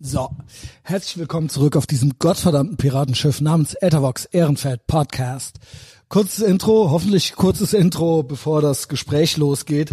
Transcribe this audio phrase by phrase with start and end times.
[0.00, 0.30] So,
[0.84, 5.56] herzlich willkommen zurück auf diesem gottverdammten Piratenschiff namens Ethervox Ehrenfeld Podcast.
[6.08, 9.90] Kurzes Intro, hoffentlich kurzes Intro, bevor das Gespräch losgeht.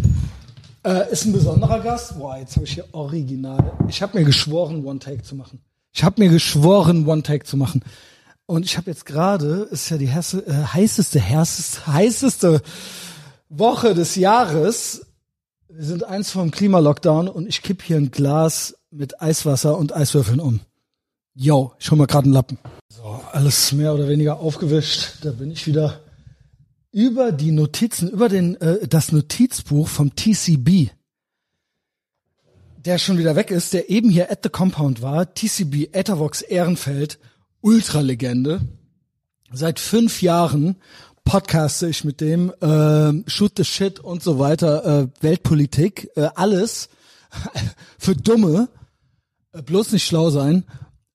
[0.85, 2.19] Äh, ist ein besonderer Gast.
[2.19, 3.73] Boah, jetzt habe ich hier original.
[3.87, 5.59] Ich habe mir geschworen, One Take zu machen.
[5.91, 7.83] Ich habe mir geschworen, One Take zu machen.
[8.45, 12.61] Und ich habe jetzt gerade, ist ja die heiße, äh, heißeste, heißeste, heißeste
[13.49, 15.07] Woche des Jahres.
[15.67, 20.39] Wir sind eins vom Klimalockdown und ich kipp hier ein Glas mit Eiswasser und Eiswürfeln
[20.39, 20.61] um.
[21.35, 22.57] Yo, ich hol mal gerade einen Lappen.
[22.89, 25.17] So, alles mehr oder weniger aufgewischt.
[25.21, 26.01] Da bin ich wieder
[26.91, 30.91] über die Notizen, über den äh, das Notizbuch vom TCB,
[32.77, 35.33] der schon wieder weg ist, der eben hier at the Compound war.
[35.33, 37.19] TCB Ethervox Ehrenfeld,
[37.59, 38.61] Ultralegende.
[39.51, 40.77] Seit fünf Jahren
[41.25, 46.87] podcaste ich mit dem, äh, shoot the shit und so weiter, äh, Weltpolitik, äh, alles
[47.97, 48.69] für Dumme.
[49.55, 50.65] Äh, bloß nicht schlau sein.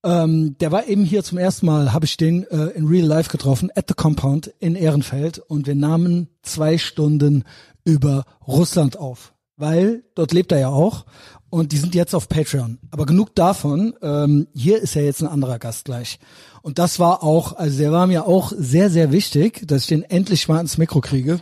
[0.03, 3.30] Ähm, der war eben hier zum ersten Mal, habe ich den äh, in Real Life
[3.30, 7.45] getroffen, at the Compound in Ehrenfeld und wir nahmen zwei Stunden
[7.85, 11.05] über Russland auf, weil dort lebt er ja auch
[11.51, 12.79] und die sind jetzt auf Patreon.
[12.91, 16.18] Aber genug davon, ähm, hier ist ja jetzt ein anderer Gast gleich.
[16.63, 20.02] Und das war auch, also der war mir auch sehr, sehr wichtig, dass ich den
[20.02, 21.41] endlich mal ins Mikro kriege.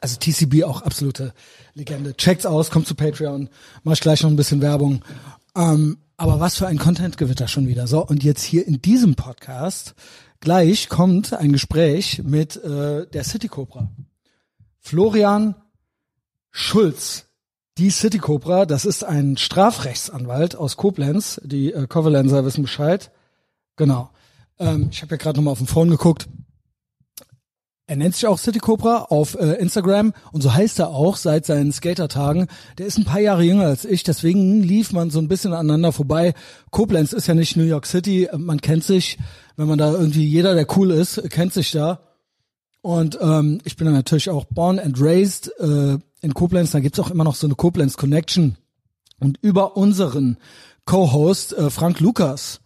[0.00, 1.32] Also TCB auch absolute
[1.72, 2.14] Legende.
[2.14, 3.48] Checkt's aus, kommt zu Patreon,
[3.84, 5.02] mach ich gleich noch ein bisschen Werbung.
[5.56, 7.86] Ähm, aber was für ein Content-Gewitter schon wieder.
[7.86, 9.94] So, und jetzt hier in diesem Podcast
[10.40, 13.90] gleich kommt ein Gespräch mit äh, der City Cobra.
[14.78, 15.54] Florian
[16.50, 17.26] Schulz.
[17.78, 21.40] Die City Cobra, das ist ein Strafrechtsanwalt aus Koblenz.
[21.42, 23.10] Die äh, Covalenser wissen Bescheid.
[23.74, 24.10] Genau.
[24.60, 26.28] Ähm, ich habe ja gerade nochmal auf dem Phone geguckt.
[27.86, 31.44] Er nennt sich auch City Cobra auf äh, Instagram und so heißt er auch seit
[31.44, 32.46] seinen Skatertagen.
[32.78, 35.92] Der ist ein paar Jahre jünger als ich, deswegen lief man so ein bisschen aneinander
[35.92, 36.32] vorbei.
[36.70, 39.18] Koblenz ist ja nicht New York City, man kennt sich,
[39.56, 42.00] wenn man da irgendwie jeder, der cool ist, kennt sich da.
[42.80, 46.70] Und ähm, ich bin dann natürlich auch born and raised äh, in Koblenz.
[46.70, 48.56] Da gibt's auch immer noch so eine Koblenz Connection.
[49.20, 50.38] Und über unseren
[50.84, 52.60] Co-Host äh, Frank Lukas,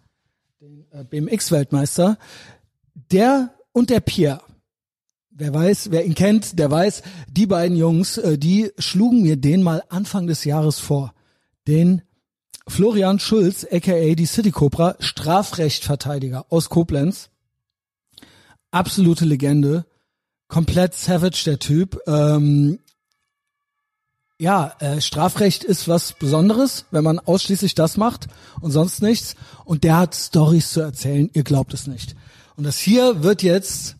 [0.60, 2.18] den äh, BMX-Weltmeister,
[3.12, 4.40] der und der Pierre
[5.40, 9.62] Wer weiß, wer ihn kennt, der weiß, die beiden Jungs, äh, die schlugen mir den
[9.62, 11.14] mal Anfang des Jahres vor.
[11.68, 12.02] Den
[12.66, 17.30] Florian Schulz, aka die City Cobra, Strafrechtverteidiger aus Koblenz.
[18.72, 19.86] Absolute Legende.
[20.48, 22.00] Komplett savage, der Typ.
[22.08, 22.80] Ähm,
[24.38, 28.26] ja, äh, Strafrecht ist was Besonderes, wenn man ausschließlich das macht
[28.60, 29.36] und sonst nichts.
[29.64, 32.16] Und der hat Stories zu erzählen, ihr glaubt es nicht.
[32.56, 33.97] Und das hier wird jetzt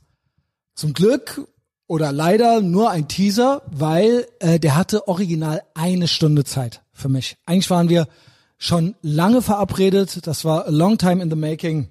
[0.78, 1.48] zum Glück
[1.88, 7.36] oder leider nur ein Teaser, weil äh, der hatte original eine Stunde Zeit für mich.
[7.46, 8.06] Eigentlich waren wir
[8.58, 10.24] schon lange verabredet.
[10.26, 11.88] Das war a long time in the making.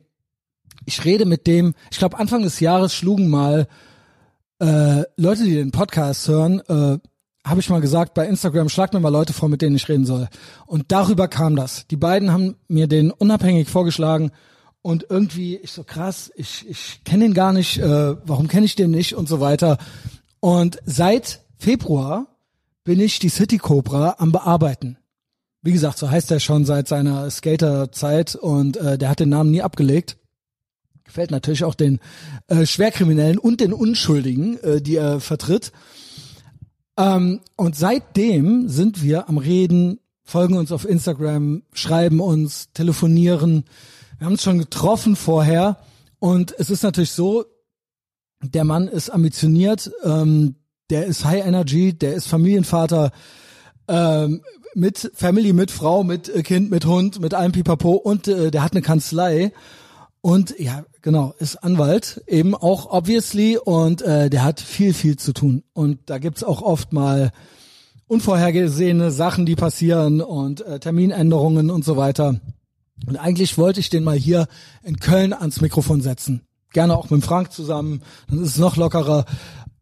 [0.86, 3.68] Ich rede mit dem, ich glaube Anfang des Jahres schlugen mal
[4.60, 6.98] äh, Leute, die den Podcast hören, äh,
[7.46, 10.06] habe ich mal gesagt bei Instagram, schlag mir mal Leute vor, mit denen ich reden
[10.06, 10.30] soll.
[10.66, 11.88] Und darüber kam das.
[11.88, 14.32] Die beiden haben mir den unabhängig vorgeschlagen
[14.88, 18.76] und irgendwie, ich so krass, ich, ich kenne ihn gar nicht, äh, warum kenne ich
[18.76, 19.80] den nicht und so weiter.
[20.40, 22.28] Und seit Februar
[22.86, 24.96] bin ich die City Cobra am Bearbeiten.
[25.62, 29.52] Wie gesagt, so heißt er schon seit seiner Skaterzeit und äh, der hat den Namen
[29.52, 30.16] nie abgelegt.
[31.04, 32.00] Gefällt natürlich auch den
[32.48, 35.74] äh, Schwerkriminellen und den Unschuldigen, äh, die er vertritt.
[36.98, 43.66] Ähm, und seitdem sind wir am Reden, folgen uns auf Instagram, schreiben uns, telefonieren,
[44.18, 45.78] wir haben uns schon getroffen vorher
[46.20, 47.46] und es ist natürlich so,
[48.42, 50.56] der Mann ist ambitioniert, ähm,
[50.90, 53.12] der ist High Energy, der ist Familienvater
[53.88, 54.42] ähm,
[54.74, 58.64] mit Family, mit Frau, mit äh, Kind, mit Hund, mit allem Pipapo und äh, der
[58.64, 59.52] hat eine Kanzlei
[60.22, 65.34] und ja, genau, ist Anwalt eben auch obviously und äh, der hat viel, viel zu
[65.34, 67.32] tun und da gibt's auch oft mal
[68.08, 72.40] unvorhergesehene Sachen, die passieren und äh, Terminänderungen und so weiter.
[73.06, 74.48] Und eigentlich wollte ich den mal hier
[74.84, 76.42] in Köln ans Mikrofon setzen.
[76.74, 79.26] Gerne auch mit Frank zusammen, dann ist es noch lockerer.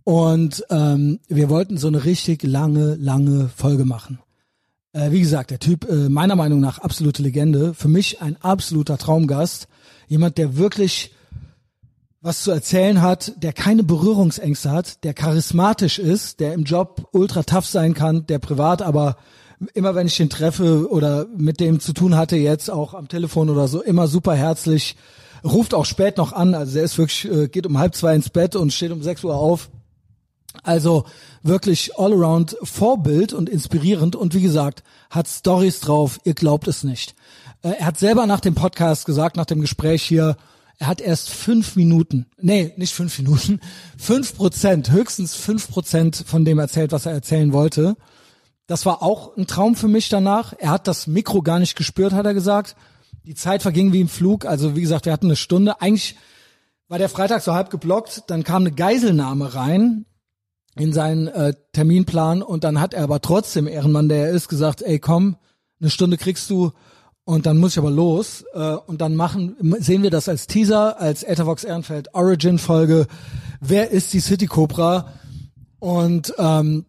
[0.03, 4.19] Und ähm, wir wollten so eine richtig lange, lange Folge machen.
[4.93, 7.73] Äh, wie gesagt, der Typ, äh, meiner Meinung nach absolute Legende.
[7.73, 9.67] Für mich ein absoluter Traumgast.
[10.07, 11.11] Jemand, der wirklich
[12.21, 17.43] was zu erzählen hat, der keine Berührungsängste hat, der charismatisch ist, der im Job ultra
[17.43, 19.17] tough sein kann, der privat aber
[19.73, 23.49] immer wenn ich den treffe oder mit dem zu tun hatte, jetzt auch am Telefon
[23.49, 24.95] oder so, immer super herzlich,
[25.43, 28.29] ruft auch spät noch an, also er ist wirklich, äh, geht um halb zwei ins
[28.29, 29.69] Bett und steht um sechs Uhr auf.
[30.63, 31.05] Also
[31.43, 36.83] wirklich all around Vorbild und inspirierend und wie gesagt, hat Stories drauf, ihr glaubt es
[36.83, 37.13] nicht.
[37.61, 40.37] Äh, er hat selber nach dem Podcast gesagt, nach dem Gespräch hier,
[40.77, 43.59] er hat erst fünf Minuten, nee, nicht fünf Minuten,
[43.97, 47.95] fünf Prozent, höchstens fünf Prozent von dem erzählt, was er erzählen wollte.
[48.67, 50.53] Das war auch ein Traum für mich danach.
[50.57, 52.75] Er hat das Mikro gar nicht gespürt, hat er gesagt.
[53.25, 54.45] Die Zeit verging wie im Flug.
[54.45, 55.81] Also wie gesagt, wir hatten eine Stunde.
[55.81, 56.15] Eigentlich
[56.87, 58.23] war der Freitag so halb geblockt.
[58.27, 60.05] Dann kam eine Geiselnahme rein
[60.75, 64.81] in seinen äh, Terminplan und dann hat er aber trotzdem, Ehrenmann, der er ist, gesagt,
[64.81, 65.37] ey komm,
[65.79, 66.71] eine Stunde kriegst du
[67.23, 70.99] und dann muss ich aber los äh, und dann machen sehen wir das als Teaser,
[70.99, 73.07] als Ethervox Ehrenfeld Origin Folge.
[73.61, 75.13] Wer ist die City Cobra?
[75.79, 76.85] Und ähm,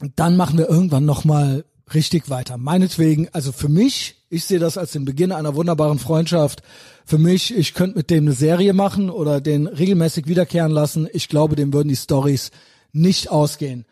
[0.00, 1.64] dann machen wir irgendwann noch mal
[1.94, 2.58] richtig weiter.
[2.58, 6.62] Meinetwegen, also für mich, ich sehe das als den Beginn einer wunderbaren Freundschaft.
[7.04, 11.08] Für mich, ich könnte mit dem eine Serie machen oder den regelmäßig wiederkehren lassen.
[11.12, 12.50] Ich glaube, dem würden die Stories
[12.92, 13.86] nicht ausgehen.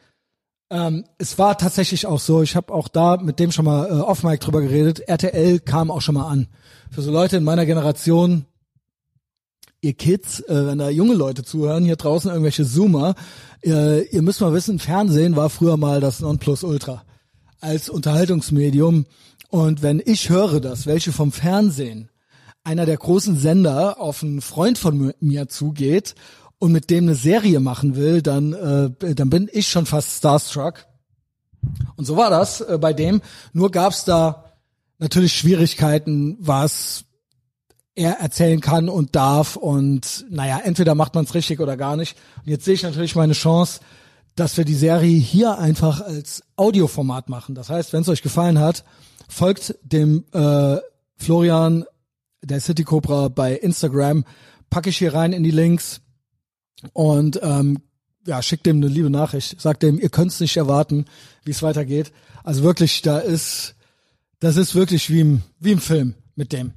[0.68, 4.00] Ähm, es war tatsächlich auch so, ich habe auch da mit dem schon mal äh,
[4.00, 6.48] off Mic drüber geredet, RTL kam auch schon mal an.
[6.90, 8.46] Für so Leute in meiner Generation,
[9.86, 13.14] ihr Kids, äh, wenn da junge Leute zuhören, hier draußen irgendwelche Zoomer,
[13.64, 17.04] äh, ihr müsst mal wissen, Fernsehen war früher mal das Nonplusultra
[17.60, 19.06] als Unterhaltungsmedium.
[19.48, 22.10] Und wenn ich höre das, welche vom Fernsehen
[22.64, 26.16] einer der großen Sender auf einen Freund von mir zugeht
[26.58, 30.86] und mit dem eine Serie machen will, dann, äh, dann bin ich schon fast starstruck.
[31.96, 33.22] Und so war das äh, bei dem.
[33.52, 34.52] Nur gab's da
[34.98, 37.04] natürlich Schwierigkeiten, was
[37.96, 39.56] er erzählen kann und darf.
[39.56, 42.16] Und naja, entweder macht man es richtig oder gar nicht.
[42.44, 43.81] Und jetzt sehe ich natürlich meine Chance,
[44.37, 47.54] dass wir die Serie hier einfach als Audioformat machen.
[47.54, 48.84] Das heißt, wenn es euch gefallen hat,
[49.28, 50.76] folgt dem äh,
[51.16, 51.84] Florian
[52.43, 54.25] der City Cobra bei Instagram.
[54.69, 56.02] Packe ich hier rein in die Links
[56.92, 57.78] und ähm,
[58.26, 59.60] ja, schickt dem eine liebe Nachricht.
[59.60, 61.06] Sagt dem, ihr könnt's nicht erwarten,
[61.44, 62.12] wie es weitergeht.
[62.44, 63.75] Also wirklich, da ist,
[64.40, 66.72] das ist wirklich wie im, wie im Film mit dem.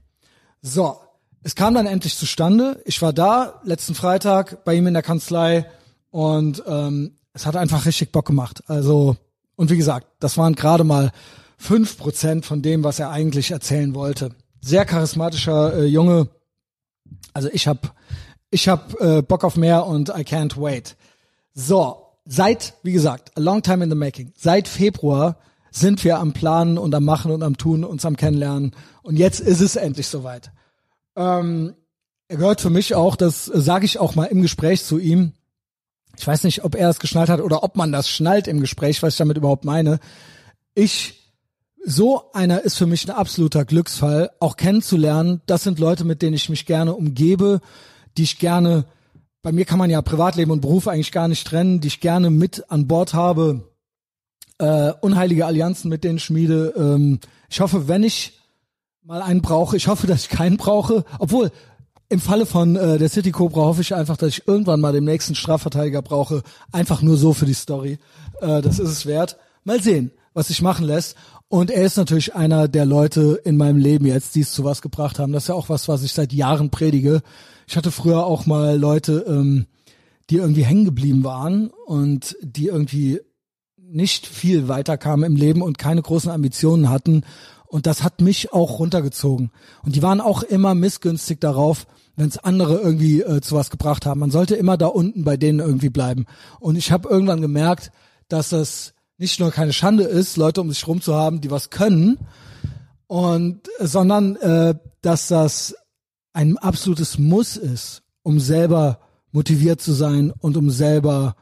[0.61, 0.99] So,
[1.43, 2.81] es kam dann endlich zustande.
[2.85, 5.65] Ich war da letzten Freitag bei ihm in der Kanzlei
[6.11, 8.63] und ähm, es hat einfach richtig Bock gemacht.
[8.67, 9.15] Also
[9.55, 11.11] und wie gesagt, das waren gerade mal
[11.57, 14.31] fünf Prozent von dem, was er eigentlich erzählen wollte.
[14.61, 16.29] Sehr charismatischer äh, Junge.
[17.33, 17.89] Also ich habe
[18.51, 20.95] ich hab, äh, Bock auf mehr und I can't wait.
[21.53, 24.31] So, seit, wie gesagt, a long time in the making.
[24.37, 25.37] Seit Februar
[25.71, 28.71] sind wir am Planen und am Machen und am Tun, uns am Kennenlernen.
[29.01, 30.51] Und jetzt ist es endlich soweit.
[31.19, 31.75] Ähm,
[32.29, 35.33] er gehört für mich auch, das sage ich auch mal im Gespräch zu ihm.
[36.17, 39.03] Ich weiß nicht, ob er es geschnallt hat oder ob man das schnallt im Gespräch,
[39.03, 39.99] was ich damit überhaupt meine.
[40.75, 41.33] Ich,
[41.85, 45.41] so einer ist für mich ein absoluter Glücksfall, auch kennenzulernen.
[45.45, 47.59] Das sind Leute, mit denen ich mich gerne umgebe,
[48.17, 48.85] die ich gerne,
[49.41, 52.29] bei mir kann man ja Privatleben und Beruf eigentlich gar nicht trennen, die ich gerne
[52.29, 53.67] mit an Bord habe,
[54.57, 56.73] äh, unheilige Allianzen mit denen schmiede.
[56.77, 57.19] Ähm,
[57.49, 58.39] ich hoffe, wenn ich
[59.09, 61.49] mal einen brauche, ich hoffe, dass ich keinen brauche, obwohl
[62.09, 65.03] im Falle von äh, der City Cobra hoffe ich einfach, dass ich irgendwann mal den
[65.03, 67.97] nächsten Strafverteidiger brauche, einfach nur so für die Story.
[68.39, 69.37] Äh, das ist es wert.
[69.63, 71.15] Mal sehen, was sich machen lässt.
[71.47, 74.83] Und er ist natürlich einer der Leute in meinem Leben jetzt, die es zu was
[74.83, 75.31] gebracht haben.
[75.31, 77.23] Das ist ja auch was, was ich seit Jahren predige.
[77.65, 79.65] Ich hatte früher auch mal Leute, ähm,
[80.29, 83.21] die irgendwie hängen geblieben waren und die irgendwie
[83.75, 87.23] nicht viel weiterkamen im Leben und keine großen Ambitionen hatten.
[87.69, 89.51] Und das hat mich auch runtergezogen.
[89.83, 94.05] Und die waren auch immer missgünstig darauf, wenn es andere irgendwie äh, zu was gebracht
[94.05, 94.19] haben.
[94.19, 96.25] Man sollte immer da unten bei denen irgendwie bleiben.
[96.59, 97.91] Und ich habe irgendwann gemerkt,
[98.27, 101.69] dass es nicht nur keine Schande ist, Leute um sich rum zu haben, die was
[101.69, 102.17] können,
[103.07, 105.75] und sondern äh, dass das
[106.33, 108.99] ein absolutes Muss ist, um selber
[109.31, 111.35] motiviert zu sein und um selber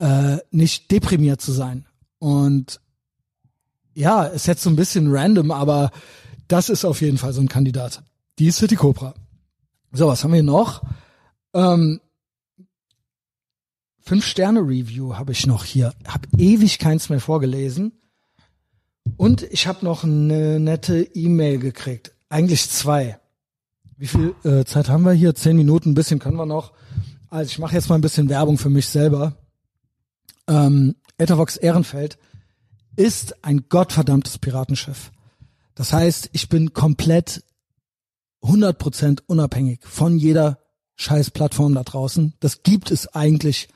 [0.00, 1.86] äh, nicht deprimiert zu sein.
[2.18, 2.80] Und
[3.94, 5.90] ja, ist jetzt so ein bisschen random, aber
[6.48, 8.02] das ist auf jeden Fall so ein Kandidat.
[8.38, 9.14] Die City Cobra.
[9.92, 10.82] So, was haben wir noch?
[11.54, 12.00] Ähm,
[14.00, 15.94] Fünf-Sterne-Review habe ich noch hier.
[16.06, 17.92] Hab ewig keins mehr vorgelesen.
[19.16, 22.12] Und ich habe noch eine nette E-Mail gekriegt.
[22.28, 23.18] Eigentlich zwei.
[23.96, 25.34] Wie viel äh, Zeit haben wir hier?
[25.34, 26.72] Zehn Minuten, ein bisschen können wir noch.
[27.28, 29.36] Also ich mache jetzt mal ein bisschen Werbung für mich selber.
[30.48, 32.18] Ähm, Ethervox Ehrenfeld
[32.96, 35.10] ist ein gottverdammtes Piratenschiff.
[35.74, 37.42] Das heißt, ich bin komplett
[38.42, 40.58] 100% unabhängig von jeder
[40.96, 42.34] scheiß Plattform da draußen.
[42.40, 43.68] Das gibt es eigentlich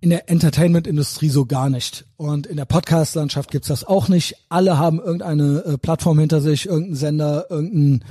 [0.00, 2.06] in der Entertainment-Industrie so gar nicht.
[2.16, 4.34] Und in der Podcast-Landschaft gibt's das auch nicht.
[4.48, 8.04] Alle haben irgendeine äh, Plattform hinter sich, irgendein Sender, irgendein,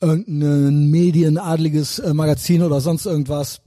[0.00, 3.60] irgendein medienadliges äh, Magazin oder sonst irgendwas,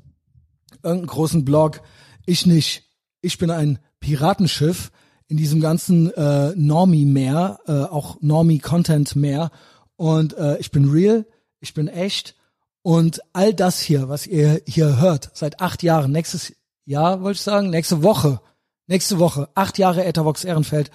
[0.83, 1.81] irgendeinen großen Blog.
[2.25, 2.83] Ich nicht.
[3.21, 4.91] Ich bin ein Piratenschiff
[5.29, 9.51] in diesem ganzen äh, Normie-Meer, äh, auch Normie-Content-Meer.
[9.95, 11.25] Und äh, ich bin real,
[11.59, 12.35] ich bin echt.
[12.81, 16.53] Und all das hier, was ihr hier hört, seit acht Jahren, nächstes
[16.85, 18.41] Jahr wollte ich sagen, nächste Woche,
[18.87, 20.89] nächste Woche, acht Jahre Ethervox Ehrenfeld,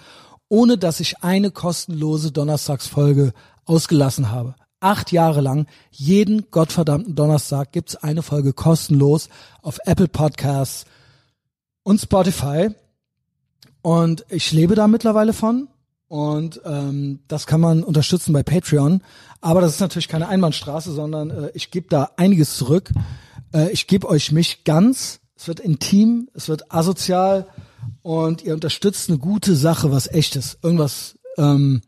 [0.49, 3.33] ohne dass ich eine kostenlose Donnerstagsfolge
[3.65, 4.57] ausgelassen habe.
[4.81, 9.29] Acht Jahre lang, jeden gottverdammten Donnerstag gibt's eine Folge kostenlos
[9.63, 10.87] auf Apple Podcasts
[11.85, 12.71] und Spotify.
[13.85, 15.69] Und ich lebe da mittlerweile von.
[16.09, 19.03] Und ähm, das kann man unterstützen bei Patreon.
[19.43, 22.91] Aber das ist natürlich keine Einbahnstraße, sondern äh, ich gebe da einiges zurück.
[23.53, 25.21] Äh, ich gebe euch mich ganz.
[25.37, 27.47] Es wird intim, es wird asozial
[28.01, 30.57] und ihr unterstützt eine gute Sache, was echtes.
[30.63, 31.83] Irgendwas, ähm,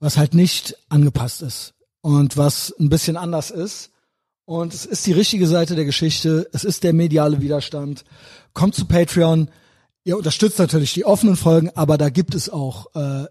[0.00, 3.90] was halt nicht angepasst ist und was ein bisschen anders ist.
[4.46, 6.48] Und es ist die richtige Seite der Geschichte.
[6.54, 8.06] Es ist der mediale Widerstand.
[8.54, 9.50] Kommt zu Patreon.
[10.04, 13.24] Ihr unterstützt natürlich die offenen Folgen, aber da gibt es auch äh,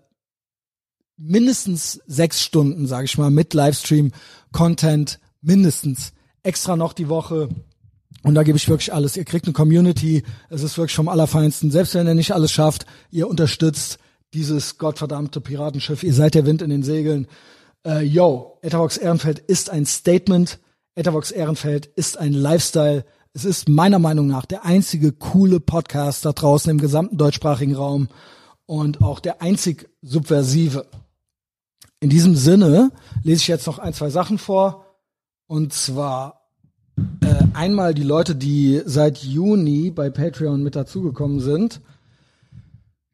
[1.18, 6.14] mindestens sechs Stunden, sage ich mal, mit Livestream-Content, mindestens.
[6.42, 7.50] Extra noch die Woche.
[8.24, 9.16] Und da gebe ich wirklich alles.
[9.18, 10.24] Ihr kriegt eine Community.
[10.50, 11.72] Es ist wirklich vom Allerfeinsten.
[11.72, 14.00] Selbst wenn ihr nicht alles schafft, ihr unterstützt
[14.34, 16.04] dieses gottverdammte Piratenschiff.
[16.04, 17.28] Ihr seid der Wind in den Segeln.
[17.86, 20.60] Äh, yo, Etherbox Ehrenfeld ist ein Statement.
[20.96, 23.06] Etherbox Ehrenfeld ist ein Lifestyle.
[23.36, 28.10] Es ist meiner Meinung nach der einzige coole Podcast da draußen im gesamten deutschsprachigen Raum
[28.68, 30.86] und auch der einzig subversive.
[32.00, 32.92] In diesem Sinne
[33.24, 34.86] lese ich jetzt noch ein, zwei Sachen vor.
[35.48, 36.48] Und zwar
[37.22, 41.82] äh, einmal die Leute, die seit Juni bei Patreon mit dazugekommen sind.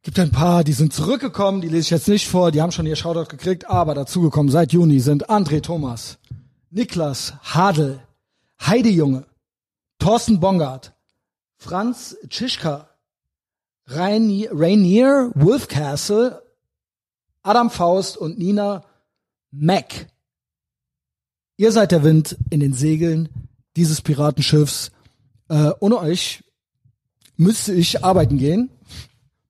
[0.02, 2.86] Gibt ein paar, die sind zurückgekommen, die lese ich jetzt nicht vor, die haben schon
[2.86, 6.18] ihr Shoutout gekriegt, aber dazugekommen seit Juni sind André Thomas,
[6.72, 8.02] Niklas Hadel,
[8.62, 9.26] Heide Junge,
[10.00, 10.94] Thorsten Bongard,
[11.58, 12.90] Franz Tschischka,
[13.88, 16.42] Rainier, Rainier Wolfcastle,
[17.44, 18.86] Adam Faust und Nina
[19.52, 20.08] Mack.
[21.58, 23.30] Ihr seid der Wind in den Segeln
[23.76, 24.92] dieses Piratenschiffs.
[25.50, 26.44] Äh, ohne euch
[27.36, 28.70] müsste ich arbeiten gehen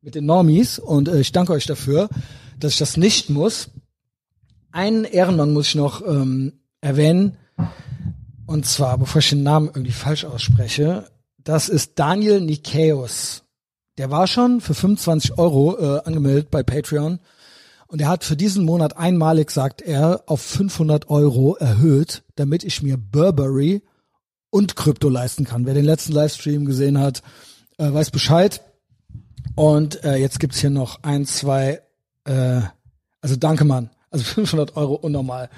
[0.01, 2.10] mit den Normies und äh, ich danke euch dafür,
[2.60, 3.70] dass ich das nicht muss.
[4.72, 7.38] Einen Ehrenmann muss ich noch ähm, erwähnen.
[8.50, 11.06] Und zwar, bevor ich den Namen irgendwie falsch ausspreche,
[11.38, 13.44] das ist Daniel Nikeos.
[14.00, 17.20] Der war schon für 25 Euro äh, angemeldet bei Patreon.
[17.86, 22.82] Und er hat für diesen Monat einmalig, sagt er, auf 500 Euro erhöht, damit ich
[22.82, 23.84] mir Burberry
[24.50, 25.68] und Krypto leisten kann.
[25.68, 27.22] Wer den letzten Livestream gesehen hat,
[27.77, 28.63] äh, weiß Bescheid.
[29.53, 31.84] Und äh, jetzt gibt's hier noch ein, zwei,
[32.24, 32.62] äh,
[33.22, 33.91] also danke Mann.
[34.11, 35.49] Also 500 Euro unnormal.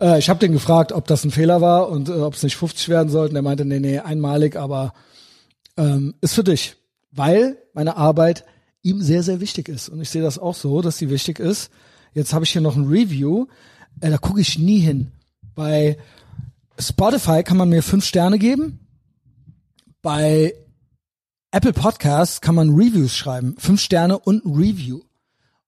[0.00, 2.56] Äh, ich habe den gefragt, ob das ein Fehler war und äh, ob es nicht
[2.56, 3.36] 50 werden sollten.
[3.36, 4.94] Er meinte, nee, nee, einmalig, aber
[5.76, 6.76] ähm, ist für dich,
[7.10, 8.44] weil meine Arbeit
[8.82, 9.88] ihm sehr, sehr wichtig ist.
[9.88, 11.70] Und ich sehe das auch so, dass sie wichtig ist.
[12.14, 13.46] Jetzt habe ich hier noch ein Review.
[14.00, 15.12] Äh, da gucke ich nie hin.
[15.54, 15.98] Bei
[16.78, 18.80] Spotify kann man mir fünf Sterne geben.
[20.02, 20.54] Bei
[21.50, 23.56] Apple Podcasts kann man Reviews schreiben.
[23.58, 25.00] Fünf Sterne und ein Review.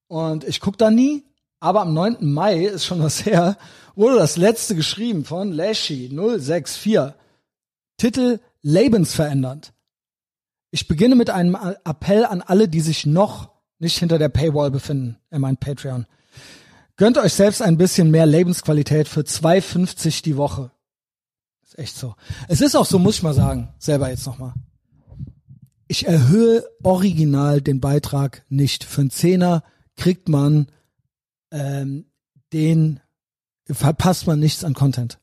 [0.07, 1.25] Und ich gucke da nie,
[1.61, 2.17] aber am 9.
[2.21, 3.57] Mai ist schon was her,
[3.95, 7.15] wurde das letzte geschrieben von Lashy 064.
[7.97, 9.73] Titel Lebensverändernd.
[10.71, 15.17] Ich beginne mit einem Appell an alle, die sich noch nicht hinter der Paywall befinden.
[15.31, 16.07] Er meint Patreon.
[16.97, 20.71] Gönnt euch selbst ein bisschen mehr Lebensqualität für 2,50 die Woche.
[21.63, 22.15] Ist echt so.
[22.49, 24.53] Es ist auch so, muss ich mal sagen, selber jetzt nochmal.
[25.87, 28.85] Ich erhöhe original den Beitrag nicht.
[28.85, 29.63] Für einen Zehner
[29.97, 30.67] kriegt man
[31.51, 32.07] ähm,
[32.53, 33.01] den
[33.71, 35.19] verpasst man nichts an Content.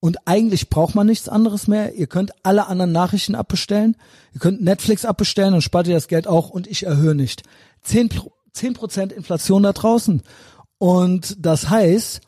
[0.00, 1.94] Und eigentlich braucht man nichts anderes mehr.
[1.94, 3.96] Ihr könnt alle anderen Nachrichten abbestellen.
[4.32, 7.42] Ihr könnt Netflix abbestellen und spart ihr das Geld auch und ich erhöhe nicht.
[7.82, 8.08] Zehn
[8.74, 10.22] Prozent Inflation da draußen.
[10.78, 12.22] Und das heißt,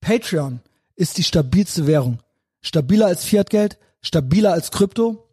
[0.00, 0.60] Patreon
[0.96, 2.20] ist die stabilste Währung.
[2.62, 5.28] Stabiler als Fiat-Geld, stabiler als Krypto.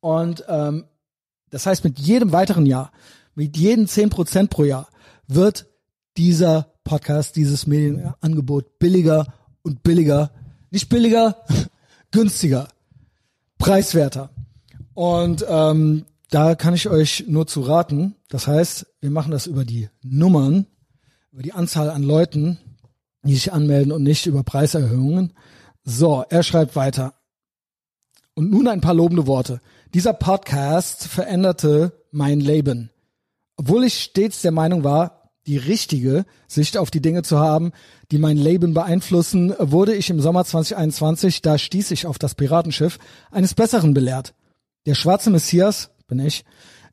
[0.00, 0.84] Und ähm,
[1.48, 2.92] das heißt, mit jedem weiteren Jahr,
[3.34, 4.88] mit jedem zehn Prozent pro Jahr
[5.26, 5.66] wird
[6.18, 10.30] dieser Podcast, dieses Medienangebot billiger und billiger,
[10.70, 11.44] nicht billiger,
[12.12, 12.68] günstiger,
[13.58, 14.30] preiswerter.
[14.94, 18.14] Und ähm, da kann ich euch nur zu raten.
[18.28, 20.66] Das heißt, wir machen das über die Nummern,
[21.32, 22.58] über die Anzahl an Leuten,
[23.24, 25.32] die sich anmelden und nicht über Preiserhöhungen.
[25.84, 27.14] So, er schreibt weiter.
[28.34, 29.60] Und nun ein paar lobende Worte.
[29.92, 32.90] Dieser Podcast veränderte mein Leben.
[33.56, 37.72] Obwohl ich stets der Meinung war, die richtige Sicht auf die Dinge zu haben,
[38.10, 42.98] die mein Leben beeinflussen, wurde ich im Sommer 2021, da stieß ich auf das Piratenschiff,
[43.30, 44.34] eines Besseren belehrt.
[44.86, 46.44] Der schwarze Messias, bin ich,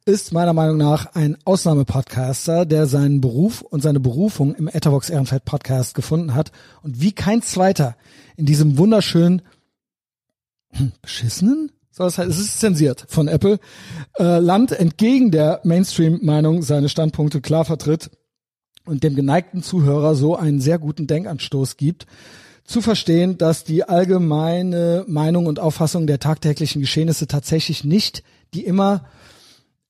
[0.05, 5.45] ist meiner Meinung nach ein Ausnahmepodcaster, der seinen Beruf und seine Berufung im Etherbox Ehrenfeld
[5.45, 7.95] Podcast gefunden hat und wie kein zweiter
[8.35, 9.41] in diesem wunderschönen
[10.71, 13.59] hm, beschissenen so, das heißt, es ist zensiert von Apple.
[14.17, 18.09] Äh, Land entgegen der Mainstream-Meinung seine Standpunkte klar vertritt
[18.85, 22.05] und dem geneigten Zuhörer so einen sehr guten Denkanstoß gibt,
[22.65, 28.23] zu verstehen, dass die allgemeine Meinung und Auffassung der tagtäglichen Geschehnisse tatsächlich nicht
[28.53, 29.05] die immer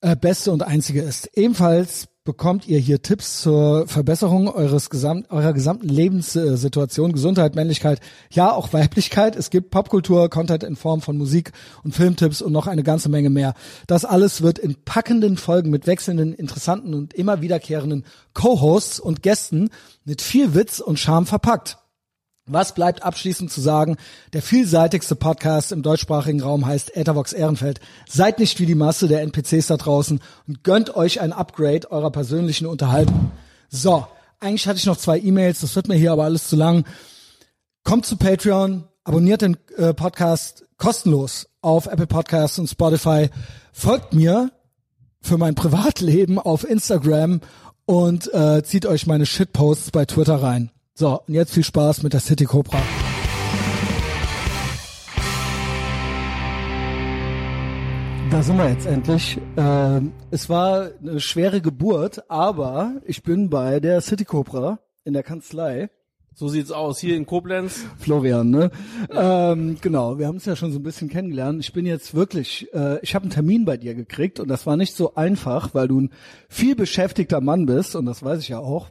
[0.00, 1.30] äh, beste und einzige ist.
[1.34, 8.00] Ebenfalls bekommt ihr hier Tipps zur Verbesserung eures gesamt, eurer gesamten Lebenssituation, Gesundheit, Männlichkeit,
[8.30, 9.36] ja auch Weiblichkeit.
[9.36, 11.52] Es gibt Popkultur, Content in Form von Musik
[11.84, 13.52] und Filmtipps und noch eine ganze Menge mehr.
[13.86, 19.68] Das alles wird in packenden Folgen mit wechselnden, interessanten und immer wiederkehrenden Co-Hosts und Gästen
[20.06, 21.78] mit viel Witz und Charme verpackt.
[22.46, 23.96] Was bleibt abschließend zu sagen?
[24.34, 27.80] Der vielseitigste Podcast im deutschsprachigen Raum heißt Ethervox Ehrenfeld.
[28.06, 32.10] Seid nicht wie die Masse der NPCs da draußen und gönnt euch ein Upgrade eurer
[32.10, 33.30] persönlichen Unterhaltung.
[33.70, 34.06] So,
[34.40, 36.84] eigentlich hatte ich noch zwei E-Mails, das wird mir hier aber alles zu lang.
[37.82, 43.30] Kommt zu Patreon, abonniert den äh, Podcast kostenlos auf Apple Podcasts und Spotify.
[43.72, 44.50] Folgt mir
[45.22, 47.40] für mein Privatleben auf Instagram
[47.86, 50.73] und äh, zieht euch meine Shitposts bei Twitter rein.
[50.96, 52.78] So, und jetzt viel Spaß mit der City Cobra.
[58.30, 59.40] Da sind wir jetzt endlich.
[59.56, 65.24] Äh, es war eine schwere Geburt, aber ich bin bei der City Cobra in der
[65.24, 65.90] Kanzlei.
[66.32, 67.86] So sieht's aus, hier in Koblenz.
[67.98, 68.70] Florian, ne?
[69.10, 71.58] Ähm, genau, wir haben es ja schon so ein bisschen kennengelernt.
[71.58, 74.76] Ich bin jetzt wirklich, äh, ich habe einen Termin bei dir gekriegt und das war
[74.76, 76.10] nicht so einfach, weil du ein
[76.48, 78.90] viel beschäftigter Mann bist und das weiß ich ja auch.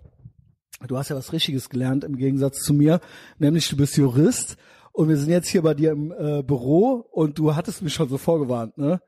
[0.88, 3.00] Du hast ja was Richtiges gelernt im Gegensatz zu mir,
[3.40, 4.58] nämlich du bist Jurist
[4.92, 8.10] und wir sind jetzt hier bei dir im äh, Büro und du hattest mich schon
[8.10, 9.02] so vorgewarnt, ne?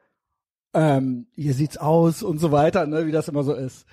[0.73, 3.85] Ähm, hier sieht's aus und so weiter, ne, wie das immer so ist.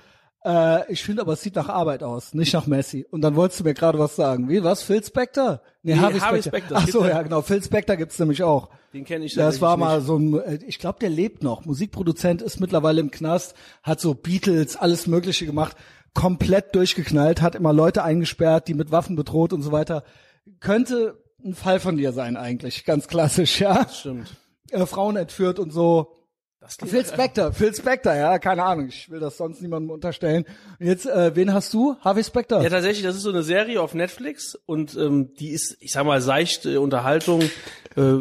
[0.45, 3.07] Äh, ich finde aber, es sieht nach Arbeit aus, nicht nach Messi.
[3.09, 4.49] Und dann wolltest du mir gerade was sagen.
[4.49, 4.83] Wie, was?
[4.83, 5.61] Phil Spector?
[5.83, 6.79] Nee, nee Harvey, Harvey Spector.
[6.81, 7.43] Ach so, ja, genau.
[7.43, 8.69] Phil Spector gibt's nämlich auch.
[8.93, 10.07] Den kenne ich Das war mal nicht.
[10.09, 11.65] so ein, äh, ich glaube, der lebt noch.
[11.65, 13.55] Musikproduzent ist mittlerweile im Knast,
[13.85, 15.77] hat so Beatles, alles Mögliche gemacht
[16.15, 20.05] komplett durchgeknallt, hat immer Leute eingesperrt, die mit Waffen bedroht und so weiter.
[20.61, 23.89] Könnte ein Fall von dir sein eigentlich, ganz klassisch, ja.
[23.89, 24.37] Stimmt.
[24.71, 26.19] Äh, Frauen entführt und so.
[26.61, 30.45] Das Phil Spector, Phil Spector, ja, keine Ahnung, ich will das sonst niemandem unterstellen.
[30.79, 31.97] Und jetzt, äh, wen hast du?
[32.01, 32.63] Harvey Spector?
[32.63, 36.07] Ja, tatsächlich, das ist so eine Serie auf Netflix und ähm, die ist, ich sag
[36.07, 37.43] mal, seichte Unterhaltung,
[37.97, 38.19] äh,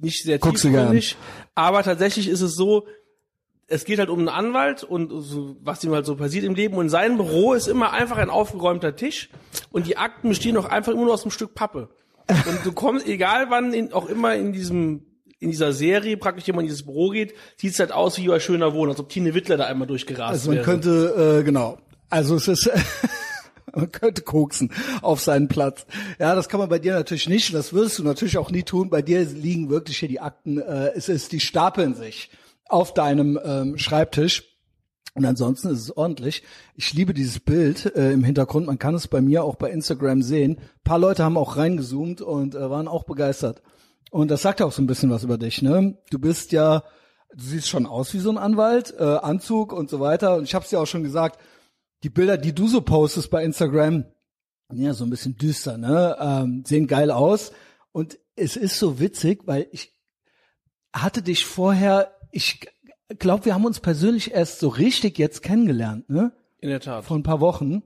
[0.00, 1.16] nicht sehr tiefgründig,
[1.54, 2.86] aber tatsächlich ist es so,
[3.68, 6.74] es geht halt um einen Anwalt und so, was ihm halt so passiert im Leben.
[6.76, 9.28] Und in seinem Büro ist immer einfach ein aufgeräumter Tisch
[9.70, 11.90] und die Akten bestehen auch einfach immer nur aus einem Stück Pappe.
[12.28, 15.04] Und du kommst, egal wann in, auch immer in diesem
[15.40, 18.40] in dieser Serie praktisch jemand in dieses Büro geht, sieht es halt aus wie ein
[18.40, 20.64] schöner Wohn, als ob Tine Wittler da einmal durchgerast Also man wäre.
[20.64, 21.78] könnte, äh, genau.
[22.10, 22.68] Also es ist,
[23.72, 25.86] man könnte koksen auf seinen Platz.
[26.18, 27.54] Ja, das kann man bei dir natürlich nicht.
[27.54, 28.90] Das würdest du natürlich auch nie tun.
[28.90, 30.58] Bei dir liegen wirklich hier die Akten.
[30.58, 32.30] Äh, es ist, die stapeln sich
[32.68, 34.44] auf deinem ähm, Schreibtisch.
[35.14, 36.44] Und ansonsten ist es ordentlich.
[36.74, 38.66] Ich liebe dieses Bild äh, im Hintergrund.
[38.66, 40.58] Man kann es bei mir auch bei Instagram sehen.
[40.58, 43.62] Ein paar Leute haben auch reingezoomt und äh, waren auch begeistert.
[44.10, 45.60] Und das sagt auch so ein bisschen was über dich.
[45.60, 45.98] Ne?
[46.10, 46.84] Du bist ja,
[47.34, 50.36] du siehst schon aus wie so ein Anwalt, äh, Anzug und so weiter.
[50.36, 51.40] Und ich habe es ja auch schon gesagt,
[52.04, 54.04] die Bilder, die du so postest bei Instagram,
[54.72, 57.52] ja so ein bisschen düster, ne, ähm, sehen geil aus.
[57.92, 59.98] Und es ist so witzig, weil ich
[60.92, 62.60] hatte dich vorher ich
[63.18, 66.32] glaube, wir haben uns persönlich erst so richtig jetzt kennengelernt, ne?
[66.60, 67.04] In der Tat.
[67.04, 67.82] Vor ein paar Wochen.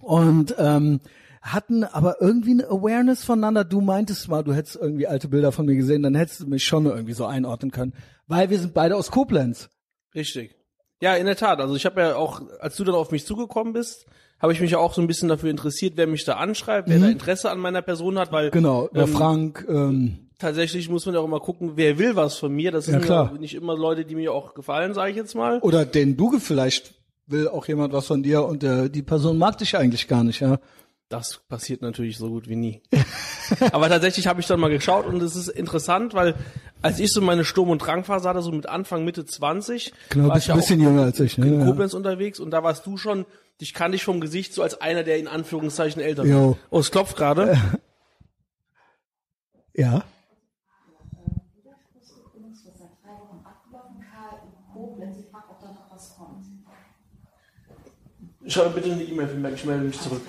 [0.00, 1.00] Und ähm,
[1.42, 3.64] hatten aber irgendwie eine Awareness voneinander.
[3.64, 6.64] Du meintest mal, du hättest irgendwie alte Bilder von mir gesehen, dann hättest du mich
[6.64, 7.92] schon irgendwie so einordnen können.
[8.26, 9.68] Weil wir sind beide aus Koblenz.
[10.14, 10.56] Richtig.
[11.00, 11.60] Ja, in der Tat.
[11.60, 14.06] Also ich habe ja auch, als du dann auf mich zugekommen bist,
[14.40, 16.98] habe ich mich ja auch so ein bisschen dafür interessiert, wer mich da anschreibt, wer
[16.98, 17.02] mhm.
[17.02, 19.66] da Interesse an meiner Person hat, weil genau, der ähm, Frank.
[19.68, 22.70] Ähm, tatsächlich muss man ja auch immer gucken, wer will was von mir.
[22.70, 23.30] Das sind ja, klar.
[23.32, 25.58] Ja nicht immer Leute, die mir auch gefallen, sage ich jetzt mal.
[25.60, 26.94] Oder den du vielleicht
[27.26, 30.40] will auch jemand was von dir und der, die Person mag dich eigentlich gar nicht,
[30.40, 30.58] ja.
[31.08, 32.82] Das passiert natürlich so gut wie nie.
[33.72, 36.34] Aber tatsächlich habe ich dann mal geschaut und es ist interessant, weil
[36.80, 40.38] als ich so meine Sturm- und Drangphase hatte, so mit Anfang, Mitte 20, genau, war
[40.38, 41.46] ich ein bisschen jünger als ich, ne?
[41.46, 41.98] in Koblenz ja.
[41.98, 43.26] unterwegs und da warst du schon,
[43.60, 46.34] dich kannte ich vom Gesicht so als einer, der in Anführungszeichen älter ist.
[46.70, 47.58] Oh, es klopft gerade.
[49.74, 50.04] Ja.
[58.52, 60.20] Schau bitte eine E-Mail ich melde mich zurück.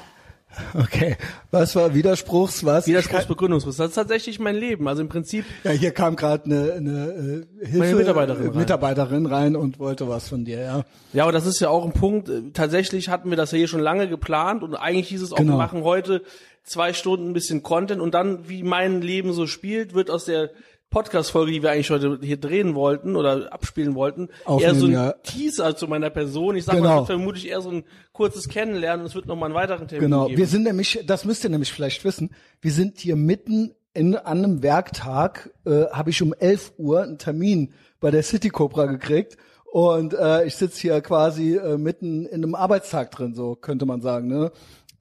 [0.76, 1.18] Okay.
[1.52, 2.64] Was war Widerspruchs?
[2.64, 2.88] Was?
[2.88, 3.80] Widerspruchsbegründungsfrist.
[3.80, 4.88] Das ist tatsächlich mein Leben.
[4.88, 5.46] Also im Prinzip.
[5.64, 8.58] Ja, hier kam gerade eine, eine äh, Hilfe Mitarbeiterin, rein.
[8.58, 10.86] Mitarbeiterin rein und wollte was von dir, ja.
[11.12, 12.30] Ja, aber das ist ja auch ein Punkt.
[12.54, 15.54] Tatsächlich hatten wir das ja hier schon lange geplant und eigentlich hieß es auch, genau.
[15.54, 16.22] wir machen heute
[16.64, 20.52] zwei Stunden ein bisschen Content und dann, wie mein Leben so spielt, wird aus der
[20.94, 24.92] Podcast-Folge, die wir eigentlich heute hier drehen wollten oder abspielen wollten, Aufnehmen, eher so ein
[24.94, 25.12] ja.
[25.24, 26.56] Teaser zu meiner Person.
[26.56, 26.88] Ich sag genau.
[26.88, 29.88] mal, das wird vermutlich eher so ein kurzes Kennenlernen und es wird nochmal einen weiteren
[29.88, 30.26] Termin genau.
[30.26, 30.36] geben.
[30.36, 32.30] Genau, wir sind nämlich, das müsst ihr nämlich vielleicht wissen,
[32.62, 37.18] wir sind hier mitten in, an einem Werktag, äh, habe ich um 11 Uhr einen
[37.18, 42.44] Termin bei der City Cobra gekriegt und äh, ich sitze hier quasi äh, mitten in
[42.44, 44.28] einem Arbeitstag drin, so könnte man sagen.
[44.28, 44.52] Ne?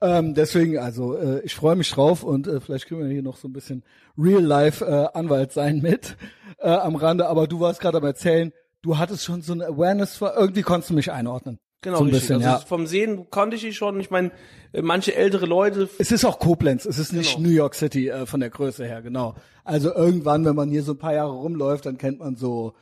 [0.03, 3.37] Ähm, deswegen, also äh, ich freue mich drauf und äh, vielleicht kriegen wir hier noch
[3.37, 3.83] so ein bisschen
[4.17, 6.17] Real-Life-Anwalt äh, sein mit
[6.59, 7.27] äh, am Rande.
[7.29, 10.89] Aber du warst gerade am Erzählen, du hattest schon so eine Awareness, für, irgendwie konntest
[10.89, 11.57] du mich einordnen.
[11.79, 12.29] Genau, so ein richtig.
[12.29, 12.59] Bisschen, also ja.
[12.59, 13.97] vom Sehen konnte ich dich schon.
[14.01, 14.31] Ich meine,
[14.73, 15.87] äh, manche ältere Leute.
[15.99, 17.47] Es ist auch Koblenz, es ist nicht genau.
[17.47, 19.35] New York City äh, von der Größe her, genau.
[19.63, 22.73] Also irgendwann, wenn man hier so ein paar Jahre rumläuft, dann kennt man so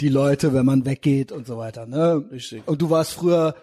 [0.00, 1.86] die Leute, wenn man weggeht und so weiter.
[1.86, 2.24] Ne?
[2.32, 2.66] Richtig.
[2.66, 3.54] Und du warst früher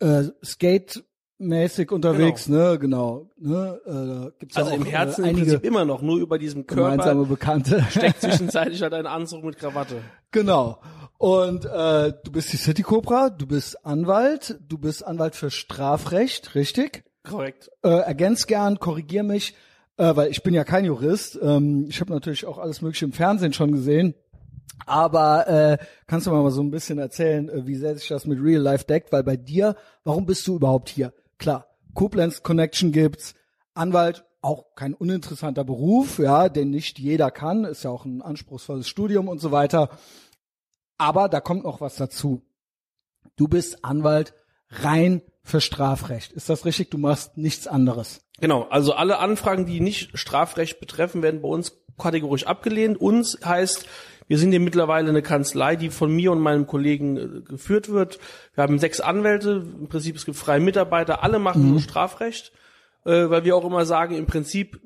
[0.00, 1.04] äh, Skate
[1.42, 2.72] mäßig unterwegs, genau.
[2.72, 3.30] ne, genau.
[3.38, 6.92] Ne, äh, gibt's also auch, im Herzen äh, im immer noch, nur über diesem Körper
[6.92, 7.84] gemeinsame Bekannte.
[7.90, 9.96] steckt zwischenzeitlich halt ein Anzug mit Krawatte.
[10.30, 10.78] Genau.
[11.18, 16.54] Und äh, du bist die City Cobra, du bist Anwalt, du bist Anwalt für Strafrecht,
[16.54, 17.04] richtig?
[17.22, 17.70] Korrekt.
[17.84, 19.54] Äh, ergänz gern, korrigier mich,
[19.98, 21.38] äh, weil ich bin ja kein Jurist.
[21.40, 24.14] Ähm, ich habe natürlich auch alles Mögliche im Fernsehen schon gesehen.
[24.86, 28.42] Aber äh, kannst du mal so ein bisschen erzählen, äh, wie sehr sich das mit
[28.42, 29.12] Real Life deckt?
[29.12, 31.12] Weil bei dir, warum bist du überhaupt hier?
[31.42, 33.34] Klar, Koblenz Connection gibt's,
[33.74, 38.88] Anwalt auch kein uninteressanter Beruf, ja, den nicht jeder kann, ist ja auch ein anspruchsvolles
[38.88, 39.88] Studium und so weiter.
[40.98, 42.42] Aber da kommt noch was dazu.
[43.34, 44.34] Du bist Anwalt
[44.68, 46.30] rein für Strafrecht.
[46.30, 46.92] Ist das richtig?
[46.92, 48.20] Du machst nichts anderes.
[48.38, 48.68] Genau.
[48.68, 53.00] Also alle Anfragen, die nicht Strafrecht betreffen, werden bei uns kategorisch abgelehnt.
[53.00, 53.88] Uns heißt,
[54.32, 58.18] wir sind hier mittlerweile eine Kanzlei, die von mir und meinem Kollegen äh, geführt wird.
[58.54, 61.70] Wir haben sechs Anwälte, im Prinzip es gibt freie Mitarbeiter, alle machen mhm.
[61.72, 62.50] nur Strafrecht,
[63.04, 64.80] äh, weil wir auch immer sagen, im Prinzip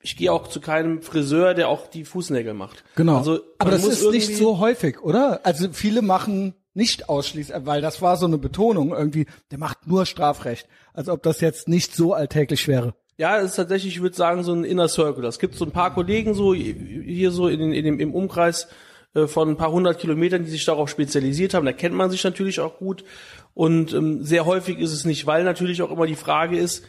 [0.00, 2.82] ich gehe auch zu keinem Friseur, der auch die Fußnägel macht.
[2.96, 3.18] Genau.
[3.18, 5.42] Also, Aber das ist nicht so häufig, oder?
[5.44, 10.06] Also viele machen nicht ausschließlich, weil das war so eine Betonung irgendwie, der macht nur
[10.06, 10.66] Strafrecht.
[10.92, 12.94] Als ob das jetzt nicht so alltäglich wäre.
[13.18, 15.24] Ja, es ist tatsächlich, ich würde sagen, so ein Inner Circle.
[15.24, 18.68] Es gibt so ein paar Kollegen so hier so in, in dem, im Umkreis
[19.14, 21.64] äh, von ein paar hundert Kilometern, die sich darauf spezialisiert haben.
[21.64, 23.04] Da kennt man sich natürlich auch gut.
[23.54, 26.84] Und ähm, sehr häufig ist es nicht, weil natürlich auch immer die Frage ist,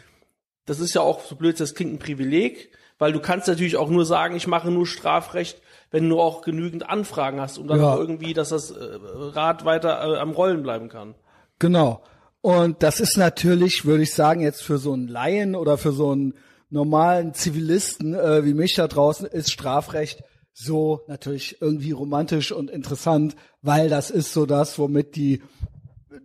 [0.65, 3.89] das ist ja auch so blöd, das klingt ein Privileg, weil du kannst natürlich auch
[3.89, 5.61] nur sagen, ich mache nur Strafrecht,
[5.91, 7.93] wenn du auch genügend Anfragen hast, um dann ja.
[7.93, 11.15] auch irgendwie, dass das äh, Rad weiter äh, am Rollen bleiben kann.
[11.59, 12.01] Genau.
[12.41, 16.11] Und das ist natürlich, würde ich sagen, jetzt für so einen Laien oder für so
[16.11, 16.33] einen
[16.69, 20.23] normalen Zivilisten äh, wie mich da draußen ist Strafrecht
[20.53, 25.43] so natürlich irgendwie romantisch und interessant, weil das ist so das, womit die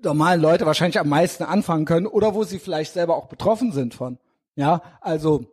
[0.03, 3.95] normalen Leute wahrscheinlich am meisten anfangen können oder wo sie vielleicht selber auch betroffen sind
[3.95, 4.19] von.
[4.57, 5.47] Ja, also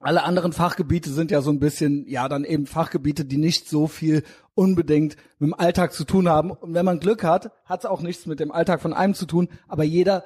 [0.00, 3.88] alle anderen Fachgebiete sind ja so ein bisschen, ja, dann eben Fachgebiete, die nicht so
[3.88, 4.22] viel
[4.54, 6.50] unbedingt mit dem Alltag zu tun haben.
[6.50, 9.26] Und wenn man Glück hat, hat es auch nichts mit dem Alltag von einem zu
[9.26, 9.48] tun.
[9.66, 10.24] Aber jeder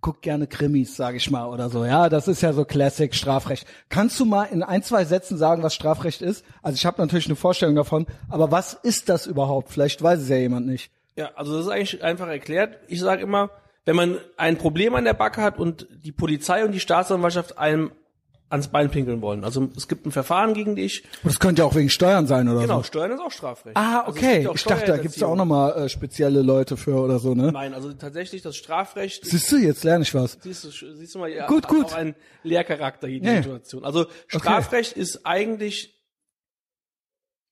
[0.00, 1.84] guckt gerne Krimis, sage ich mal, oder so.
[1.84, 3.66] Ja, das ist ja so Classic Strafrecht.
[3.88, 6.44] Kannst du mal in ein, zwei Sätzen sagen, was Strafrecht ist?
[6.60, 9.70] Also ich habe natürlich eine Vorstellung davon, aber was ist das überhaupt?
[9.70, 10.90] Vielleicht weiß es ja jemand nicht.
[11.16, 12.78] Ja, also das ist eigentlich einfach erklärt.
[12.88, 13.50] Ich sage immer,
[13.86, 17.92] wenn man ein Problem an der Backe hat und die Polizei und die Staatsanwaltschaft einem
[18.54, 19.44] ans Bein pinkeln wollen.
[19.44, 21.04] Also es gibt ein Verfahren gegen dich.
[21.22, 22.72] das könnte ja auch wegen Steuern sein oder genau, so.
[22.74, 23.76] Genau, Steuern ist auch Strafrecht.
[23.76, 24.38] Ah, also okay.
[24.38, 27.52] Also ich dachte, da gibt's ja auch nochmal äh, spezielle Leute für oder so, ne?
[27.52, 29.26] Nein, also tatsächlich das Strafrecht.
[29.26, 30.38] Siehst du, jetzt lerne ich was.
[30.40, 31.86] Siehst du, siehst du mal, ja, gut, gut.
[31.86, 33.36] auch ein Lehrcharakter hier, die ja.
[33.36, 33.84] Situation.
[33.84, 35.00] Also Strafrecht okay.
[35.00, 35.93] ist eigentlich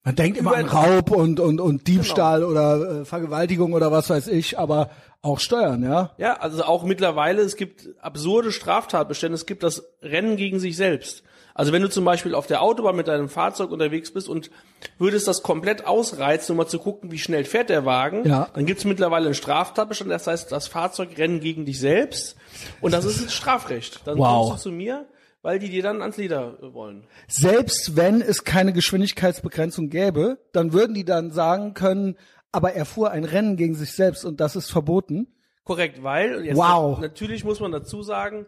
[0.04, 2.50] man denkt immer an Raub und, und, und Diebstahl genau.
[2.50, 6.10] oder äh, Vergewaltigung oder was weiß ich, aber auch Steuern, ja?
[6.18, 11.22] Ja, also auch mittlerweile, es gibt absurde Straftatbestände, es gibt das Rennen gegen sich selbst.
[11.54, 14.50] Also wenn du zum Beispiel auf der Autobahn mit deinem Fahrzeug unterwegs bist und
[14.98, 18.48] würdest das komplett ausreizen, um mal zu gucken, wie schnell fährt der Wagen, ja.
[18.54, 22.36] dann gibt's mittlerweile einen Straftatbestand, das heißt, das Fahrzeug rennen gegen dich selbst
[22.80, 24.00] und das ist ein Strafrecht.
[24.06, 24.48] Dann wow.
[24.48, 25.06] kommst du zu mir,
[25.42, 27.04] weil die dir dann ans Leder wollen.
[27.28, 32.16] Selbst wenn es keine Geschwindigkeitsbegrenzung gäbe, dann würden die dann sagen können,
[32.52, 35.26] aber er fuhr ein Rennen gegen sich selbst und das ist verboten.
[35.64, 36.98] Korrekt, weil jetzt wow.
[37.00, 38.46] natürlich muss man dazu sagen,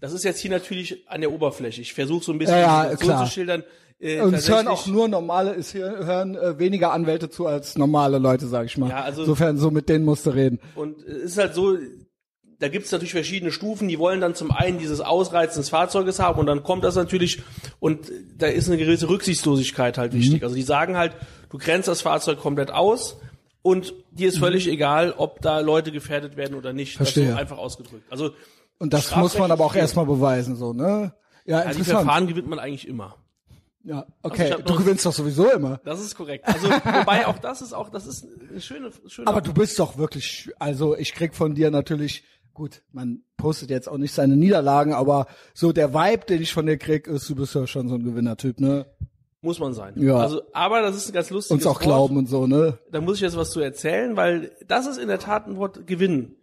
[0.00, 1.80] das ist jetzt hier natürlich an der Oberfläche.
[1.80, 3.24] Ich versuche so ein bisschen ja, ja, klar.
[3.24, 3.64] zu schildern.
[3.98, 8.18] Äh, und es hören auch nur normale, es hören äh, weniger Anwälte zu als normale
[8.18, 8.90] Leute, sag ich mal.
[8.90, 10.60] Ja, also insofern so mit denen musst du reden.
[10.74, 11.78] Und es ist halt so,
[12.58, 16.18] da gibt es natürlich verschiedene Stufen, die wollen dann zum einen dieses Ausreizen des Fahrzeuges
[16.18, 17.42] haben und dann kommt das natürlich
[17.80, 20.40] und da ist eine gewisse Rücksichtslosigkeit halt wichtig.
[20.40, 20.44] Mhm.
[20.44, 21.12] Also die sagen halt,
[21.50, 23.18] du grenzt das Fahrzeug komplett aus
[23.62, 24.72] und dir ist völlig mhm.
[24.72, 26.96] egal, ob da Leute gefährdet werden oder nicht.
[26.96, 27.24] Verstehe.
[27.24, 28.04] Das ist einfach ausgedrückt.
[28.10, 28.30] Also
[28.78, 31.14] und das muss man aber auch erstmal beweisen, so, ne?
[31.44, 33.16] Ja, ja die Verfahren gewinnt man eigentlich immer.
[33.86, 34.52] Ja, okay.
[34.52, 35.80] Also du gewinnst doch sowieso immer.
[35.84, 36.44] Das ist korrekt.
[36.46, 39.96] Also wobei auch das ist auch das ist eine schöne schöne Aber du bist doch
[39.96, 42.24] wirklich also ich krieg von dir natürlich
[42.56, 46.66] gut, man postet jetzt auch nicht seine Niederlagen, aber so der Vibe, den ich von
[46.66, 48.86] dir krieg, ist du bist ja schon so ein Gewinnertyp, ne?
[49.42, 49.92] Muss man sein.
[49.96, 50.16] Ja.
[50.16, 51.82] Also, aber das ist ein ganz lustiges Uns auch Wort.
[51.82, 52.78] glauben und so, ne?
[52.90, 55.86] Da muss ich jetzt was zu erzählen, weil das ist in der Tat ein Wort
[55.86, 56.34] gewinnen.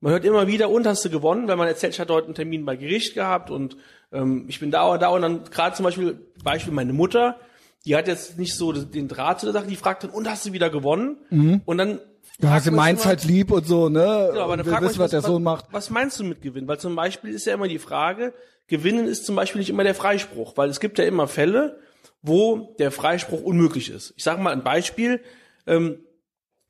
[0.00, 2.34] Man hört immer wieder, und hast du gewonnen, wenn man erzählt, ich hatte heute einen
[2.34, 3.76] Termin bei Gericht gehabt und
[4.10, 7.36] ähm, ich bin da und da und dann gerade zum Beispiel, Beispiel meine Mutter,
[7.84, 10.46] die hat jetzt nicht so den Draht zu der Sache, die fragt dann, und hast
[10.46, 11.18] du wieder gewonnen?
[11.30, 11.60] Mhm.
[11.64, 12.00] Und dann
[12.40, 14.28] ja, sie meint's halt lieb und so, ne?
[14.30, 15.66] Genau, aber dann fragt wissen, was, was der Sohn macht.
[15.72, 16.68] Was meinst du mit Gewinnen?
[16.68, 18.32] Weil zum Beispiel ist ja immer die Frage,
[18.68, 21.80] Gewinnen ist zum Beispiel nicht immer der Freispruch, weil es gibt ja immer Fälle,
[22.22, 24.14] wo der Freispruch unmöglich ist.
[24.16, 25.20] Ich sage mal ein Beispiel.
[25.66, 26.00] Ähm,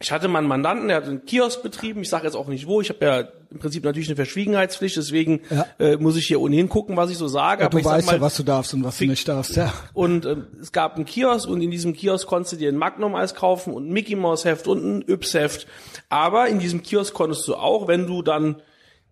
[0.01, 2.03] ich hatte mal einen Mandanten, der hat einen Kiosk betrieben.
[2.03, 2.81] Ich sage jetzt auch nicht wo.
[2.81, 5.67] Ich habe ja im Prinzip natürlich eine Verschwiegenheitspflicht, deswegen ja.
[5.81, 7.63] äh, muss ich hier ohnehin gucken, was ich so sage.
[7.63, 9.57] Ja, aber du weißt mal, ja, was du darfst und was du nicht darfst.
[9.57, 9.73] Ja.
[9.95, 13.35] Und äh, es gab einen Kiosk und in diesem Kiosk konntest du dir ein Magnum-Eis
[13.35, 15.67] kaufen und ein Mickey Mouse Heft und ein Yps-Heft.
[16.11, 18.63] Aber in diesem Kiosk konntest du auch, wenn du dann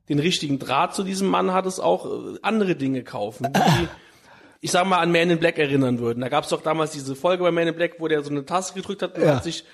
[0.08, 3.88] den richtigen Draht zu diesem Mann hattest, auch äh, andere Dinge kaufen, die
[4.60, 6.20] ich sag mal an Man in Black erinnern würden.
[6.20, 8.44] Da gab es doch damals diese Folge bei Man in Black, wo der so eine
[8.44, 9.34] Taste gedrückt hat und ja.
[9.34, 9.64] hat sich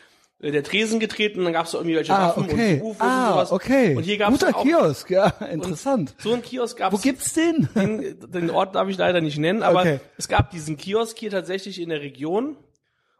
[0.50, 2.80] der Tresen getreten, dann gab es irgendwie welche ah, Waffen okay.
[2.80, 3.52] und UFOs ah, und sowas.
[3.52, 3.94] okay.
[3.96, 6.14] Und hier gab's Guter auch, Kiosk, ja, interessant.
[6.18, 6.92] So ein Kiosk gab's.
[6.92, 7.68] Wo gibt's den?
[7.76, 10.00] Den, den Ort darf ich leider nicht nennen, aber okay.
[10.16, 12.56] es gab diesen Kiosk hier tatsächlich in der Region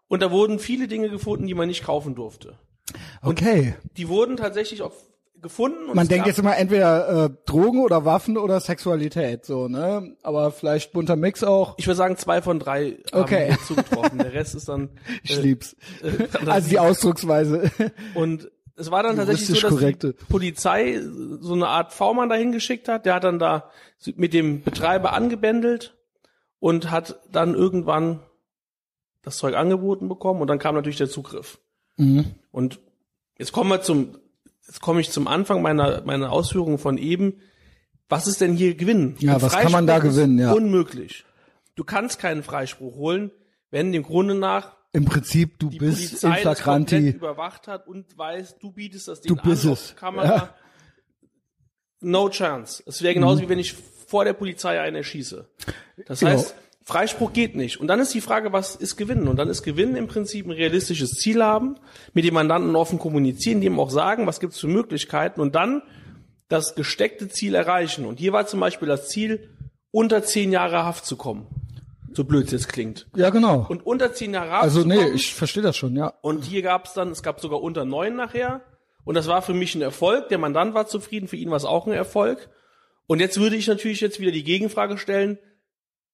[0.08, 2.58] und da wurden viele Dinge gefunden, die man nicht kaufen durfte.
[3.22, 3.74] Und okay.
[3.96, 4.94] Die wurden tatsächlich auf
[5.42, 5.94] gefunden.
[5.94, 10.16] Man denkt jetzt immer entweder äh, Drogen oder Waffen oder Sexualität, so, ne?
[10.22, 11.74] Aber vielleicht bunter Mix auch.
[11.78, 13.52] Ich würde sagen, zwei von drei okay.
[13.52, 14.18] haben zugetroffen.
[14.18, 14.90] Der Rest ist dann.
[15.02, 15.76] Äh, ich lieb's.
[16.02, 17.70] Äh, also die Ausdrucksweise.
[18.14, 20.14] Und es war dann tatsächlich so, dass korrekte.
[20.14, 21.00] die Polizei
[21.40, 23.04] so eine Art V-Mann dahin geschickt hat.
[23.04, 23.70] Der hat dann da
[24.16, 25.96] mit dem Betreiber angebändelt
[26.58, 28.20] und hat dann irgendwann
[29.22, 31.58] das Zeug angeboten bekommen und dann kam natürlich der Zugriff.
[31.96, 32.34] Mhm.
[32.50, 32.80] Und
[33.38, 34.16] jetzt kommen wir zum
[34.66, 37.40] jetzt komme ich zum Anfang meiner, meiner Ausführungen von eben.
[38.08, 39.16] Was ist denn hier gewinnen?
[39.20, 40.38] Ja, was kann man da gewinnen?
[40.38, 40.52] Ja.
[40.52, 41.24] Unmöglich.
[41.74, 43.30] Du kannst keinen Freispruch holen,
[43.70, 48.58] wenn dem Grunde nach im Prinzip du bist Polizei in flagranti überwacht hat und weiß,
[48.58, 49.96] du bietest das Ding du bist an es.
[49.96, 50.26] Kamera.
[50.26, 50.54] Ja.
[52.00, 52.82] No chance.
[52.84, 53.44] Es wäre genauso mhm.
[53.44, 55.48] wie wenn ich vor der Polizei einen erschieße.
[56.06, 56.32] Das genau.
[56.32, 57.80] heißt, Freispruch geht nicht.
[57.80, 59.28] Und dann ist die Frage, was ist Gewinnen?
[59.28, 61.76] Und dann ist Gewinnen im Prinzip ein realistisches Ziel haben,
[62.12, 65.82] mit dem Mandanten offen kommunizieren, dem auch sagen, was gibt es für Möglichkeiten und dann
[66.48, 68.04] das gesteckte Ziel erreichen.
[68.04, 69.48] Und hier war zum Beispiel das Ziel,
[69.90, 71.46] unter zehn Jahre Haft zu kommen.
[72.14, 73.06] So blöd es jetzt klingt.
[73.16, 73.66] Ja, genau.
[73.68, 76.12] Und unter zehn Jahre Haft Also nee, kommen, ich verstehe das schon, ja.
[76.20, 78.62] Und hier gab es dann, es gab sogar unter neun nachher.
[79.04, 80.28] Und das war für mich ein Erfolg.
[80.28, 82.50] Der Mandant war zufrieden, für ihn war es auch ein Erfolg.
[83.06, 85.38] Und jetzt würde ich natürlich jetzt wieder die Gegenfrage stellen,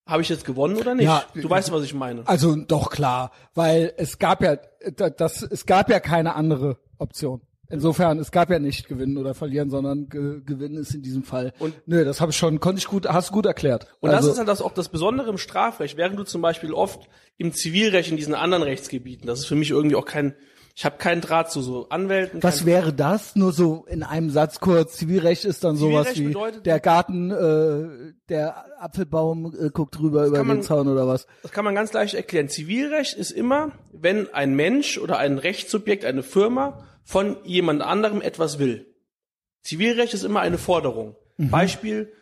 [0.08, 1.04] habe ich jetzt gewonnen oder nicht?
[1.04, 2.26] Ja, du weißt, was ich meine.
[2.26, 4.56] Also doch klar, weil es gab ja
[4.96, 7.42] das es gab ja keine andere Option.
[7.70, 11.52] Insofern, es gab ja nicht gewinnen oder verlieren, sondern ge gewinnen ist in diesem Fall.
[11.58, 13.88] Und nö, das habe ich schon, konnte ich gut, hast du gut erklärt.
[14.00, 16.72] Und also, das ist halt das auch das Besondere im Strafrecht, während du zum Beispiel
[16.72, 20.34] oft im Zivilrecht in diesen anderen Rechtsgebieten, das ist für mich irgendwie auch kein
[20.78, 22.40] ich habe keinen Draht zu so Anwälten.
[22.40, 23.34] Was wäre das?
[23.34, 24.96] Nur so in einem Satz kurz.
[24.96, 26.32] Zivilrecht ist dann sowas wie
[26.64, 31.26] der Garten, äh, der Apfelbaum äh, guckt drüber über man, den Zaun oder was?
[31.42, 32.48] Das kann man ganz leicht erklären.
[32.48, 38.60] Zivilrecht ist immer, wenn ein Mensch oder ein Rechtssubjekt, eine Firma von jemand anderem etwas
[38.60, 38.86] will.
[39.62, 41.16] Zivilrecht ist immer eine Forderung.
[41.38, 41.50] Mhm.
[41.50, 42.12] Beispiel,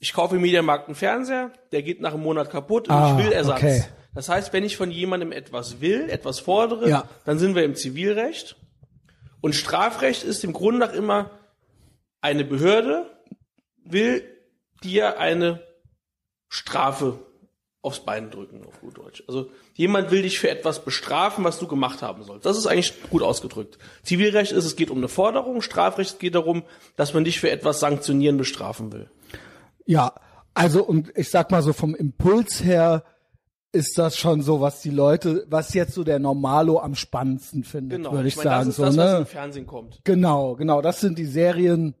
[0.00, 3.24] ich kaufe im Mediamarkt einen Fernseher, der geht nach einem Monat kaputt und ah, ich
[3.24, 3.58] will Ersatz.
[3.58, 3.84] Okay.
[4.14, 7.08] Das heißt, wenn ich von jemandem etwas will, etwas fordere, ja.
[7.24, 8.56] dann sind wir im Zivilrecht.
[9.40, 11.30] Und Strafrecht ist im Grunde nach immer
[12.20, 13.10] eine Behörde
[13.84, 14.24] will
[14.82, 15.62] dir eine
[16.48, 17.18] Strafe
[17.82, 19.22] aufs Bein drücken, auf gut Deutsch.
[19.26, 22.44] Also jemand will dich für etwas bestrafen, was du gemacht haben sollst.
[22.44, 23.78] Das ist eigentlich gut ausgedrückt.
[24.02, 26.64] Zivilrecht ist, es geht um eine Forderung, Strafrecht geht darum,
[26.96, 29.08] dass man dich für etwas sanktionieren, bestrafen will.
[29.86, 30.14] Ja,
[30.52, 33.04] also und ich sag mal so vom Impuls her
[33.72, 37.98] ist das schon so, was die Leute, was jetzt so der Normalo am spannendsten findet,
[37.98, 38.12] genau.
[38.12, 38.66] würde ich, ich meine, sagen.
[38.66, 39.02] Das ist so, das, ne?
[39.04, 40.00] was im Fernsehen kommt.
[40.04, 40.82] Genau, genau.
[40.82, 41.94] Das sind die Serien,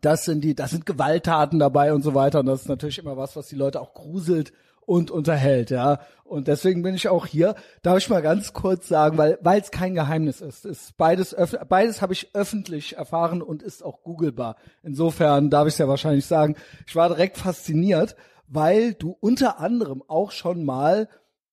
[0.00, 2.40] das sind die, das sind Gewalttaten dabei und so weiter.
[2.40, 4.52] Und das ist natürlich immer was, was die Leute auch gruselt
[4.90, 6.00] und unterhält, ja.
[6.24, 7.54] Und deswegen bin ich auch hier.
[7.82, 10.64] Darf ich mal ganz kurz sagen, weil weil es kein Geheimnis ist.
[10.64, 11.36] Ist beides
[11.68, 14.56] beides habe ich öffentlich erfahren und ist auch googlebar.
[14.82, 16.56] Insofern darf ich es ja wahrscheinlich sagen.
[16.88, 18.16] Ich war direkt fasziniert,
[18.50, 21.08] weil du unter anderem auch schon mal,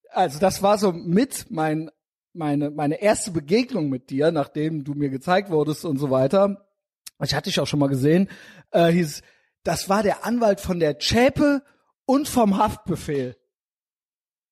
[0.10, 1.90] also das war so mit mein
[2.34, 6.68] meine meine erste Begegnung mit dir, nachdem du mir gezeigt wurdest und so weiter.
[7.24, 8.30] Ich hatte dich auch schon mal gesehen.
[8.72, 9.22] Äh, hieß,
[9.64, 11.64] das war der Anwalt von der Zschäpe
[12.06, 13.36] und vom Haftbefehl.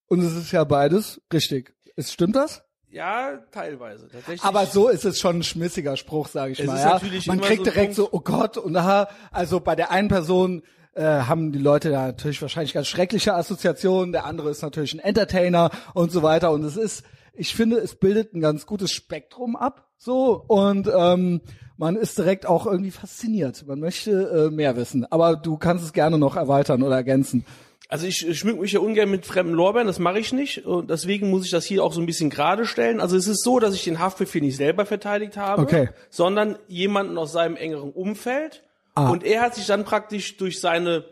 [0.07, 1.75] Und es ist ja beides richtig.
[1.95, 2.63] Ist, stimmt das?
[2.89, 4.07] Ja, teilweise.
[4.07, 4.43] Tatsächlich.
[4.43, 6.79] Aber so ist es schon ein schmissiger Spruch, sage ich es mal.
[6.79, 7.01] Ja?
[7.25, 10.63] Man kriegt so direkt so, oh Gott, und da, also bei der einen Person
[10.95, 14.99] äh, haben die Leute da natürlich wahrscheinlich ganz schreckliche Assoziationen, der andere ist natürlich ein
[14.99, 16.51] Entertainer und so weiter.
[16.51, 17.03] Und es ist,
[17.33, 19.89] ich finde, es bildet ein ganz gutes Spektrum ab.
[19.97, 21.41] So, und ähm,
[21.77, 23.65] man ist direkt auch irgendwie fasziniert.
[23.67, 25.05] Man möchte äh, mehr wissen.
[25.11, 27.45] Aber du kannst es gerne noch erweitern oder ergänzen.
[27.87, 30.65] Also ich schmück mich ja ungern mit fremden Lorbeeren, das mache ich nicht.
[30.65, 32.99] Und deswegen muss ich das hier auch so ein bisschen gerade stellen.
[32.99, 35.89] Also es ist so, dass ich den Haftbefehl nicht selber verteidigt habe, okay.
[36.09, 38.63] sondern jemanden aus seinem engeren Umfeld.
[38.95, 39.09] Ah.
[39.09, 41.05] Und er hat sich dann praktisch durch seine,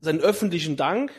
[0.00, 1.12] seinen öffentlichen Dank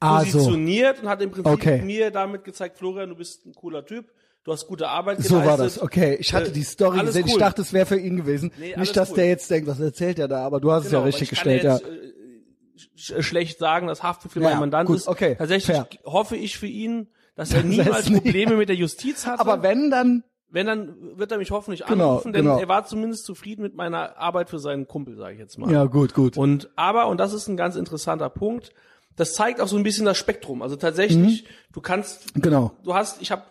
[0.00, 1.02] ah, positioniert so.
[1.02, 1.82] und hat im Prinzip okay.
[1.82, 4.06] mir damit gezeigt, Florian, du bist ein cooler Typ.
[4.44, 5.42] Du hast gute Arbeit geleistet.
[5.42, 5.82] So war das.
[5.82, 7.24] Okay, ich hatte die Story gesehen.
[7.24, 7.30] Cool.
[7.30, 8.52] Ich dachte, es wäre für ihn gewesen.
[8.58, 9.16] Nee, Nicht, dass cool.
[9.16, 11.30] der jetzt denkt, was erzählt er da, aber du hast genau, es ja genau, richtig
[11.30, 13.16] gestellt, jetzt, ja.
[13.18, 15.08] Äh, schlecht sagen, dass Haftbefehl ja, mein Mandant gut, ist.
[15.08, 15.88] Okay, Tatsächlich fair.
[16.04, 19.40] hoffe ich für ihn, dass er niemals Probleme mit der Justiz hat.
[19.40, 20.22] Aber wenn, dann
[20.56, 22.58] wenn, dann wird er mich hoffentlich genau, anrufen, denn genau.
[22.58, 25.70] er war zumindest zufrieden mit meiner Arbeit für seinen Kumpel, sage ich jetzt mal.
[25.70, 26.38] Ja, gut, gut.
[26.38, 28.72] Und aber, und das ist ein ganz interessanter Punkt,
[29.16, 30.62] das zeigt auch so ein bisschen das Spektrum.
[30.62, 31.48] Also tatsächlich, mhm.
[31.74, 32.72] du kannst, genau.
[32.84, 33.42] du hast, ich habe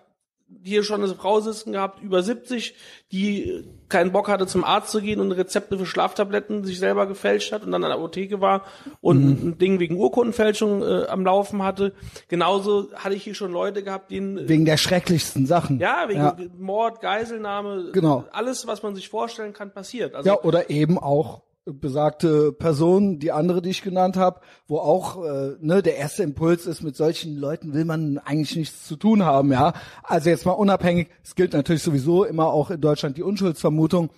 [0.64, 2.76] hier schon eine Frau sitzen gehabt, über 70,
[3.12, 7.52] die keinen Bock hatte, zum Arzt zu gehen und Rezepte für Schlaftabletten sich selber gefälscht
[7.52, 8.64] hat und dann an der Apotheke war
[9.02, 9.50] und mhm.
[9.50, 11.94] ein Ding wegen Urkundenfälschung äh, am Laufen hatte.
[12.28, 14.48] Genauso hatte ich hier schon Leute gehabt, denen...
[14.48, 15.80] Wegen der schrecklichsten Sachen.
[15.80, 16.38] Ja, wegen ja.
[16.58, 18.26] Mord, Geiselnahme, genau.
[18.32, 20.16] alles, was man sich vorstellen kann, passiert.
[20.16, 25.24] Also, ja, oder eben auch besagte Person, die andere, die ich genannt habe, wo auch
[25.24, 29.26] äh, ne, der erste Impuls ist, mit solchen Leuten will man eigentlich nichts zu tun
[29.26, 29.74] haben, ja.
[30.04, 34.10] Also jetzt mal unabhängig, es gilt natürlich sowieso immer auch in Deutschland die Unschuldsvermutung,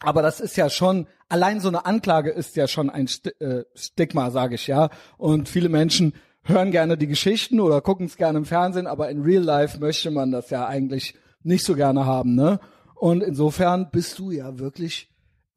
[0.00, 3.64] aber das ist ja schon, allein so eine Anklage ist ja schon ein St äh,
[3.74, 4.88] Stigma, sage ich ja.
[5.18, 9.20] Und viele Menschen hören gerne die Geschichten oder gucken es gerne im Fernsehen, aber in
[9.20, 12.60] Real Life möchte man das ja eigentlich nicht so gerne haben, ne?
[12.94, 15.10] Und insofern bist du ja wirklich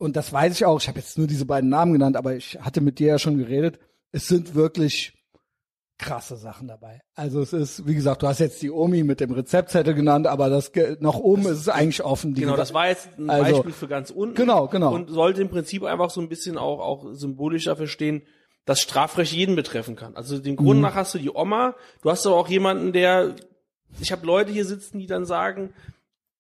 [0.03, 2.59] und das weiß ich auch, ich habe jetzt nur diese beiden Namen genannt, aber ich
[2.59, 3.79] hatte mit dir ja schon geredet,
[4.11, 5.13] es sind wirklich
[5.97, 6.99] krasse Sachen dabei.
[7.15, 10.49] Also es ist, wie gesagt, du hast jetzt die Omi mit dem Rezeptzettel genannt, aber
[10.49, 12.33] das nach oben ist es eigentlich offen.
[12.33, 14.35] genau, das war jetzt ein also, Beispiel für ganz unten.
[14.35, 14.93] Genau, genau.
[14.93, 18.23] Und sollte im Prinzip einfach so ein bisschen auch, auch symbolisch dafür stehen,
[18.65, 20.17] dass Strafrecht jeden betreffen kann.
[20.17, 20.81] Also den Grund mhm.
[20.81, 23.35] nach hast du die Oma, du hast aber auch jemanden, der,
[24.01, 25.73] ich habe Leute hier sitzen, die dann sagen,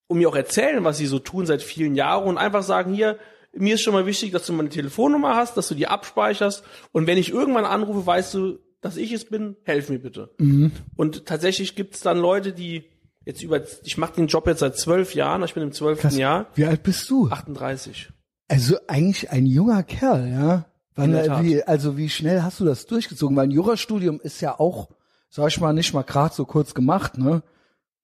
[0.07, 3.17] und mir auch erzählen, was sie so tun seit vielen Jahren und einfach sagen, hier,
[3.55, 7.07] mir ist schon mal wichtig, dass du meine Telefonnummer hast, dass du die abspeicherst und
[7.07, 10.33] wenn ich irgendwann anrufe, weißt du, dass ich es bin, helf mir bitte.
[10.39, 10.71] Mhm.
[10.95, 12.83] Und tatsächlich gibt es dann Leute, die
[13.25, 16.47] jetzt über, ich mache den Job jetzt seit zwölf Jahren, ich bin im zwölften Jahr.
[16.55, 17.29] Wie alt bist du?
[17.29, 18.09] 38.
[18.49, 20.65] Also eigentlich ein junger Kerl, ja.
[20.95, 21.13] Wann,
[21.43, 23.35] wie, also wie schnell hast du das durchgezogen?
[23.35, 24.89] Weil ein Jurastudium ist ja auch,
[25.29, 27.41] sag ich mal, nicht mal gerade so kurz gemacht, ne?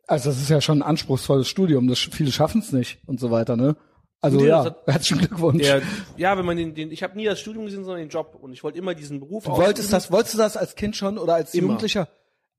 [0.08, 3.30] Also das ist ja schon ein anspruchsvolles Studium, das viele schaffen es nicht und so
[3.30, 3.76] weiter, ne?
[4.22, 5.64] Also ja, hat, herzlichen Glückwunsch.
[5.64, 5.82] Der,
[6.18, 8.52] ja, wenn man den, den ich habe nie das Studium gesehen, sondern den Job und
[8.52, 9.46] ich wollte immer diesen Beruf.
[9.46, 11.68] Du wolltest das, wolltest du das als Kind schon oder als immer.
[11.68, 12.10] Jugendlicher?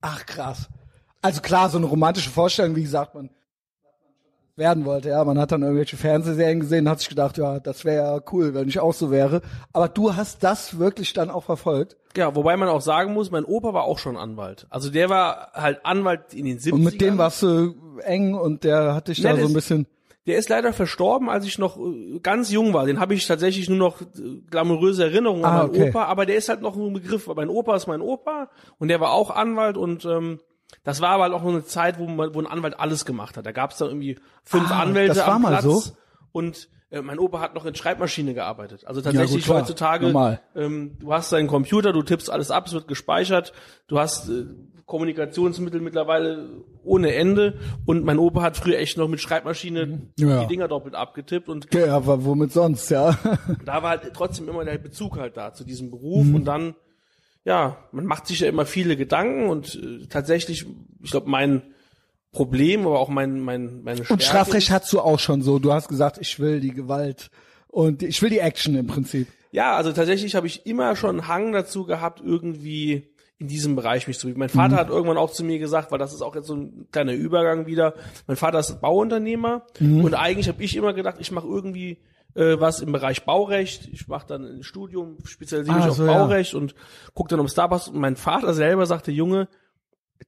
[0.01, 0.69] Ach krass.
[1.21, 3.29] Also klar, so eine romantische Vorstellung, wie gesagt, man
[4.57, 5.11] werden wollte.
[5.11, 8.55] Ja, man hat dann irgendwelche Fernsehserien gesehen, hat sich gedacht, ja, das wäre ja cool,
[8.55, 9.43] wenn ich auch so wäre.
[9.73, 11.97] Aber du hast das wirklich dann auch verfolgt.
[12.17, 14.67] Ja, wobei man auch sagen muss, mein Opa war auch schon Anwalt.
[14.71, 16.73] Also der war halt Anwalt in den 70ern.
[16.73, 19.87] Und mit dem warst du eng und der hat dich ja, da so ein bisschen
[20.27, 22.87] der ist leider verstorben, als ich noch äh, ganz jung war.
[22.87, 24.07] Den habe ich tatsächlich nur noch äh,
[24.51, 25.89] glamouröse Erinnerungen ah, an meinen okay.
[25.91, 27.27] Opa, aber der ist halt noch ein Begriff.
[27.35, 30.41] Mein Opa ist mein Opa und der war auch Anwalt und ähm,
[30.85, 33.37] das war aber halt auch nur eine Zeit, wo, man, wo ein Anwalt alles gemacht
[33.37, 33.47] hat.
[33.47, 35.83] Da gab es dann irgendwie fünf ah, Anwälte das war am mal Platz so?
[36.33, 38.87] und äh, mein Opa hat noch in Schreibmaschine gearbeitet.
[38.87, 42.73] Also tatsächlich ja, gut, heutzutage, ähm, du hast deinen Computer, du tippst alles ab, es
[42.73, 43.53] wird gespeichert,
[43.87, 44.47] du hast äh,
[44.87, 46.49] Kommunikationsmittel mittlerweile
[46.83, 47.59] ohne Ende.
[47.87, 50.11] Und mein Opa hat früher echt noch mit Schreibmaschine mhm.
[50.17, 50.41] ja.
[50.41, 51.73] die Dinger doppelt abgetippt und.
[51.73, 53.17] Ja, aber womit sonst, ja.
[53.65, 56.35] da war halt trotzdem immer der Bezug halt da zu diesem Beruf mhm.
[56.35, 56.75] und dann,
[57.45, 60.67] ja, man macht sich ja immer viele Gedanken und äh, tatsächlich,
[61.01, 61.63] ich glaube, mein
[62.33, 64.13] Problem, aber auch mein, mein, meine Stärke.
[64.13, 65.59] Und Strafrecht hast du auch schon so.
[65.59, 67.31] Du hast gesagt, ich will die Gewalt
[67.67, 69.29] und ich will die Action im Prinzip.
[69.53, 73.09] Ja, also tatsächlich habe ich immer schon einen Hang dazu gehabt, irgendwie
[73.39, 74.39] in diesem Bereich mich zu bewegen.
[74.39, 74.79] Mein Vater mhm.
[74.79, 77.67] hat irgendwann auch zu mir gesagt, weil das ist auch jetzt so ein kleiner Übergang
[77.67, 77.95] wieder.
[78.27, 80.05] Mein Vater ist Bauunternehmer mhm.
[80.05, 81.99] und eigentlich habe ich immer gedacht, ich mache irgendwie
[82.35, 83.89] äh, was im Bereich Baurecht.
[83.93, 86.59] Ich mache dann ein Studium, spezialisiere mich ah, so, auf Baurecht ja.
[86.59, 86.75] und
[87.15, 87.89] gucke dann um Starbucks.
[87.89, 89.49] Und mein Vater selber sagte, Junge,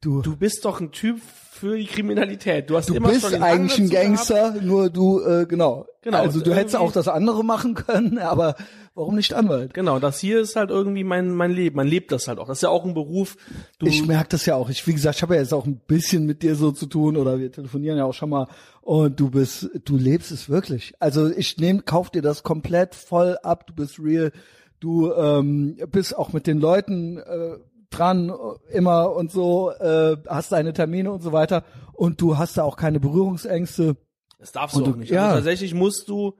[0.00, 1.20] du, du bist doch ein Typ
[1.62, 2.68] für die Kriminalität.
[2.70, 4.64] Du hast du immer bist schon eigentlich ein Gangster, gehabt.
[4.64, 5.86] nur du, äh, genau.
[6.02, 6.18] Genau.
[6.18, 8.56] Also du hättest auch das andere machen können, aber
[8.96, 9.72] warum nicht Anwalt?
[9.72, 11.76] Genau, das hier ist halt irgendwie mein mein Leben.
[11.76, 12.48] Man lebt das halt auch.
[12.48, 13.36] Das ist ja auch ein Beruf.
[13.78, 14.70] Du ich merke das ja auch.
[14.70, 17.16] Ich, wie gesagt, ich habe ja jetzt auch ein bisschen mit dir so zu tun
[17.16, 18.48] oder wir telefonieren ja auch schon mal
[18.80, 20.94] und du bist, du lebst es wirklich.
[20.98, 23.68] Also ich nehme, kauf dir das komplett voll ab.
[23.68, 24.32] Du bist real.
[24.80, 27.58] Du ähm, bist auch mit den Leuten äh,
[27.92, 28.32] dran
[28.70, 32.76] immer und so, äh, hast deine Termine und so weiter und du hast da auch
[32.76, 33.96] keine Berührungsängste.
[34.38, 35.10] Das darfst du, du auch nicht.
[35.10, 35.26] Ja.
[35.26, 36.34] Also tatsächlich musst du,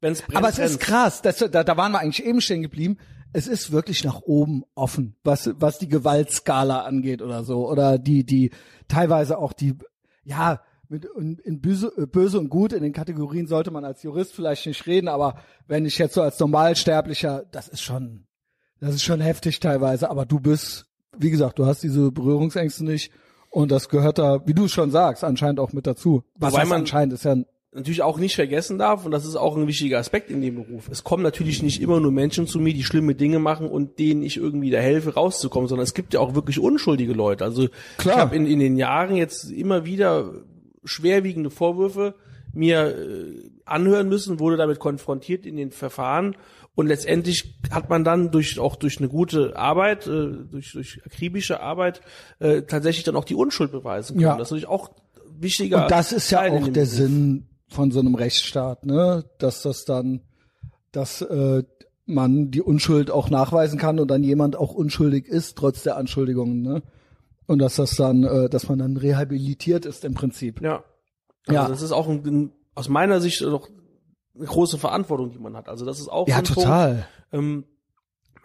[0.00, 0.22] wenn es.
[0.32, 2.98] Aber es ist krass, das, da, da waren wir eigentlich eben stehen geblieben.
[3.32, 7.68] Es ist wirklich nach oben offen, was, was die Gewaltskala angeht oder so.
[7.68, 8.52] Oder die, die,
[8.86, 9.76] teilweise auch die,
[10.24, 14.34] ja, mit in, in böse, böse und gut in den Kategorien sollte man als Jurist
[14.34, 18.26] vielleicht nicht reden, aber wenn ich jetzt so als Normalsterblicher, das ist schon,
[18.80, 20.86] das ist schon heftig teilweise, aber du bist
[21.16, 23.12] wie gesagt, du hast diese Berührungsängste nicht
[23.50, 26.22] und das gehört da, wie du schon sagst, anscheinend auch mit dazu.
[26.36, 27.36] Was Wobei man anscheinend ist ja
[27.72, 30.88] natürlich auch nicht vergessen darf, und das ist auch ein wichtiger Aspekt in dem Beruf.
[30.90, 34.22] Es kommen natürlich nicht immer nur Menschen zu mir, die schlimme Dinge machen und denen
[34.22, 37.44] ich irgendwie da helfe, rauszukommen, sondern es gibt ja auch wirklich unschuldige Leute.
[37.44, 38.14] Also Klar.
[38.16, 40.32] ich habe in, in den Jahren jetzt immer wieder
[40.84, 42.14] schwerwiegende Vorwürfe
[42.54, 46.36] mir äh, anhören müssen, wurde damit konfrontiert in den Verfahren
[46.78, 51.58] und letztendlich hat man dann durch auch durch eine gute Arbeit, äh, durch, durch akribische
[51.58, 52.02] Arbeit
[52.38, 54.28] äh, tatsächlich dann auch die Unschuld beweisen können.
[54.28, 54.36] Ja.
[54.36, 54.90] Das ist natürlich auch
[55.40, 55.82] wichtiger.
[55.82, 56.88] Und das ist ja auch der Beruf.
[56.88, 59.24] Sinn von so einem Rechtsstaat, ne?
[59.38, 60.20] Dass das dann,
[60.92, 61.64] dass äh,
[62.06, 66.62] man die Unschuld auch nachweisen kann und dann jemand auch unschuldig ist trotz der Anschuldigungen,
[66.62, 66.84] ne?
[67.46, 70.62] Und dass das dann, äh, dass man dann rehabilitiert ist im Prinzip.
[70.62, 70.84] Ja.
[71.48, 71.66] Also ja.
[71.66, 73.68] Das ist auch ein, ein, aus meiner Sicht doch
[74.38, 75.68] eine große Verantwortung, die man hat.
[75.68, 77.06] Also das ist auch ja so total.
[77.30, 77.64] Punkt, ähm,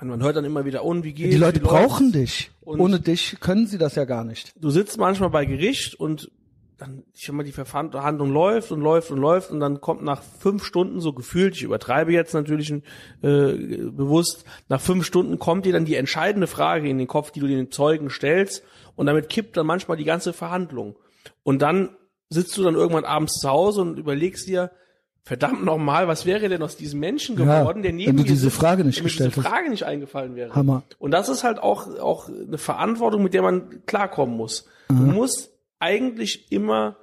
[0.01, 1.31] man, hört dann immer wieder, und wie geht's?
[1.31, 2.51] Die Leute brauchen dich.
[2.61, 4.53] Und Ohne dich können sie das ja gar nicht.
[4.59, 6.31] Du sitzt manchmal bei Gericht und
[6.77, 10.21] dann, ich sag mal, die Verhandlung läuft und läuft und läuft und dann kommt nach
[10.21, 12.81] fünf Stunden so gefühlt, ich übertreibe jetzt natürlich äh,
[13.21, 17.47] bewusst, nach fünf Stunden kommt dir dann die entscheidende Frage in den Kopf, die du
[17.47, 18.63] den Zeugen stellst
[18.95, 20.97] und damit kippt dann manchmal die ganze Verhandlung.
[21.43, 21.95] Und dann
[22.29, 24.71] sitzt du dann irgendwann abends zu Hause und überlegst dir,
[25.23, 28.51] verdammt nochmal, was wäre denn aus diesem Menschen geworden, ja, der neben wenn du diese
[28.51, 30.53] Frage nicht gestellt diese Frage nicht eingefallen wäre.
[30.53, 30.83] Hammer.
[30.99, 34.67] Und das ist halt auch, auch eine Verantwortung, mit der man klarkommen muss.
[34.89, 34.97] Mhm.
[34.97, 36.97] Du musst eigentlich immer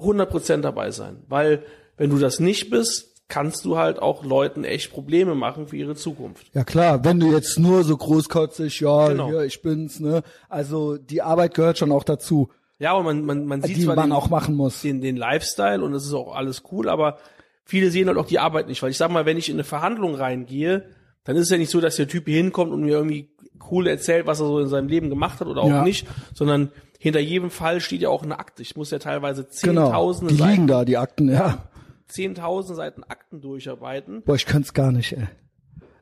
[0.00, 1.64] 100% dabei sein, weil
[1.96, 5.94] wenn du das nicht bist, kannst du halt auch Leuten echt Probleme machen für ihre
[5.94, 6.46] Zukunft.
[6.52, 9.30] Ja klar, wenn du jetzt nur so großkotzig, ja, genau.
[9.32, 10.22] ja, ich bin's, ne?
[10.48, 12.50] Also die Arbeit gehört schon auch dazu.
[12.78, 14.82] Ja, und man, man, man sieht die zwar man den, auch machen muss.
[14.82, 17.18] Den, den Lifestyle und das ist auch alles cool, aber
[17.64, 19.64] viele sehen halt auch die Arbeit nicht, weil ich sag mal, wenn ich in eine
[19.64, 20.90] Verhandlung reingehe,
[21.24, 23.30] dann ist es ja nicht so, dass der Typ hier hinkommt und mir irgendwie
[23.70, 25.84] cool erzählt, was er so in seinem Leben gemacht hat oder auch ja.
[25.84, 28.62] nicht, sondern hinter jedem Fall steht ja auch eine Akte.
[28.62, 29.84] Ich muss ja teilweise genau.
[29.84, 30.44] zehntausende genau.
[30.44, 31.68] die liegen da, die Akten, ja.
[32.08, 34.22] Zehntausende Seiten Akten durcharbeiten.
[34.22, 35.26] Boah, ich könnte es gar nicht, ey.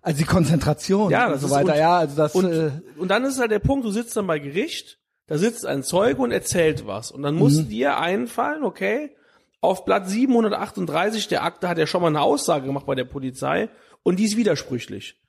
[0.00, 2.34] Also die Konzentration ja, und so weiter, und, ja, also das.
[2.34, 5.66] Und, äh, und dann ist halt der Punkt, du sitzt dann bei Gericht da sitzt
[5.66, 7.10] ein Zeuge und erzählt was.
[7.10, 7.68] Und dann muss mhm.
[7.68, 9.16] dir einfallen, okay,
[9.60, 13.70] auf Blatt 738 der Akte hat er schon mal eine Aussage gemacht bei der Polizei
[14.02, 15.20] und die ist widersprüchlich.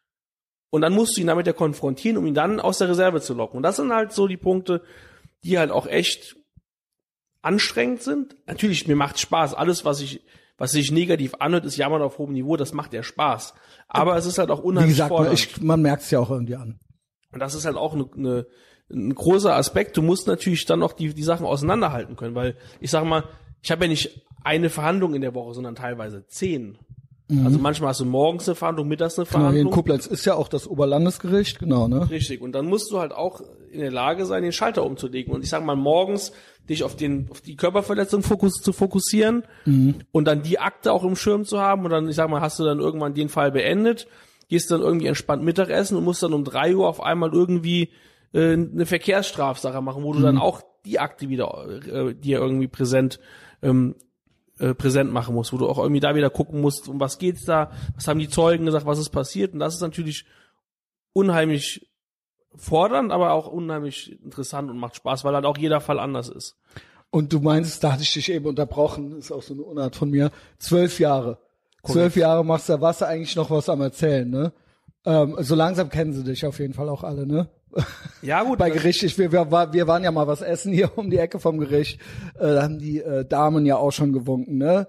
[0.71, 3.35] Und dann musst du ihn damit ja konfrontieren, um ihn dann aus der Reserve zu
[3.35, 3.57] locken.
[3.57, 4.81] Und das sind halt so die Punkte,
[5.43, 6.35] die halt auch echt
[7.43, 8.35] anstrengend sind.
[8.47, 9.53] Natürlich, mir macht Spaß.
[9.53, 10.25] Alles, was ich,
[10.57, 12.57] was sich negativ anhört, ist Jammern auf hohem Niveau.
[12.57, 13.53] Das macht ja Spaß.
[13.87, 15.39] Aber es ist halt auch unheimlich Wie gesagt, fordernd.
[15.39, 16.79] Ich, man merkt es ja auch irgendwie an.
[17.31, 18.47] Und das ist halt auch eine, eine,
[18.91, 19.97] ein großer Aspekt.
[19.97, 23.23] Du musst natürlich dann noch die, die Sachen auseinanderhalten können, weil ich sage mal,
[23.61, 26.77] ich habe ja nicht eine Verhandlung in der Woche, sondern teilweise zehn.
[27.29, 27.45] Mhm.
[27.45, 29.55] Also manchmal hast du morgens eine Verhandlung, mittags eine Verhandlung.
[29.55, 32.09] Genau, in Koblenz ist ja auch das Oberlandesgericht, genau, ne?
[32.09, 32.41] Richtig.
[32.41, 35.33] Und dann musst du halt auch in der Lage sein, den Schalter umzulegen.
[35.33, 36.33] Und ich sage mal, morgens
[36.69, 39.95] dich auf den, auf die Körperverletzung fokus, zu fokussieren mhm.
[40.11, 41.85] und dann die Akte auch im Schirm zu haben.
[41.85, 44.07] Und dann, ich sag mal, hast du dann irgendwann den Fall beendet,
[44.49, 47.89] gehst dann irgendwie entspannt Mittagessen und musst dann um drei Uhr auf einmal irgendwie
[48.33, 50.23] äh, eine Verkehrsstrafsache machen, wo du mhm.
[50.23, 53.19] dann auch die Akte wieder äh, dir irgendwie präsent
[53.61, 53.95] ähm,
[54.59, 57.45] äh, präsent machen musst, wo du auch irgendwie da wieder gucken musst, um was geht's
[57.45, 60.25] da, was haben die Zeugen gesagt, was ist passiert und das ist natürlich
[61.13, 61.89] unheimlich
[62.55, 66.57] fordernd, aber auch unheimlich interessant und macht Spaß, weil halt auch jeder Fall anders ist.
[67.09, 70.09] Und du meinst, da hatte ich dich eben unterbrochen, ist auch so eine Unart von
[70.09, 71.39] mir, zwölf Jahre.
[71.83, 74.53] Zwölf Jahre machst du, da warst du eigentlich noch was am Erzählen, ne?
[75.05, 77.49] Ähm, so langsam kennen sie dich auf jeden Fall auch alle, ne?
[78.21, 78.57] Ja gut.
[78.57, 81.39] Bei Gericht, ich, wir, wir, wir waren ja mal was essen hier um die Ecke
[81.39, 81.99] vom Gericht.
[82.35, 84.87] Äh, da haben die äh, Damen ja auch schon gewunken, ne?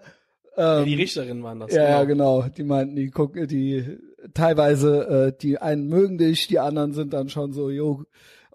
[0.57, 1.75] Ähm, die Richterin waren das.
[1.75, 2.43] Ja, genau.
[2.43, 2.49] genau.
[2.57, 3.99] Die meinten, die gucken, die
[4.35, 8.05] teilweise, äh, die einen mögen dich, die anderen sind dann schon so, jo,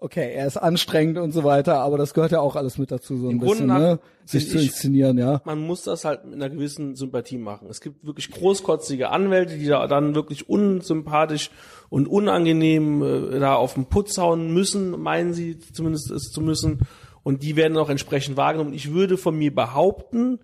[0.00, 3.18] okay, er ist anstrengend und so weiter, aber das gehört ja auch alles mit dazu,
[3.18, 4.00] so ein Im bisschen, ne?
[4.24, 5.42] sich zu inszenieren, ja.
[5.44, 7.68] Man muss das halt mit einer gewissen Sympathie machen.
[7.70, 11.50] Es gibt wirklich großkotzige Anwälte, die da dann wirklich unsympathisch
[11.90, 16.80] und unangenehm äh, da auf den Putz hauen müssen, meinen sie zumindest es zu müssen.
[17.22, 18.72] Und die werden auch entsprechend wahrgenommen.
[18.72, 20.38] Ich würde von mir behaupten,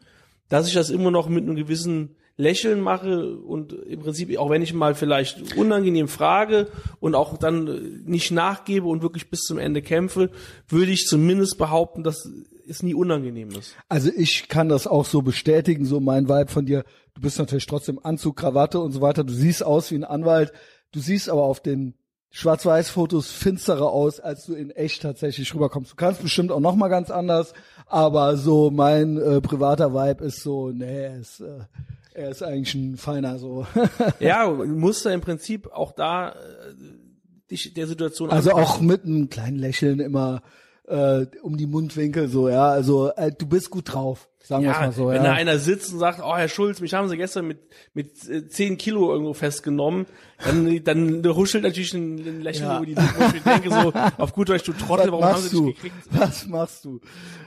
[0.51, 4.61] dass ich das immer noch mit einem gewissen Lächeln mache und im Prinzip, auch wenn
[4.61, 6.69] ich mal vielleicht unangenehm frage
[7.01, 10.31] und auch dann nicht nachgebe und wirklich bis zum Ende kämpfe,
[10.69, 12.29] würde ich zumindest behaupten, dass
[12.69, 13.75] es nie unangenehm ist.
[13.89, 16.85] Also ich kann das auch so bestätigen, so mein Vibe von dir.
[17.15, 19.25] Du bist natürlich trotzdem Anzug, Krawatte und so weiter.
[19.25, 20.53] Du siehst aus wie ein Anwalt.
[20.93, 21.95] Du siehst aber auf den
[22.31, 25.93] Schwarz-Weiß-Fotos finsterer aus, als du in echt tatsächlich rüberkommst.
[25.93, 27.55] Du kannst bestimmt auch noch mal ganz anders,
[27.87, 31.61] aber so mein äh, privater Vibe ist so, nee, ist, äh,
[32.17, 33.67] er ist eigentlich ein feiner so.
[34.21, 36.35] ja, musst du im Prinzip auch da äh,
[37.51, 38.77] dich der Situation Also anpassen.
[38.77, 40.43] auch mit einem kleinen Lächeln immer
[40.89, 42.69] äh, um die Mundwinkel so, ja.
[42.69, 45.09] Also äh, du bist gut drauf, sagen ja, mal so.
[45.09, 45.25] Wenn ja.
[45.25, 47.59] da einer sitzt und sagt, oh Herr Schulz, mich haben Sie gestern mit
[47.93, 50.07] mit äh, 10 Kilo irgendwo festgenommen,
[50.43, 52.77] dann dann huschelt natürlich ein, ein Lächeln ja.
[52.79, 53.37] über die Lippen.
[53.37, 53.93] Ich denke so,
[54.23, 55.67] auf gut Deutsch, du Trottel, warum haben Sie du?
[55.67, 55.97] dich gekriegt?
[56.13, 57.01] Was machst du?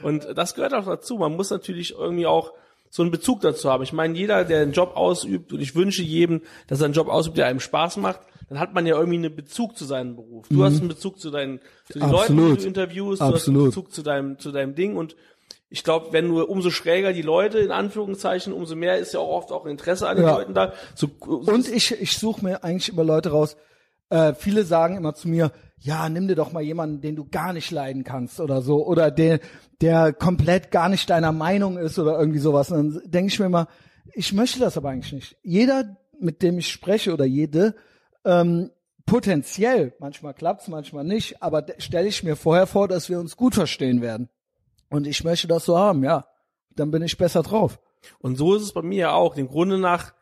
[0.03, 1.17] Und das gehört auch dazu.
[1.17, 2.53] Man muss natürlich irgendwie auch
[2.89, 3.83] so einen Bezug dazu haben.
[3.83, 7.07] Ich meine, jeder, der einen Job ausübt, und ich wünsche jedem, dass er einen Job
[7.07, 10.47] ausübt, der einem Spaß macht, dann hat man ja irgendwie einen Bezug zu seinem Beruf.
[10.49, 10.63] Du mhm.
[10.63, 12.29] hast einen Bezug zu deinen, zu den Absolut.
[12.29, 13.33] Leuten, die du interviewst, Absolut.
[13.33, 15.15] du hast einen Bezug zu deinem, zu deinem Ding und
[15.71, 19.29] ich glaube, wenn du umso schräger die Leute in Anführungszeichen, umso mehr ist ja auch
[19.29, 20.35] oft auch Interesse an den ja.
[20.35, 20.73] Leuten da.
[20.95, 23.55] So, und ich, ich suche mir eigentlich immer Leute raus.
[24.09, 27.53] Äh, viele sagen immer zu mir, ja, nimm dir doch mal jemanden, den du gar
[27.53, 29.39] nicht leiden kannst oder so, oder der,
[29.81, 32.71] der komplett gar nicht deiner Meinung ist oder irgendwie sowas.
[32.71, 33.67] Und dann denke ich mir immer,
[34.13, 35.37] ich möchte das aber eigentlich nicht.
[35.41, 37.75] Jeder, mit dem ich spreche oder jede,
[38.25, 38.71] ähm,
[39.05, 43.55] potenziell, manchmal klappt's, manchmal nicht, aber stelle ich mir vorher vor, dass wir uns gut
[43.55, 44.29] verstehen werden.
[44.89, 46.25] Und ich möchte das so haben, ja.
[46.75, 47.79] Dann bin ich besser drauf.
[48.19, 49.35] Und so ist es bei mir ja auch.
[49.35, 50.13] Dem Grunde nach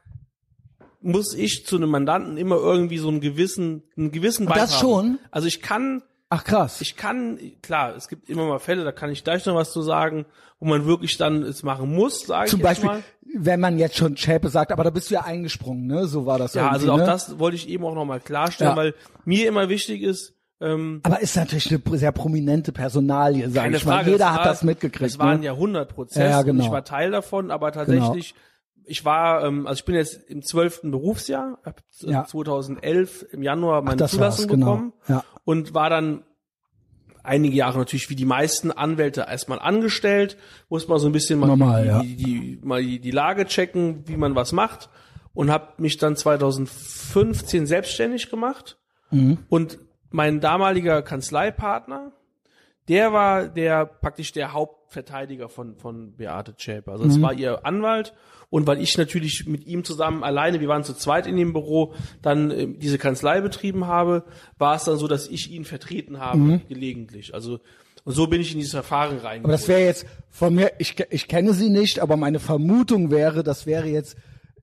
[1.08, 5.20] muss ich zu einem Mandanten immer irgendwie so einen gewissen, einen gewissen Vibe Das schon?
[5.32, 6.82] Also ich kann Ach krass.
[6.82, 9.82] Ich kann, klar, es gibt immer mal Fälle, da kann ich gleich noch was zu
[9.82, 10.26] sagen,
[10.60, 13.04] wo man wirklich dann es machen muss, sage ich Zum Beispiel, mal.
[13.34, 16.06] wenn man jetzt schon Schäpe sagt, aber da bist du ja eingesprungen, ne?
[16.06, 17.06] So war das Ja, also auch ne?
[17.06, 18.76] das wollte ich eben auch nochmal klarstellen, ja.
[18.76, 18.94] weil
[19.24, 24.06] mir immer wichtig ist, ähm, aber ist natürlich eine sehr prominente Personalie, sag ich Frage,
[24.06, 24.12] mal.
[24.12, 25.12] Jeder hat das mitgekriegt.
[25.12, 25.46] Es waren ne?
[25.46, 26.30] ja 100 Prozent.
[26.30, 26.66] Ja, genau.
[26.66, 28.42] ich war Teil davon, aber tatsächlich genau
[28.88, 32.26] ich war, ähm, also ich bin jetzt im zwölften Berufsjahr, habe ja.
[32.26, 34.66] 2011 im Januar meine Ach, Zulassung genau.
[34.66, 35.24] bekommen ja.
[35.44, 36.24] und war dann
[37.24, 40.38] einige Jahre natürlich wie die meisten Anwälte erstmal angestellt,
[40.70, 42.02] muss mal so ein bisschen mal, Normal, die, ja.
[42.02, 44.90] die, die, mal die, die Lage checken, wie man was macht
[45.34, 48.78] und habe mich dann 2015 selbstständig gemacht
[49.12, 49.40] mhm.
[49.50, 49.78] und
[50.10, 52.14] mein damaliger Kanzleipartner,
[52.88, 56.94] der war der praktisch der Hauptverteidiger von von Beate Schäper.
[56.94, 57.22] Also es mhm.
[57.22, 58.14] war ihr Anwalt
[58.50, 61.94] und weil ich natürlich mit ihm zusammen alleine, wir waren zu zweit in dem Büro,
[62.22, 64.24] dann äh, diese Kanzlei betrieben habe,
[64.58, 66.62] war es dann so, dass ich ihn vertreten habe, mhm.
[66.68, 67.34] gelegentlich.
[67.34, 67.60] Also
[68.08, 69.44] und so bin ich in dieses Verfahren rein.
[69.44, 73.44] Aber das wäre jetzt von mir, ich, ich kenne sie nicht, aber meine Vermutung wäre,
[73.44, 74.16] das wäre jetzt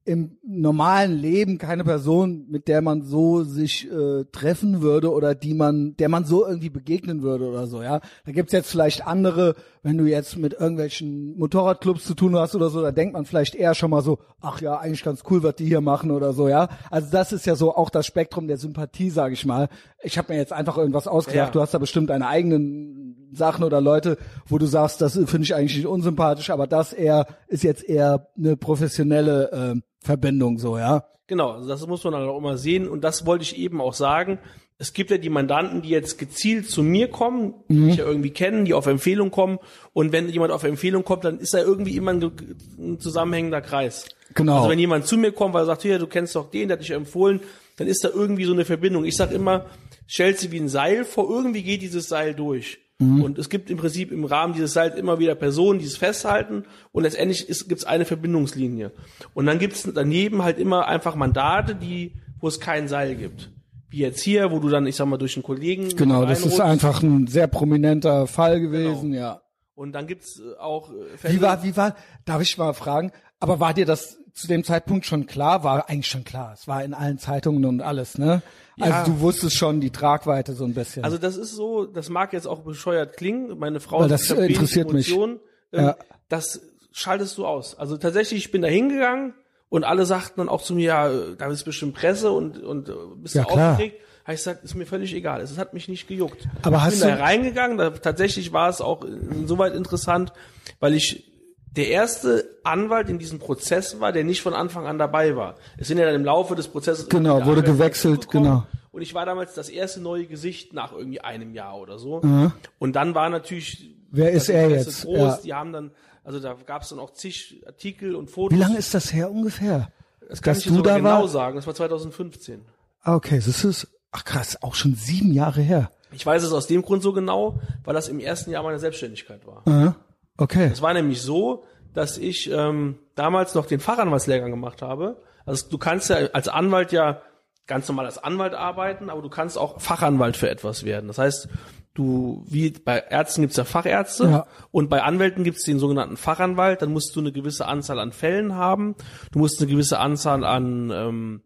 [0.06, 5.54] im normalen Leben keine Person, mit der man so sich äh, treffen würde oder die
[5.54, 8.00] man, der man so irgendwie begegnen würde oder so, ja.
[8.26, 12.68] Da gibt's jetzt vielleicht andere, wenn du jetzt mit irgendwelchen Motorradclubs zu tun hast oder
[12.68, 15.56] so, da denkt man vielleicht eher schon mal so, ach ja, eigentlich ganz cool, was
[15.56, 16.68] die hier machen oder so, ja.
[16.90, 19.68] Also das ist ja so auch das Spektrum der Sympathie, sage ich mal.
[20.02, 21.52] Ich habe mir jetzt einfach irgendwas ausgedacht, ja.
[21.52, 25.54] du hast da bestimmt deine eigenen Sachen oder Leute, wo du sagst, das finde ich
[25.54, 31.04] eigentlich nicht unsympathisch, aber das eher ist jetzt eher eine professionelle äh, Verbindung so, ja.
[31.26, 33.94] Genau, also das muss man dann auch immer sehen und das wollte ich eben auch
[33.94, 34.38] sagen.
[34.76, 37.86] Es gibt ja die Mandanten, die jetzt gezielt zu mir kommen, die mhm.
[37.86, 39.58] mich ja irgendwie kennen, die auf Empfehlung kommen
[39.92, 42.32] und wenn jemand auf Empfehlung kommt, dann ist da irgendwie immer ein,
[42.78, 44.06] ein zusammenhängender Kreis.
[44.34, 44.56] Genau.
[44.56, 46.76] Also wenn jemand zu mir kommt, weil er sagt, hier, du kennst doch den, der
[46.76, 47.40] hat dich empfohlen,
[47.76, 49.04] dann ist da irgendwie so eine Verbindung.
[49.04, 49.66] Ich sag immer,
[50.06, 52.78] stellt sie wie ein Seil vor, irgendwie geht dieses Seil durch.
[53.04, 53.22] Mhm.
[53.22, 56.64] Und es gibt im Prinzip im Rahmen dieses Seils immer wieder Personen, die es festhalten
[56.92, 58.92] und letztendlich gibt es eine Verbindungslinie.
[59.34, 63.50] Und dann gibt es daneben halt immer einfach Mandate, die, wo es kein Seil gibt.
[63.88, 65.88] Wie jetzt hier, wo du dann, ich sag mal, durch einen Kollegen.
[65.96, 69.22] Genau, das ist einfach ein sehr prominenter Fall gewesen, genau.
[69.22, 69.40] ja.
[69.74, 71.34] Und dann gibt's äh, auch äh, Fälle.
[71.34, 75.06] Wie war, wie war, darf ich mal fragen, aber war dir das zu dem Zeitpunkt
[75.06, 75.64] schon klar?
[75.64, 76.52] War eigentlich schon klar.
[76.54, 78.42] Es war in allen Zeitungen und alles, ne?
[78.80, 79.04] Also ja.
[79.04, 81.04] du wusstest schon die Tragweite so ein bisschen.
[81.04, 83.56] Also das ist so, das mag jetzt auch bescheuert klingen.
[83.58, 85.14] Meine Frau Weil das interessiert mich.
[85.14, 85.38] Ähm,
[85.72, 85.96] ja.
[86.28, 86.60] Das
[86.90, 87.78] schaltest du aus.
[87.78, 89.34] Also tatsächlich, ich bin da hingegangen
[89.68, 91.08] und alle sagten dann auch zu mir, ja,
[91.38, 92.90] da ist bestimmt Presse und, und
[93.22, 94.00] bist ja, du aufgeregt.
[94.24, 95.42] Habe ich gesagt, ist mir völlig egal.
[95.42, 96.48] Es hat mich nicht gejuckt.
[96.62, 97.78] Aber ich hast bin da reingegangen.
[97.78, 100.32] Da, tatsächlich war es auch insoweit interessant,
[100.80, 101.30] weil ich
[101.76, 105.56] der erste Anwalt in diesem Prozess war, der nicht von Anfang an dabei war.
[105.76, 108.64] Es sind ja dann im Laufe des Prozesses genau wurde gewechselt, genau.
[108.92, 112.20] Und ich war damals das erste neue Gesicht nach irgendwie einem Jahr oder so.
[112.22, 112.52] Mhm.
[112.78, 115.02] Und dann war natürlich wer ist er jetzt?
[115.02, 115.16] Groß.
[115.16, 115.38] Ja.
[115.42, 115.90] Die haben dann
[116.22, 118.56] also da gab es dann auch zig Artikel und Fotos.
[118.56, 119.90] Wie lange ist das her ungefähr?
[120.28, 121.28] Das kann ich dir da genau war?
[121.28, 121.56] sagen.
[121.56, 122.62] Das war 2015.
[123.02, 125.90] Ah, okay, das ist ach krass, auch schon sieben Jahre her.
[126.12, 129.44] Ich weiß es aus dem Grund so genau, weil das im ersten Jahr meiner Selbstständigkeit
[129.46, 129.62] war.
[129.66, 129.96] Aha.
[130.36, 130.70] Okay.
[130.72, 135.22] Es war nämlich so, dass ich ähm, damals noch den Fachanwaltslehrgang gemacht habe.
[135.46, 137.22] Also du kannst ja als Anwalt ja
[137.66, 141.06] ganz normal als Anwalt arbeiten, aber du kannst auch Fachanwalt für etwas werden.
[141.06, 141.48] Das heißt,
[141.94, 144.46] du, wie bei Ärzten gibt's ja Fachärzte ja.
[144.70, 148.54] und bei Anwälten gibt's den sogenannten Fachanwalt, dann musst du eine gewisse Anzahl an Fällen
[148.54, 148.96] haben,
[149.32, 151.42] du musst eine gewisse Anzahl an ähm,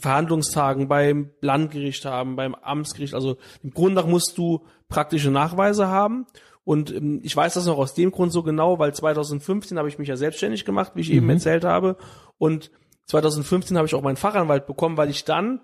[0.00, 6.26] Verhandlungstagen beim Landgericht haben, beim Amtsgericht, also im Grunde nach musst du praktische Nachweise haben
[6.68, 9.98] und ähm, ich weiß das noch aus dem Grund so genau, weil 2015 habe ich
[9.98, 11.16] mich ja selbstständig gemacht, wie ich mhm.
[11.16, 11.96] eben erzählt habe.
[12.36, 12.70] Und
[13.06, 15.62] 2015 habe ich auch meinen Fachanwalt bekommen, weil ich dann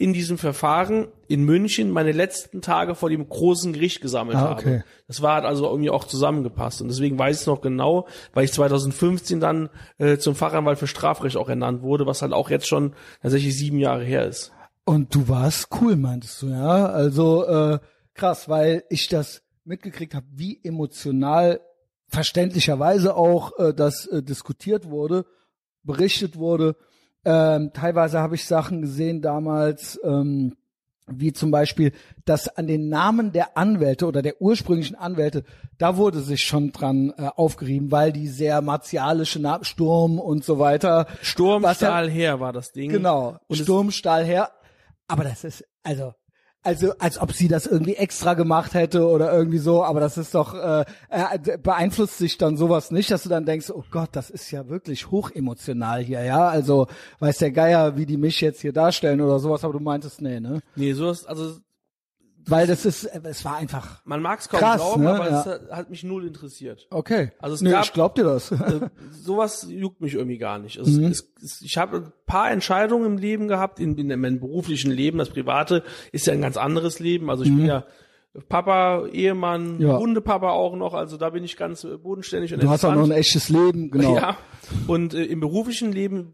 [0.00, 4.76] in diesem Verfahren in München meine letzten Tage vor dem großen Gericht gesammelt ah, okay.
[4.76, 4.84] habe.
[5.06, 6.80] Das war also irgendwie auch zusammengepasst.
[6.80, 10.86] Und deswegen weiß ich es noch genau, weil ich 2015 dann äh, zum Fachanwalt für
[10.86, 14.52] Strafrecht auch ernannt wurde, was halt auch jetzt schon tatsächlich sieben Jahre her ist.
[14.86, 16.86] Und du warst cool, meintest du, ja?
[16.86, 17.78] Also äh,
[18.14, 21.60] krass, weil ich das mitgekriegt habe, wie emotional
[22.08, 25.26] verständlicherweise auch äh, das äh, diskutiert wurde,
[25.82, 26.76] berichtet wurde.
[27.24, 30.56] Ähm, teilweise habe ich Sachen gesehen damals, ähm,
[31.12, 31.92] wie zum Beispiel,
[32.24, 35.44] dass an den Namen der Anwälte oder der ursprünglichen Anwälte,
[35.76, 40.58] da wurde sich schon dran äh, aufgerieben, weil die sehr martialische Namen, Sturm und so
[40.58, 41.06] weiter.
[41.22, 42.90] Sturm, Stahl ja, her war das Ding.
[42.90, 44.50] Genau, und Sturm, Stahl her.
[45.08, 46.14] Aber das ist, also
[46.62, 50.34] also als ob sie das irgendwie extra gemacht hätte oder irgendwie so, aber das ist
[50.34, 54.30] doch äh, äh, beeinflusst sich dann sowas nicht, dass du dann denkst, oh Gott, das
[54.30, 56.48] ist ja wirklich hochemotional hier, ja?
[56.48, 56.86] Also
[57.20, 60.40] weiß der Geier, wie die mich jetzt hier darstellen oder sowas, aber du meintest nee,
[60.40, 60.60] ne?
[60.76, 61.56] Nee, sowas, also
[62.46, 64.04] weil das ist, es war einfach.
[64.04, 65.10] Man mag es kaum krass, glauben, ne?
[65.10, 65.40] aber ja.
[65.40, 66.86] es hat, hat, mich null interessiert.
[66.90, 67.32] Okay.
[67.38, 68.52] Also es nee, gab, ich glaub dir das.
[68.52, 70.78] äh, sowas juckt mich irgendwie gar nicht.
[70.78, 71.06] Also mhm.
[71.08, 75.18] es, es, ich habe ein paar Entscheidungen im Leben gehabt, in, in meinem beruflichen Leben.
[75.18, 75.82] Das private
[76.12, 77.30] ist ja ein ganz anderes Leben.
[77.30, 77.56] Also ich mhm.
[77.56, 77.84] bin ja
[78.48, 79.98] Papa, Ehemann, ja.
[79.98, 82.54] Hundepapa auch noch, also da bin ich ganz bodenständig.
[82.54, 84.14] Und du hast auch noch ein echtes Leben, genau.
[84.20, 84.36] Ja.
[84.86, 86.32] Und äh, im beruflichen Leben,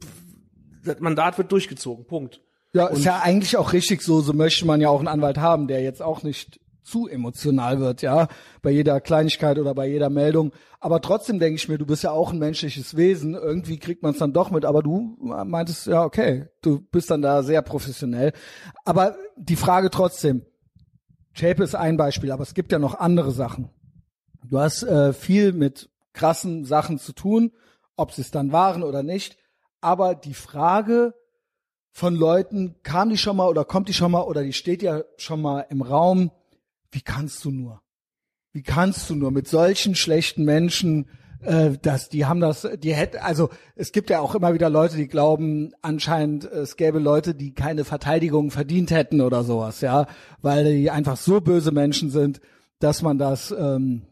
[0.84, 2.42] das Mandat wird durchgezogen, Punkt.
[2.76, 5.38] Ja, und ist ja eigentlich auch richtig so, so möchte man ja auch einen Anwalt
[5.38, 8.28] haben, der jetzt auch nicht zu emotional wird, ja,
[8.62, 10.52] bei jeder Kleinigkeit oder bei jeder Meldung.
[10.78, 13.34] Aber trotzdem denke ich mir, du bist ja auch ein menschliches Wesen.
[13.34, 14.64] Irgendwie kriegt man es dann doch mit.
[14.64, 18.32] Aber du meintest, ja, okay, du bist dann da sehr professionell.
[18.84, 20.46] Aber die Frage trotzdem,
[21.32, 23.70] Shape ist ein Beispiel, aber es gibt ja noch andere Sachen.
[24.44, 27.52] Du hast äh, viel mit krassen Sachen zu tun,
[27.96, 29.36] ob sie es dann waren oder nicht.
[29.80, 31.14] Aber die Frage,
[31.96, 35.00] von Leuten, kam die schon mal oder kommt die schon mal oder die steht ja
[35.16, 36.30] schon mal im Raum.
[36.90, 37.80] Wie kannst du nur?
[38.52, 41.08] Wie kannst du nur mit solchen schlechten Menschen,
[41.40, 44.98] äh, dass die haben das, die hätten, also es gibt ja auch immer wieder Leute,
[44.98, 50.06] die glauben, anscheinend es gäbe Leute, die keine Verteidigung verdient hätten oder sowas, ja,
[50.42, 52.42] weil die einfach so böse Menschen sind,
[52.78, 54.02] dass man das ähm,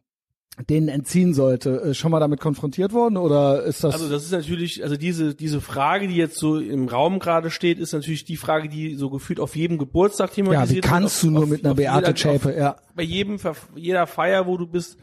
[0.69, 1.81] denen entziehen sollte.
[1.83, 3.95] Äh, schon mal damit konfrontiert worden oder ist das?
[3.95, 7.79] Also das ist natürlich, also diese diese Frage, die jetzt so im Raum gerade steht,
[7.79, 10.85] ist natürlich die Frage, die so gefühlt auf jedem Geburtstag thematisiert wird.
[10.85, 12.77] Ja, wie kannst wird, du nur auf, mit einer Beate Schäpe, ja.
[12.95, 13.39] Bei jedem
[13.75, 14.97] jeder Feier, wo du bist,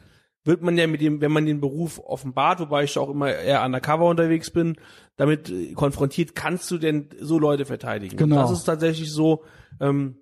[0.43, 3.63] wird man ja mit dem, wenn man den Beruf offenbart, wobei ich auch immer eher
[3.63, 4.77] undercover unterwegs bin,
[5.17, 8.17] damit äh, konfrontiert, kannst du denn so Leute verteidigen?
[8.17, 8.37] Genau.
[8.37, 9.43] Und das ist tatsächlich so,
[9.79, 10.17] ähm,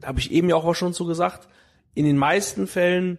[0.00, 1.48] da habe ich eben ja auch schon so gesagt,
[1.94, 3.18] in den meisten Fällen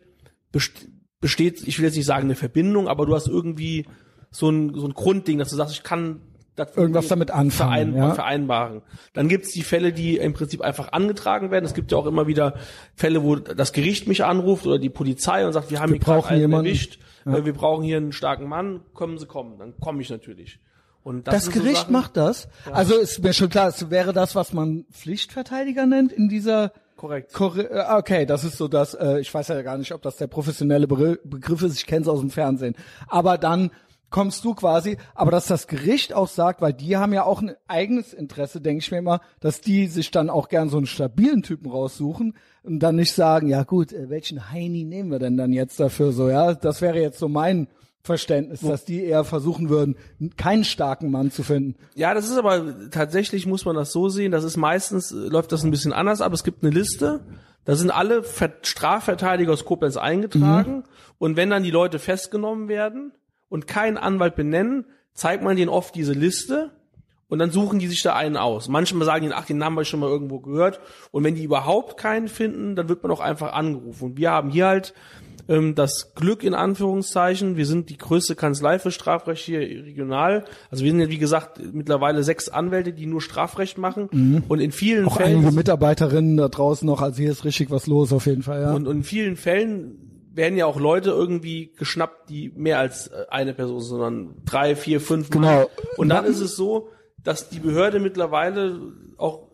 [1.26, 3.88] besteht, ich will jetzt nicht sagen eine Verbindung, aber du hast irgendwie
[4.30, 6.21] so ein, so ein Grundding, dass du sagst, ich kann
[6.55, 8.13] das irgendwas damit anfangen, verein, ja?
[8.13, 8.84] vereinbaren.
[9.13, 11.65] Dann gibt's die Fälle, die im Prinzip einfach angetragen werden.
[11.65, 12.53] Es gibt ja auch immer wieder
[12.93, 16.26] Fälle, wo das Gericht mich anruft oder die Polizei und sagt, wir haben wir hier
[16.28, 16.67] einen jemanden.
[16.67, 17.43] erwischt, ja.
[17.43, 19.57] wir brauchen hier einen starken Mann, kommen Sie kommen.
[19.57, 20.59] Dann komme ich natürlich.
[21.01, 22.49] Und das, das Gericht so Sachen, macht das.
[22.67, 22.73] Ja.
[22.73, 26.71] Also ist mir schon klar, es wäre das, was man Pflichtverteidiger nennt in dieser
[27.06, 27.34] Korrekt.
[27.34, 30.18] Korre äh, okay, das ist so das, äh, ich weiß ja gar nicht, ob das
[30.18, 32.76] der professionelle Begriff ist, ich kenne es aus dem Fernsehen.
[33.08, 33.70] Aber dann
[34.10, 37.53] kommst du quasi, aber dass das Gericht auch sagt, weil die haben ja auch ein
[37.68, 41.43] eigenes Interesse, denke ich mir immer, dass die sich dann auch gern so einen stabilen
[41.43, 45.53] Typen raussuchen und dann nicht sagen, ja gut, äh, welchen Heini nehmen wir denn dann
[45.53, 47.68] jetzt dafür so, ja, das wäre jetzt so mein
[48.06, 49.95] Verständnis, dass die eher versuchen würden,
[50.38, 51.76] keinen starken Mann zu finden.
[51.95, 55.64] Ja, das ist aber tatsächlich muss man das so sehen, das ist meistens läuft das
[55.64, 57.22] ein bisschen anders, aber es gibt eine Liste,
[57.66, 58.24] da sind alle
[58.62, 60.84] Strafverteidiger aus Koblenz eingetragen mhm.
[61.18, 63.12] und wenn dann die Leute festgenommen werden
[63.49, 66.72] und keinen Anwalt benennen, zeigt man denen oft diese Liste
[67.28, 68.68] und dann suchen die sich da einen aus.
[68.68, 70.80] Manchmal sagen die, ach, den Namen habe ich schon mal irgendwo gehört.
[71.12, 74.06] Und wenn die überhaupt keinen finden, dann wird man auch einfach angerufen.
[74.06, 74.93] Und wir haben hier halt
[75.48, 77.58] ähm, das Glück in Anführungszeichen.
[77.58, 80.46] Wir sind die größte Kanzlei für Strafrecht hier regional.
[80.70, 84.10] Also wir sind ja wie gesagt mittlerweile sechs Anwälte, die nur Strafrecht machen.
[84.12, 84.43] Mhm.
[84.48, 85.39] Und in vielen auch Fällen.
[85.39, 88.62] einige Mitarbeiterinnen da draußen noch, also hier ist richtig was los auf jeden Fall.
[88.62, 88.74] Ja.
[88.74, 93.26] Und, und in vielen Fällen werden ja auch Leute irgendwie geschnappt, die mehr als äh,
[93.30, 95.30] eine Person, sondern drei, vier, fünf.
[95.30, 95.39] Mal.
[95.39, 95.70] Genau.
[95.98, 96.89] Und dann ist es so,
[97.24, 98.80] dass die Behörde mittlerweile
[99.18, 99.45] auch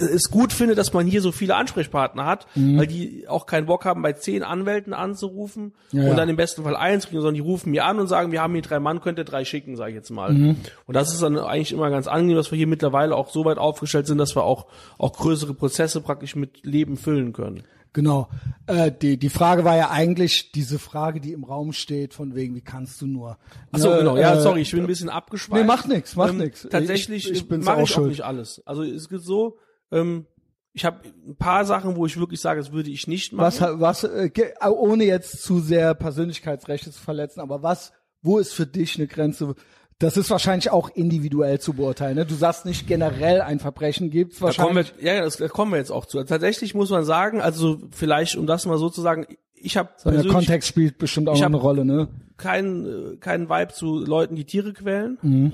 [0.00, 2.78] es gut finde, dass man hier so viele Ansprechpartner hat, mhm.
[2.78, 6.62] weil die auch keinen Bock haben, bei zehn Anwälten anzurufen ja, und dann im besten
[6.62, 9.00] Fall eins kriegen, sondern die rufen mir an und sagen, wir haben hier drei Mann,
[9.00, 10.32] könnt ihr drei schicken, sage ich jetzt mal.
[10.32, 10.56] Mhm.
[10.86, 13.58] Und das ist dann eigentlich immer ganz angenehm, dass wir hier mittlerweile auch so weit
[13.58, 14.66] aufgestellt sind, dass wir auch,
[14.98, 17.64] auch größere Prozesse praktisch mit Leben füllen können.
[17.92, 18.28] Genau.
[18.66, 22.54] Äh, die, die Frage war ja eigentlich diese Frage, die im Raum steht, von wegen,
[22.54, 23.38] wie kannst du nur.
[23.72, 24.16] Ach so, genau.
[24.16, 25.60] Ja, äh, sorry, ich bin ein bisschen abgeschweift.
[25.60, 26.66] Nee, macht nix, macht ähm, nix.
[26.70, 28.62] Tatsächlich ich, ich mache ich auch nicht alles.
[28.66, 29.58] Also es gibt so,
[29.90, 30.26] ähm,
[30.72, 33.80] ich habe ein paar Sachen, wo ich wirklich sage, das würde ich nicht machen.
[33.80, 34.30] Was, was, äh,
[34.68, 39.54] ohne jetzt zu sehr Persönlichkeitsrechte zu verletzen, aber was, wo ist für dich eine Grenze?
[39.98, 42.14] Das ist wahrscheinlich auch individuell zu beurteilen.
[42.14, 42.24] Ne?
[42.24, 44.86] Du sagst nicht generell ein Verbrechen gibt's wahrscheinlich.
[44.86, 46.22] Da kommen wir, ja, das, da kommen wir jetzt auch zu.
[46.22, 50.10] Tatsächlich muss man sagen, also vielleicht, um das mal so zu sagen, ich habe so
[50.10, 52.06] der Kontext spielt bestimmt auch eine Rolle, ne?
[52.36, 55.18] Keinen keinen Vibe zu Leuten, die Tiere quälen.
[55.22, 55.52] Mhm.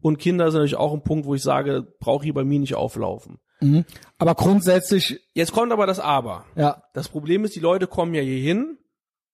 [0.00, 2.74] Und Kinder sind natürlich auch ein Punkt, wo ich sage, brauche hier bei mir nicht
[2.74, 3.38] auflaufen.
[3.64, 3.84] Mhm.
[4.18, 5.20] Aber grundsätzlich.
[5.34, 6.44] Jetzt kommt aber das Aber.
[6.56, 6.82] Ja.
[6.92, 8.78] Das Problem ist, die Leute kommen ja hier hin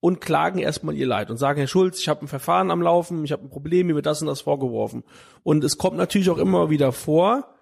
[0.01, 3.25] und klagen erstmal ihr Leid und sagen, Herr Schulz, ich habe ein Verfahren am Laufen,
[3.25, 5.05] ich habe ein Problem, mir wird das und das vorgeworfen.
[5.43, 7.55] Und es kommt natürlich auch immer wieder vor,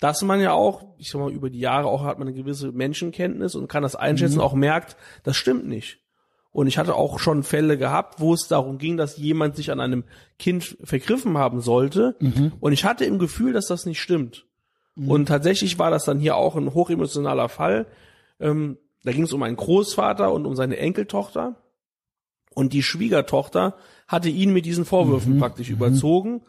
[0.00, 2.72] dass man ja auch, ich sag mal, über die Jahre auch hat man eine gewisse
[2.72, 4.40] Menschenkenntnis und kann das einschätzen, mhm.
[4.40, 6.00] auch merkt, das stimmt nicht.
[6.50, 9.80] Und ich hatte auch schon Fälle gehabt, wo es darum ging, dass jemand sich an
[9.80, 10.04] einem
[10.38, 12.16] Kind vergriffen haben sollte.
[12.20, 12.52] Mhm.
[12.60, 14.46] Und ich hatte im Gefühl, dass das nicht stimmt.
[14.94, 15.10] Mhm.
[15.10, 17.86] Und tatsächlich war das dann hier auch ein hochemotionaler Fall.
[18.40, 21.56] Ähm, da ging es um einen Großvater und um seine Enkeltochter.
[22.54, 23.76] Und die Schwiegertochter
[24.06, 25.38] hatte ihn mit diesen Vorwürfen mhm.
[25.38, 25.76] praktisch mhm.
[25.76, 26.42] überzogen.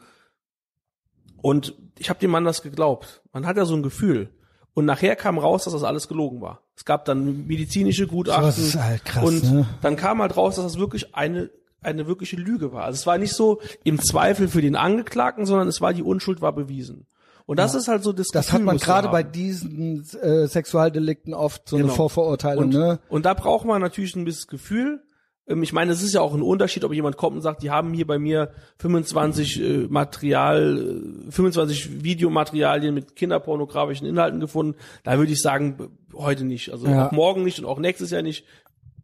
[1.42, 3.22] Und ich habe dem Mann das geglaubt.
[3.32, 4.30] Man hat ja so ein Gefühl.
[4.74, 6.62] Und nachher kam raus, dass das alles gelogen war.
[6.76, 8.46] Es gab dann medizinische Gutachten.
[8.46, 9.66] Das ist halt krass, und ne?
[9.82, 11.52] dann kam halt raus, dass das wirklich eine
[11.84, 12.86] eine wirkliche Lüge war.
[12.86, 16.42] Also es war nicht so im Zweifel für den Angeklagten, sondern es war die Unschuld
[16.42, 17.08] war bewiesen.
[17.46, 17.80] Und das ja.
[17.80, 21.78] ist halt so das Das Gefühl, hat man gerade bei diesen äh, Sexualdelikten oft so
[21.78, 21.90] genau.
[21.90, 23.00] eine Vorverurteilung, und, ne?
[23.10, 25.02] Und da braucht man natürlich ein bisschen Gefühl.
[25.48, 27.72] Ähm, ich meine, es ist ja auch ein Unterschied, ob jemand kommt und sagt, die
[27.72, 34.76] haben hier bei mir 25 äh, Material, 25 äh, Videomaterialien mit kinderpornografischen Inhalten gefunden.
[35.04, 36.72] Da würde ich sagen, heute nicht.
[36.72, 37.08] Also ja.
[37.08, 38.46] auch morgen nicht und auch nächstes Jahr nicht.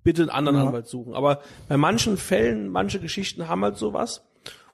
[0.02, 0.66] Bitte einen anderen ja.
[0.66, 1.14] Anwalt suchen.
[1.14, 4.26] Aber bei manchen Fällen, manche Geschichten haben halt sowas.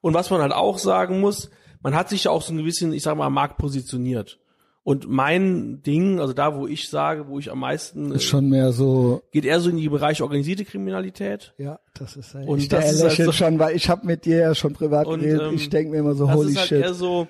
[0.01, 1.49] Und was man halt auch sagen muss,
[1.86, 4.39] man hat sich ja auch so ein bisschen, ich sag mal, am Markt positioniert.
[4.81, 8.71] Und mein Ding, also da, wo ich sage, wo ich am meisten ist schon mehr
[8.71, 11.53] so geht eher so in die Bereiche organisierte Kriminalität.
[11.59, 12.47] Ja, das ist halt.
[12.47, 15.19] Und das ist halt so, schon, weil ich habe mit dir ja schon privat und,
[15.19, 15.43] geredet.
[15.43, 16.81] Ähm, ich denke mir immer so, holy ist halt shit.
[16.81, 17.27] Eher so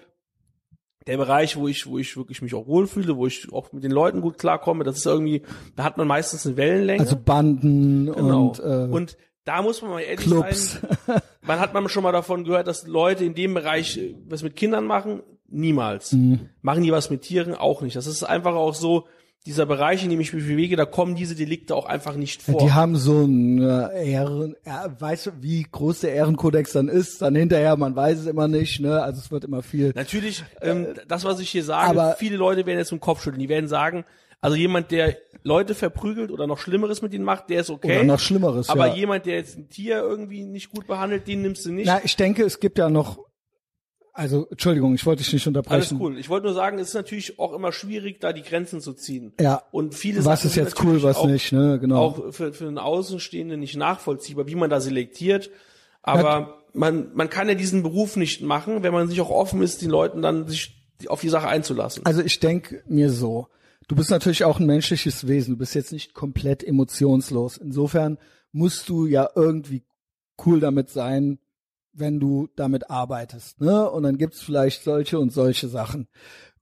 [1.05, 3.91] der Bereich, wo ich, wo ich wirklich mich auch wohlfühle, wo ich auch mit den
[3.91, 4.85] Leuten gut klarkomme.
[4.85, 5.41] Das ist irgendwie,
[5.75, 7.01] da hat man meistens eine Wellenlänge.
[7.01, 8.47] Also Banden genau.
[8.47, 10.79] und äh, und da muss man mal ehrlich Clubs.
[11.05, 11.21] sein.
[11.41, 14.55] Man hat man schon mal davon gehört, dass Leute in dem Bereich äh, was mit
[14.55, 15.21] Kindern machen.
[15.47, 16.11] Niemals.
[16.11, 16.49] Mhm.
[16.61, 17.53] Machen die was mit Tieren?
[17.53, 17.95] Auch nicht.
[17.95, 19.07] Das ist einfach auch so,
[19.45, 22.57] dieser Bereich, in dem ich mich bewege, da kommen diese Delikte auch einfach nicht vor.
[22.57, 27.21] Die haben so ein äh, Ehren, äh, weißt du, wie groß der Ehrenkodex dann ist,
[27.21, 29.03] dann hinterher, man weiß es immer nicht, ne?
[29.03, 29.91] Also es wird immer viel.
[29.93, 33.39] Natürlich, ähm, das, was ich hier sage, aber, viele Leute werden jetzt im Kopf schütteln.
[33.39, 34.03] Die werden sagen,
[34.45, 37.97] also jemand, der Leute verprügelt oder noch Schlimmeres mit ihnen macht, der ist okay.
[37.97, 38.95] Oder noch Schlimmeres, Aber ja.
[38.95, 41.87] jemand, der jetzt ein Tier irgendwie nicht gut behandelt, den nimmst du nicht.
[41.87, 43.19] Na, ich denke, es gibt ja noch
[44.17, 45.73] also, Entschuldigung, ich wollte dich nicht unterbrechen.
[45.75, 46.17] Alles cool.
[46.17, 49.33] Ich wollte nur sagen, es ist natürlich auch immer schwierig, da die Grenzen zu ziehen.
[49.41, 49.63] Ja.
[49.71, 52.01] Und viele Was ist jetzt cool, was auch, nicht, ne, genau.
[52.01, 55.51] Auch für, für einen Außenstehenden nicht nachvollziehbar, wie man da selektiert.
[56.01, 56.53] Aber ja.
[56.71, 59.89] man, man kann ja diesen Beruf nicht machen, wenn man sich auch offen ist, den
[59.89, 62.05] Leuten dann sich auf die Sache einzulassen.
[62.05, 63.49] Also ich denke mir so,
[63.88, 67.57] du bist natürlich auch ein menschliches Wesen, du bist jetzt nicht komplett emotionslos.
[67.57, 68.17] Insofern
[68.51, 69.83] musst du ja irgendwie
[70.45, 71.39] cool damit sein,
[71.93, 73.61] wenn du damit arbeitest.
[73.61, 73.89] Ne?
[73.89, 76.07] Und dann gibt's vielleicht solche und solche Sachen.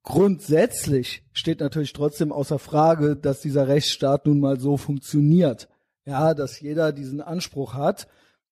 [0.03, 5.69] Grundsätzlich steht natürlich trotzdem außer Frage, dass dieser Rechtsstaat nun mal so funktioniert.
[6.05, 8.07] Ja, dass jeder diesen Anspruch hat,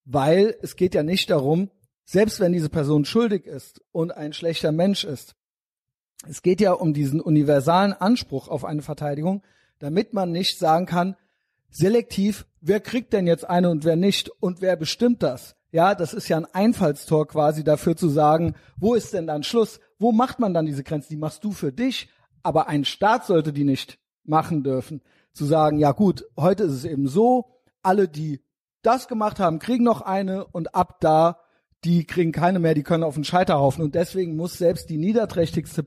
[0.05, 1.69] weil es geht ja nicht darum,
[2.05, 5.35] selbst wenn diese Person schuldig ist und ein schlechter Mensch ist.
[6.27, 9.43] Es geht ja um diesen universalen Anspruch auf eine Verteidigung,
[9.79, 11.15] damit man nicht sagen kann,
[11.69, 15.55] selektiv, wer kriegt denn jetzt eine und wer nicht und wer bestimmt das?
[15.71, 19.79] Ja, das ist ja ein Einfallstor quasi dafür zu sagen, wo ist denn dann Schluss?
[19.99, 21.09] Wo macht man dann diese Grenze?
[21.09, 22.09] Die machst du für dich,
[22.43, 25.01] aber ein Staat sollte die nicht machen dürfen.
[25.33, 27.45] Zu sagen, ja gut, heute ist es eben so,
[27.81, 28.43] alle, die
[28.81, 31.39] das gemacht haben, kriegen noch eine und ab da,
[31.83, 35.83] die kriegen keine mehr, die können auf den Scheiterhaufen und deswegen muss selbst die niederträchtigste,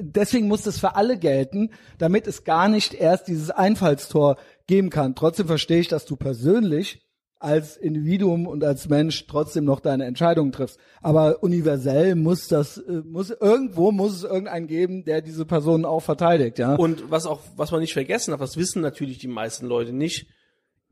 [0.00, 4.36] deswegen muss das für alle gelten, damit es gar nicht erst dieses Einfallstor
[4.66, 5.14] geben kann.
[5.14, 7.04] Trotzdem verstehe ich, dass du persönlich
[7.40, 10.78] als Individuum und als Mensch trotzdem noch deine Entscheidungen triffst.
[11.00, 16.00] Aber universell muss das, äh, muss, irgendwo muss es irgendeinen geben, der diese Personen auch
[16.00, 16.74] verteidigt, ja.
[16.74, 20.26] Und was auch, was man nicht vergessen darf, das wissen natürlich die meisten Leute nicht,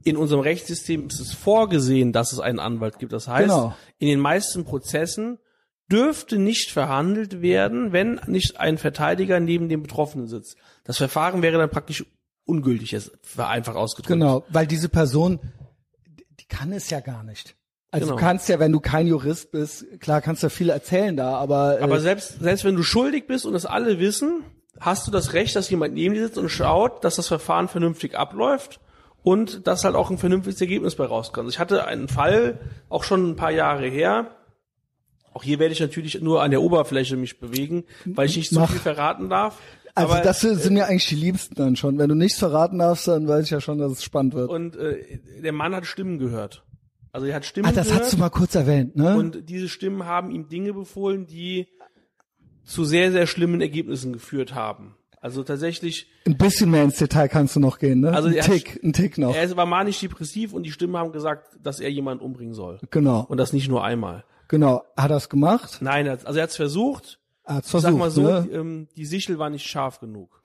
[0.04, 3.12] in unserem Rechtssystem ist es vorgesehen, dass es einen Anwalt gibt.
[3.12, 3.74] Das heißt, genau.
[3.98, 5.38] in den meisten Prozessen
[5.90, 10.56] dürfte nicht verhandelt werden, wenn nicht ein Verteidiger neben dem Betroffenen sitzt.
[10.84, 12.04] Das Verfahren wäre dann praktisch
[12.44, 14.08] ungültig, es war einfach ausgedrückt.
[14.08, 15.40] Genau, weil diese Person
[16.40, 17.56] die kann es ja gar nicht.
[17.90, 18.16] Also genau.
[18.16, 21.80] du kannst ja, wenn du kein Jurist bist, klar kannst du viel erzählen da, aber
[21.80, 24.44] äh, aber selbst selbst wenn du schuldig bist und das alle wissen,
[24.78, 28.16] hast du das Recht, dass jemand neben dir sitzt und schaut, dass das Verfahren vernünftig
[28.16, 28.80] abläuft
[29.26, 31.50] und dass halt auch ein vernünftiges Ergebnis bei rauskommt.
[31.50, 34.36] Ich hatte einen Fall auch schon ein paar Jahre her.
[35.32, 38.54] Auch hier werde ich natürlich nur an der Oberfläche mich bewegen, weil ich nicht zu
[38.54, 39.58] so viel verraten darf.
[39.96, 41.98] Also aber, das sind ja eigentlich die Liebsten dann schon.
[41.98, 44.48] Wenn du nichts verraten darfst, dann weiß ich ja schon, dass es spannend wird.
[44.48, 46.62] Und äh, der Mann hat Stimmen gehört.
[47.10, 47.78] Also er hat Stimmen gehört.
[47.78, 49.16] Ah, das gehört, hast du mal kurz erwähnt, ne?
[49.16, 51.66] Und diese Stimmen haben ihm Dinge befohlen, die
[52.62, 54.94] zu sehr, sehr schlimmen Ergebnissen geführt haben.
[55.26, 56.06] Also tatsächlich.
[56.24, 58.12] Ein bisschen mehr ins Detail kannst du noch gehen, ne?
[58.12, 59.34] Also ein Tick, ein Tick noch.
[59.34, 62.78] Er war manisch depressiv und die Stimmen haben gesagt, dass er jemanden umbringen soll.
[62.92, 63.26] Genau.
[63.28, 64.22] Und das nicht nur einmal.
[64.46, 64.84] Genau.
[64.96, 65.78] Hat er es gemacht?
[65.80, 67.18] Nein, also er hat es versucht.
[67.42, 68.46] Er hat's versucht, Sag mal so, ne?
[68.48, 70.44] die, ähm, die Sichel war nicht scharf genug.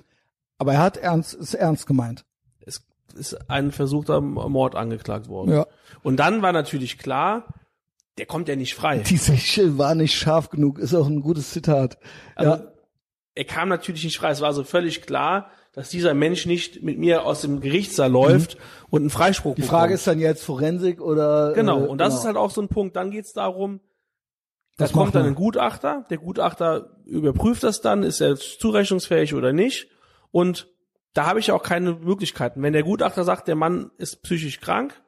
[0.58, 2.26] Aber er hat ernst, ist ernst gemeint.
[2.66, 2.82] Es
[3.14, 5.52] ist ein versuchter Mord angeklagt worden.
[5.52, 5.68] Ja.
[6.02, 7.54] Und dann war natürlich klar,
[8.18, 8.98] der kommt ja nicht frei.
[8.98, 12.00] Die Sichel war nicht scharf genug, ist auch ein gutes Zitat.
[12.34, 12.71] Also, ja.
[13.34, 14.32] Er kam natürlich nicht frei.
[14.32, 18.56] Es war so völlig klar, dass dieser Mensch nicht mit mir aus dem Gerichtssaal läuft
[18.56, 18.62] mhm.
[18.90, 22.20] und einen Freispruch Die Frage ist dann jetzt Forensik oder Genau, äh, und das genau.
[22.20, 22.96] ist halt auch so ein Punkt.
[22.96, 23.80] Dann geht's darum,
[24.78, 29.88] da kommt dann ein Gutachter, der Gutachter überprüft das dann, ist er zurechnungsfähig oder nicht.
[30.32, 30.68] Und
[31.14, 32.62] da habe ich auch keine Möglichkeiten.
[32.64, 35.02] Wenn der Gutachter sagt, der Mann ist psychisch krank,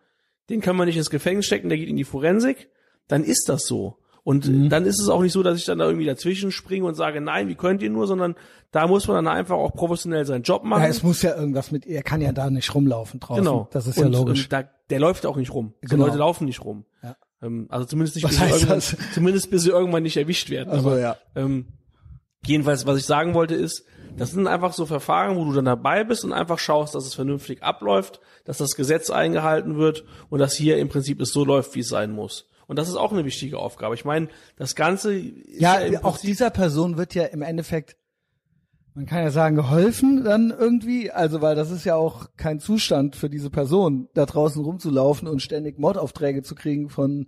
[0.50, 2.70] den können wir nicht ins Gefängnis stecken, der geht in die Forensik,
[3.08, 3.98] dann ist das so.
[4.24, 4.70] Und mhm.
[4.70, 7.20] dann ist es auch nicht so, dass ich dann da irgendwie dazwischen springe und sage,
[7.20, 8.36] nein, wie könnt ihr nur, sondern
[8.72, 10.84] da muss man dann einfach auch professionell seinen Job machen.
[10.84, 13.44] Ja, es muss ja irgendwas mit, er kann ja da nicht rumlaufen draußen.
[13.44, 13.68] Genau.
[13.72, 14.44] Das ist ja und, logisch.
[14.44, 15.74] Und da, der läuft auch nicht rum.
[15.82, 16.06] Genau.
[16.06, 16.86] Die Leute laufen nicht rum.
[17.04, 17.18] Ja.
[17.42, 18.82] Ähm, also zumindest nicht, bis sie, irgendwann,
[19.14, 20.70] zumindest bis sie irgendwann nicht erwischt werden.
[20.70, 21.18] Also, Aber, ja.
[21.36, 21.68] ähm,
[22.46, 26.04] jedenfalls, was ich sagen wollte ist, das sind einfach so Verfahren, wo du dann dabei
[26.04, 30.54] bist und einfach schaust, dass es vernünftig abläuft, dass das Gesetz eingehalten wird und dass
[30.54, 32.48] hier im Prinzip es so läuft, wie es sein muss.
[32.68, 33.96] Und das ist auch eine wichtige Aufgabe.
[33.96, 37.98] Ich meine, das Ganze ja, ja auch dieser Person wird ja im Endeffekt,
[38.94, 43.16] man kann ja sagen, geholfen dann irgendwie, also weil das ist ja auch kein Zustand
[43.16, 47.28] für diese Person, da draußen rumzulaufen und ständig Mordaufträge zu kriegen von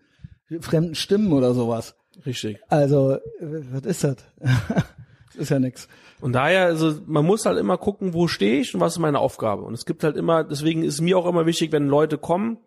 [0.62, 1.96] fremden Stimmen oder sowas.
[2.26, 2.60] Richtig.
[2.70, 4.18] Also, was ist das?
[4.40, 5.88] das ist ja nix.
[6.22, 9.20] Und daher, also man muss halt immer gucken, wo stehe ich und was ist meine
[9.20, 9.64] Aufgabe.
[9.64, 12.58] Und es gibt halt immer, deswegen ist mir auch immer wichtig, wenn Leute kommen,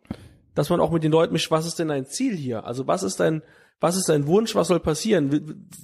[0.58, 2.64] dass man auch mit den Leuten mischt, was ist denn dein Ziel hier?
[2.64, 3.42] Also was ist dein,
[3.78, 5.30] was ist dein Wunsch, was soll passieren?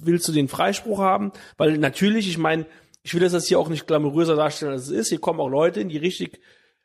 [0.03, 1.31] Willst du den Freispruch haben?
[1.55, 2.65] Weil natürlich, ich meine,
[3.01, 5.07] ich will das jetzt hier auch nicht glamouröser darstellen, als es ist.
[5.07, 6.41] Hier kommen auch Leute, die richtig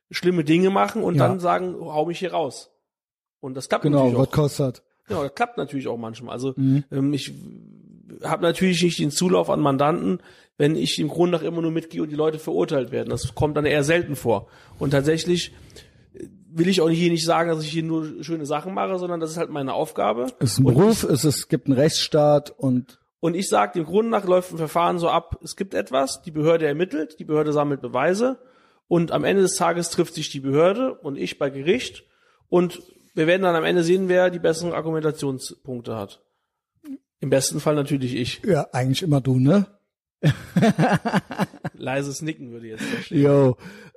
[0.09, 1.27] schlimme Dinge machen und ja.
[1.27, 2.71] dann sagen, hau mich hier raus.
[3.41, 4.31] Und das klappt genau, natürlich auch.
[4.31, 4.83] Genau, was kostet.
[5.09, 6.33] Genau, das klappt natürlich auch manchmal.
[6.33, 6.85] Also mhm.
[6.93, 7.35] ähm, ich
[8.23, 10.21] habe natürlich nicht den Zulauf an Mandanten,
[10.59, 13.09] wenn ich im Grunde nach immer nur mitgehe und die Leute verurteilt werden.
[13.09, 14.47] Das kommt dann eher selten vor.
[14.79, 15.51] Und tatsächlich
[16.53, 19.31] will ich auch hier nicht sagen, dass ich hier nur schöne Sachen mache, sondern das
[19.31, 20.27] ist halt meine Aufgabe.
[20.39, 23.75] Es ist ein Beruf, ich, es, ist, es gibt einen Rechtsstaat und und ich sage,
[23.75, 27.25] dem Grunde nach läuft ein Verfahren so ab, es gibt etwas, die Behörde ermittelt, die
[27.25, 28.39] Behörde sammelt Beweise
[28.89, 32.05] und am Ende des Tages trifft sich die Behörde und ich bei Gericht
[32.49, 32.83] und
[33.15, 36.23] wir werden dann am Ende sehen, wer die besseren Argumentationspunkte hat.
[37.21, 38.41] Im besten Fall natürlich ich.
[38.47, 39.67] Ja, eigentlich immer du, ne?
[41.75, 43.23] Leises Nicken würde jetzt verstehen.
[43.23, 43.57] Jo.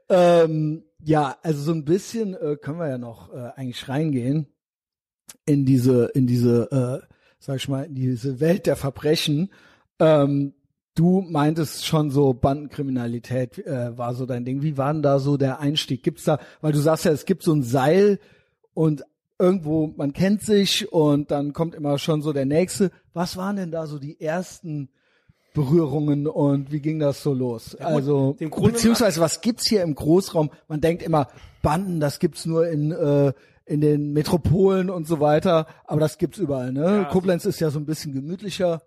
[0.09, 4.47] Ähm, ja, also so ein bisschen äh, können wir ja noch äh, eigentlich reingehen
[5.45, 9.51] in diese in diese äh, sag ich mal, in diese Welt der Verbrechen.
[9.99, 10.53] Ähm,
[10.95, 14.61] du meintest schon so Bandenkriminalität äh, war so dein Ding.
[14.61, 16.03] Wie war denn da so der Einstieg?
[16.03, 18.19] Gibt's da, weil du sagst ja, es gibt so ein Seil
[18.73, 19.03] und
[19.37, 22.91] irgendwo, man kennt sich und dann kommt immer schon so der nächste.
[23.11, 24.89] Was waren denn da so die ersten
[25.53, 27.77] Berührungen und wie ging das so los?
[27.79, 30.49] Ja, also beziehungsweise was gibt's hier im Großraum?
[30.67, 31.27] Man denkt immer
[31.61, 33.33] Banden, das gibt's nur in äh,
[33.65, 36.73] in den Metropolen und so weiter, aber das gibt's überall.
[36.73, 36.83] Ne?
[36.83, 38.81] Ja, Koblenz ist ja so ein bisschen gemütlicher.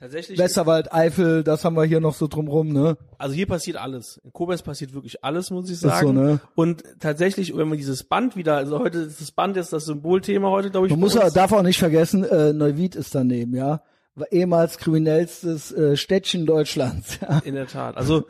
[0.00, 0.38] Tatsächlich.
[0.38, 2.96] Westerwald, Eifel, das haben wir hier noch so drumrum, ne?
[3.18, 4.20] Also hier passiert alles.
[4.22, 5.94] In Koblenz passiert wirklich alles, muss ich sagen.
[5.94, 6.40] Ist so, ne?
[6.54, 10.50] Und tatsächlich, wenn man dieses Band wieder, also heute ist das Band jetzt das Symbolthema
[10.50, 10.92] heute, glaube ich.
[10.92, 13.82] Man muss darf auch nicht vergessen, äh, Neuwied ist daneben, ja.
[14.18, 17.18] War ehemals kriminellstes äh, Städtchen Deutschlands.
[17.20, 17.38] Ja.
[17.44, 17.96] In der Tat.
[17.96, 18.24] Also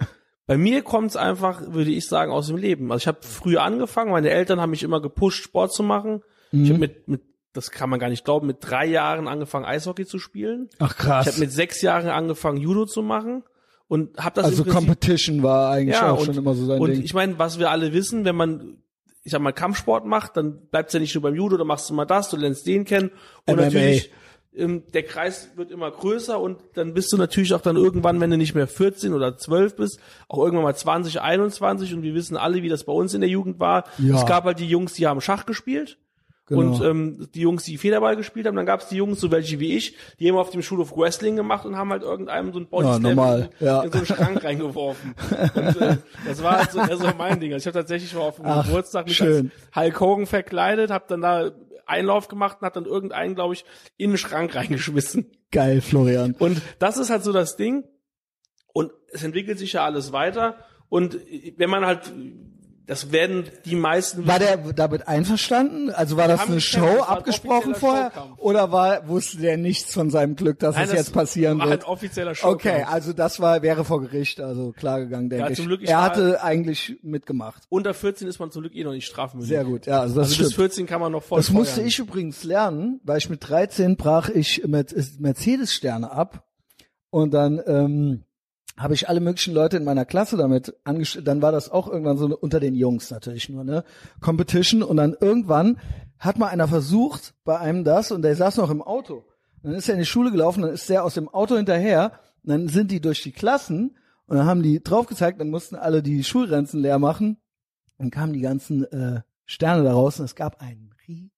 [0.47, 2.91] bei mir kommt's einfach, würde ich sagen, aus dem Leben.
[2.91, 6.23] Also ich habe früher angefangen, meine Eltern haben mich immer gepusht, Sport zu machen.
[6.53, 6.65] Mhm.
[6.65, 7.23] Ich habe mit, mit
[7.53, 10.69] das kann man gar nicht glauben, mit drei Jahren angefangen, Eishockey zu spielen.
[10.79, 11.27] Ach krass.
[11.27, 13.43] Ich habe mit sechs Jahren angefangen, Judo zu machen
[13.89, 16.89] und habe das Also Competition war eigentlich ja, auch und, schon immer so sein und
[16.89, 16.99] Ding.
[16.99, 18.79] Und ich meine, was wir alle wissen, wenn man
[19.29, 21.95] ich sag mal Kampfsport macht, dann bleibt's ja nicht nur beim Judo, dann machst du
[21.95, 23.11] mal das, du lernst den kennen
[23.47, 23.65] und MMA.
[23.65, 24.11] natürlich
[24.53, 28.37] der Kreis wird immer größer und dann bist du natürlich auch dann irgendwann, wenn du
[28.37, 32.63] nicht mehr 14 oder 12 bist, auch irgendwann mal 20, 21 und wir wissen alle,
[32.63, 33.85] wie das bei uns in der Jugend war.
[33.99, 34.17] Ja.
[34.17, 35.99] Es gab halt die Jungs, die haben Schach gespielt
[36.49, 36.61] Genau.
[36.61, 39.61] Und ähm, die Jungs, die Federball gespielt haben, dann gab es die Jungs, so welche
[39.61, 42.67] wie ich, die haben auf dem Schulhof Wrestling gemacht und haben halt irgendeinem so ein
[42.67, 43.83] Bodyslam ja, in, ja.
[43.83, 45.15] in so einen Schrank reingeworfen.
[45.55, 45.97] Und äh,
[46.27, 47.53] das war halt so, also mein Ding.
[47.53, 49.53] Also ich habe tatsächlich mal auf dem Ach, Geburtstag mich schön.
[49.73, 51.51] als Hulk Hogan verkleidet, habe dann da
[51.89, 53.65] Einlauf gemacht und hat dann irgendeinen, glaube ich,
[53.97, 55.31] in den Schrank reingeschmissen.
[55.51, 56.35] Geil, Florian.
[56.39, 57.85] Und das ist halt so das Ding.
[58.73, 60.65] Und es entwickelt sich ja alles weiter.
[60.89, 61.19] Und
[61.57, 62.13] wenn man halt
[62.89, 64.27] das werden die meisten.
[64.27, 65.91] War der damit einverstanden?
[65.91, 68.11] Also war das eine Show abgesprochen vorher?
[68.15, 68.39] Showkampf.
[68.39, 71.69] Oder war, wusste der nichts von seinem Glück, dass Nein, es das jetzt passieren war
[71.69, 71.85] wird?
[71.85, 72.65] Ein offizieller Showkampf.
[72.65, 75.59] Okay, also das war, wäre vor Gericht, also klar gegangen, denke ja, ich.
[75.59, 75.91] Glück, ich.
[75.91, 77.65] Er hatte eigentlich mitgemacht.
[77.69, 79.51] Unter 14 ist man zum Glück eh noch nicht strafmündig.
[79.51, 80.49] Sehr gut, ja, also das also stimmt.
[80.49, 83.97] bis 14 kann man noch voll Das musste ich übrigens lernen, weil ich mit 13
[83.97, 86.43] brach ich Mercedes-Sterne ab
[87.11, 88.25] und dann, ähm,
[88.79, 91.27] habe ich alle möglichen Leute in meiner Klasse damit angestellt.
[91.27, 93.85] Dann war das auch irgendwann so unter den Jungs natürlich nur, ne?
[94.21, 94.83] Competition.
[94.83, 95.79] Und dann irgendwann
[96.19, 99.25] hat mal einer versucht bei einem das und der saß noch im Auto.
[99.63, 102.13] Dann ist er in die Schule gelaufen, dann ist der aus dem Auto hinterher.
[102.45, 105.75] Und dann sind die durch die Klassen und dann haben die drauf gezeigt, dann mussten
[105.75, 107.39] alle die Schulrenzen leer machen.
[107.99, 111.33] Dann kamen die ganzen äh, Sterne da raus und es gab einen riesen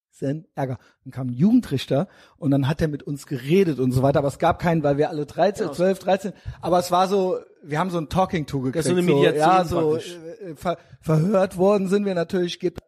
[0.54, 0.78] Ärger.
[1.04, 4.28] Dann kam ein Jugendrichter und dann hat er mit uns geredet und so weiter, aber
[4.28, 5.74] es gab keinen, weil wir alle 13, genau.
[5.74, 8.76] 12, 13, aber es war so, wir haben so ein Talking To gekriegt.
[8.76, 12.60] Das ist so eine Mediation so, ja, so äh, ver, verhört worden sind wir natürlich,
[12.60, 12.80] gebt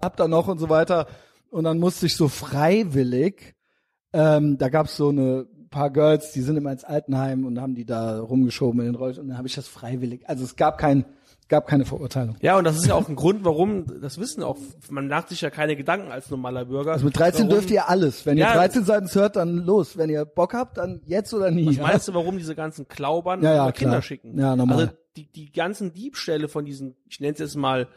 [0.00, 1.06] ab da noch und so weiter
[1.50, 3.54] und dann musste ich so freiwillig,
[4.12, 7.84] ähm, da gab's so eine paar Girls, die sind immer ins Altenheim und haben die
[7.84, 11.04] da rumgeschoben in den Rollstuhl und dann habe ich das freiwillig, also es gab kein
[11.48, 12.36] gab keine Verurteilung.
[12.40, 14.56] Ja, und das ist ja auch ein Grund, warum, das wissen auch,
[14.90, 16.92] man macht sich ja keine Gedanken als normaler Bürger.
[16.92, 18.26] Also mit 13 warum, dürft ihr alles.
[18.26, 19.96] Wenn ja, ihr 13 Seiten hört, dann los.
[19.96, 21.66] Wenn ihr Bock habt, dann jetzt oder nie.
[21.66, 21.82] Was ja?
[21.82, 24.38] meinst du, warum diese ganzen Klaubern ja, ja, Kinder schicken?
[24.38, 24.78] Ja, normal.
[24.78, 27.88] Also die, die ganzen Diebstähle von diesen, ich nenne es jetzt mal,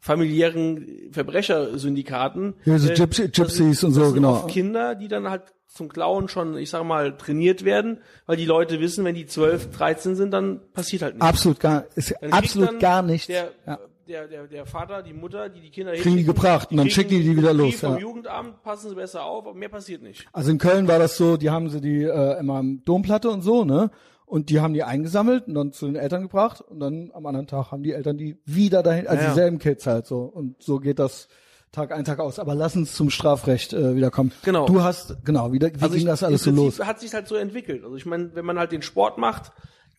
[0.00, 2.54] familiären Verbrechersyndikaten.
[2.64, 4.46] Ja, so äh, Gypsy, Gypsies und so, genau.
[4.46, 8.80] Kinder, die dann halt zum Klauen schon, ich sag mal, trainiert werden, weil die Leute
[8.80, 11.28] wissen, wenn die 12, 13 sind, dann passiert halt nichts.
[11.28, 13.26] Absolut gar, ist absolut gar nichts.
[13.26, 13.78] Der, ja.
[14.08, 17.10] der, der, der Vater, die Mutter, die die Kinder kriegen die gebracht und dann schicken
[17.10, 17.76] die die wieder los.
[17.76, 18.00] Vom ja.
[18.00, 20.26] Jugendamt passen sie besser auf, aber mehr passiert nicht.
[20.32, 23.42] Also in Köln war das so, die haben sie die äh, immer am Domplatte und
[23.42, 23.90] so, ne?
[24.28, 27.46] Und die haben die eingesammelt und dann zu den Eltern gebracht und dann am anderen
[27.46, 30.20] Tag haben die Eltern die wieder dahin, also ja, dieselben Kids halt so.
[30.20, 31.28] Und so geht das
[31.72, 32.38] Tag ein, Tag aus.
[32.38, 34.32] Aber lass uns zum Strafrecht äh, wiederkommen.
[34.44, 34.66] Genau.
[34.66, 36.78] Du hast, genau, wie, wie also ging ich, das alles so los?
[36.80, 37.84] hat sich halt so entwickelt.
[37.84, 39.52] Also ich meine, wenn man halt den Sport macht,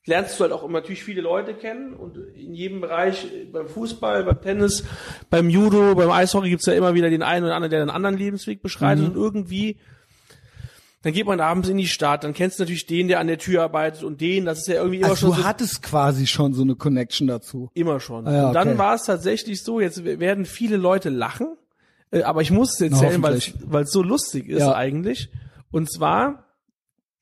[0.06, 4.24] lernst du halt auch immer natürlich viele Leute kennen und in jedem Bereich, beim Fußball,
[4.24, 4.84] beim Tennis,
[5.30, 8.18] beim Judo, beim Eishockey gibt's ja immer wieder den einen oder anderen, der einen anderen
[8.18, 9.12] Lebensweg beschreitet mhm.
[9.12, 9.78] und irgendwie
[11.02, 13.38] dann geht man abends in die Stadt, dann kennst du natürlich den, der an der
[13.38, 15.44] Tür arbeitet und den, das ist ja irgendwie immer also schon du so.
[15.48, 17.70] hattest quasi schon so eine Connection dazu.
[17.74, 18.28] Immer schon.
[18.28, 18.78] Ah, ja, und dann okay.
[18.78, 21.56] war es tatsächlich so, jetzt werden viele Leute lachen,
[22.12, 24.76] äh, aber ich muss es erzählen, weil es so lustig ist ja.
[24.76, 25.30] eigentlich.
[25.72, 26.46] Und zwar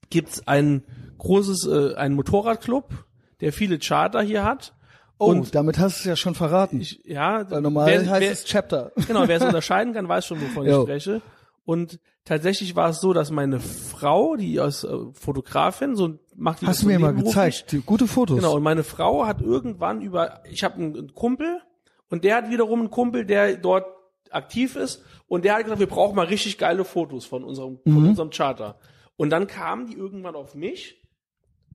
[0.10, 0.84] gibt's ein
[1.20, 3.06] großes, äh, ein Motorradclub,
[3.42, 4.74] der viele Charter hier hat.
[5.20, 6.80] Oh, und damit hast du es ja schon verraten.
[6.80, 8.92] Ich, ja, weil normal wer, heißt wer, es Chapter.
[9.08, 11.22] Genau, wer es unterscheiden kann, weiß schon, wovon ich spreche.
[11.68, 16.66] Und tatsächlich war es so, dass meine Frau, die als äh, Fotografin, so macht die
[16.66, 18.38] Hast du mir mal gezeigt, die, gute Fotos.
[18.38, 21.62] Genau, und meine Frau hat irgendwann über, ich habe einen, einen Kumpel
[22.10, 23.86] und der hat wiederum einen Kumpel, der dort
[24.32, 27.94] aktiv ist und der hat gesagt, wir brauchen mal richtig geile Fotos von unserem, von
[28.02, 28.08] Mhm.
[28.12, 28.80] unserem Charter.
[29.18, 31.04] Und dann kamen die irgendwann auf mich,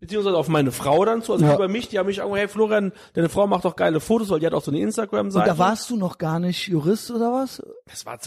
[0.00, 1.54] beziehungsweise auf meine Frau dann zu, also Ja.
[1.54, 4.40] über mich, die haben mich angerufen, hey Florian, deine Frau macht doch geile Fotos, weil
[4.40, 5.46] die hat auch so eine Und Instagram-Seite.
[5.50, 7.62] da warst du noch gar nicht Jurist oder was?
[7.84, 8.18] Das war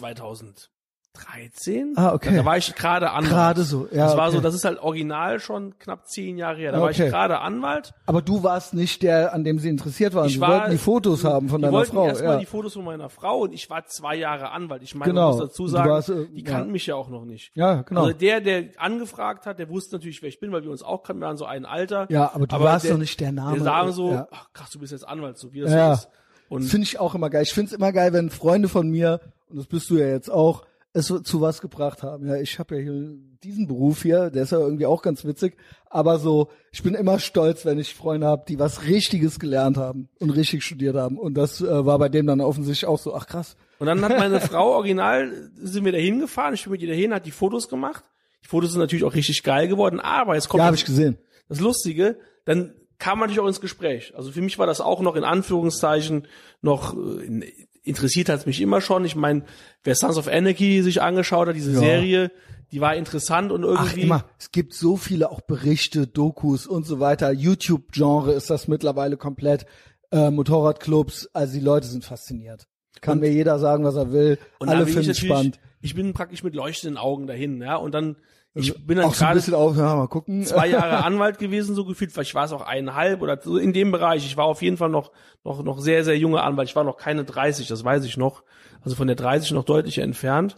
[1.16, 1.94] 2013.
[1.96, 2.36] Ah, okay.
[2.36, 3.32] Da war ich gerade Anwalt.
[3.32, 4.36] Gerade so, ja, Das war okay.
[4.38, 6.72] so, das ist halt original schon knapp zehn Jahre her.
[6.72, 7.06] Da Ah, war okay.
[7.06, 7.94] ich gerade Anwalt.
[8.06, 10.28] Aber du warst nicht der, an dem sie interessiert waren.
[10.28, 12.08] Ich sie war, wollten die Fotos haben von die deiner wollten Frau.
[12.08, 12.40] erstmal Ja.
[12.40, 14.84] die Fotos von meiner Frau und ich war zwei Jahre Anwalt.
[14.84, 15.30] Ich meine, Genau.
[15.30, 16.52] man muss dazu sagen, warst, äh, die ja.
[16.52, 17.52] kannten mich ja auch noch nicht.
[17.56, 18.02] ja, genau.
[18.06, 21.04] Also der, der angefragt hat, der wusste natürlich, wer ich bin, weil wir uns auch
[21.04, 22.08] kannten, wir waren so ein Alter.
[22.10, 23.56] Ja, aber du warst der, doch nicht der Name.
[23.56, 24.28] Der sagen so, Ja.
[24.32, 25.94] ach krass, du bist jetzt Anwalt, so wie das Ja.
[25.94, 26.10] ist.
[26.48, 27.42] Und Das finde ich auch immer geil.
[27.44, 30.30] Ich finde es immer geil, wenn Freunde von mir, und das bist du ja jetzt
[30.30, 30.64] auch,
[30.96, 32.26] es zu was gebracht haben.
[32.28, 35.58] Ja, ich habe ja hier diesen Beruf hier, der ist ja irgendwie auch ganz witzig.
[35.90, 40.08] Aber so, ich bin immer stolz, wenn ich Freunde habe, die was Richtiges gelernt haben
[40.20, 41.18] und richtig studiert haben.
[41.20, 43.58] Und das äh, war bei dem dann offensichtlich auch so, ach krass.
[43.80, 47.14] Und dann hat meine Frau original, sind wir da hingefahren, ich bin mit ihr dahin,
[47.14, 48.04] hat die Fotos gemacht.
[48.44, 50.86] Die Fotos sind natürlich auch richtig geil geworden, aber jetzt kommt Ja, habe das, ich
[50.86, 51.18] gesehen.
[51.50, 54.14] das Lustige, dann kam man natürlich auch ins Gespräch.
[54.16, 56.28] Also für mich war das auch noch in Anführungszeichen
[56.62, 57.52] noch äh,
[57.86, 59.06] interessiert hat es mich immer schon.
[59.06, 59.44] Ich meine,
[59.84, 61.80] wer Sons of Anarchy sich angeschaut hat, diese Ja.
[61.80, 62.32] Serie,
[62.72, 64.26] die war interessant und Ach, irgendwie immer.
[64.40, 67.32] Es gibt so viele auch Berichte, Dokus und so weiter.
[67.32, 69.66] YouTube-Genre ist das mittlerweile komplett.
[70.12, 72.68] Äh, Motorradclubs, also die Leute sind fasziniert.
[73.02, 74.38] Kann mir jeder sagen, was er will.
[74.60, 75.60] und Alle finden es spannend.
[75.82, 78.16] ich bin praktisch mit leuchtenden Augen dahin, ja, und dann
[78.56, 80.46] ich bin dann Also Auch so ein gerade bisschen auf, ja, mal gucken.
[80.46, 83.92] zwei Jahre Anwalt gewesen, so gefühlt, vielleicht war es auch eineinhalb oder so in dem
[83.92, 84.26] Bereich.
[84.26, 85.12] Ich war auf jeden Fall noch,
[85.44, 86.70] noch, noch sehr, sehr junger Anwalt.
[86.70, 88.44] Ich war noch keine 30, das weiß ich noch.
[88.82, 90.56] Also von der 30 noch deutlich entfernt.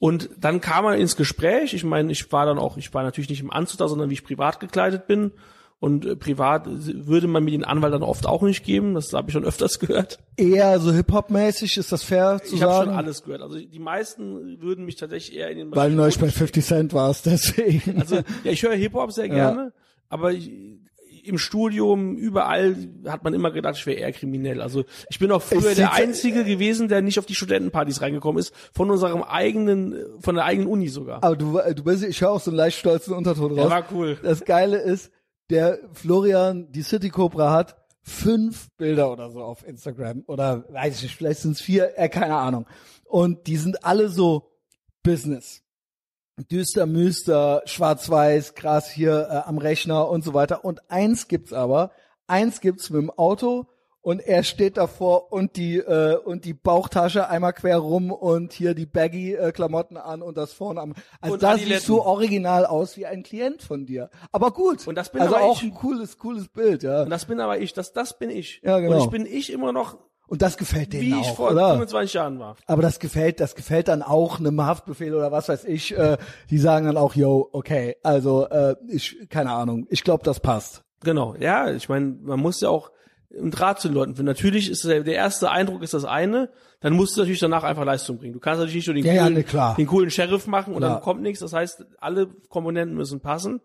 [0.00, 1.74] Und dann kam man ins Gespräch.
[1.74, 4.14] Ich meine, ich war dann auch, ich war natürlich nicht im Anzug da, sondern wie
[4.14, 5.32] ich privat gekleidet bin.
[5.80, 8.94] Und äh, privat würde man mir den Anwalt dann oft auch nicht geben.
[8.94, 10.18] Das habe ich schon öfters gehört.
[10.36, 12.90] Eher so Hip-Hop-mäßig, ist das fair zu Ich habe sagen?
[12.90, 13.42] schon alles gehört.
[13.42, 16.92] Also die meisten würden mich tatsächlich eher in den Weil du neulich bei 50 Cent
[16.94, 18.00] warst, deswegen.
[18.00, 19.72] Also ja, ich höre Hip-Hop sehr gerne,
[20.08, 20.50] aber ich,
[21.24, 22.74] im Studium, überall
[23.06, 24.60] hat man immer gedacht, ich wäre eher kriminell.
[24.60, 28.54] Also ich bin auch früher der Einzige gewesen, der nicht auf die Studentenpartys reingekommen ist,
[28.72, 31.22] von unserem eigenen, von der eigenen Uni sogar.
[31.22, 33.68] Aber du, du bist, ich höre auch so einen leicht stolzen Unterton raus.
[33.68, 34.18] Der war cool.
[34.22, 35.12] Das Geile ist,
[35.50, 41.02] der Florian, die City Cobra hat fünf Bilder oder so auf Instagram oder weiß ich
[41.04, 42.66] nicht, vielleicht sind es vier, äh, keine Ahnung.
[43.04, 44.50] Und die sind alle so
[45.02, 45.62] Business.
[46.50, 50.64] Düster, Müster, schwarz-weiß, krass hier äh, am Rechner und so weiter.
[50.64, 51.90] Und eins gibt's aber,
[52.26, 53.66] eins gibt's mit dem Auto
[54.08, 58.72] und er steht davor und die äh, und die Bauchtasche einmal quer rum und hier
[58.72, 61.80] die Baggy äh, Klamotten an und das vorne am also Und das Adiletten.
[61.80, 64.08] sieht so original aus wie ein Klient von dir.
[64.32, 64.88] Aber gut.
[64.88, 65.64] Und das bin also aber auch ich.
[65.64, 67.02] ein cooles cooles Bild, ja.
[67.02, 68.62] Und das bin aber ich, das, das bin ich.
[68.64, 68.94] Ja, genau.
[68.96, 71.72] Und ich bin ich immer noch, Und das gefällt denen wie ich auch, vor oder?
[71.72, 72.56] 25 Jahren war.
[72.64, 75.94] Aber das gefällt, das gefällt dann auch einem Haftbefehl oder was weiß ich.
[75.94, 76.16] Äh,
[76.48, 80.82] die sagen dann auch, yo, okay, also äh, ich, keine Ahnung, ich glaube, das passt.
[81.04, 82.90] Genau, ja, ich meine, man muss ja auch
[83.36, 84.26] einen Draht zu den Leuten finden.
[84.26, 86.48] Natürlich ist der, der erste Eindruck ist das eine,
[86.80, 88.32] dann musst du natürlich danach einfach Leistung bringen.
[88.32, 89.74] Du kannst natürlich nicht nur den, Ja, ja, coolen, klar.
[89.76, 90.94] den coolen Sheriff machen und Klar.
[90.94, 91.40] dann kommt nichts.
[91.40, 93.60] Das heißt, alle Komponenten müssen passen.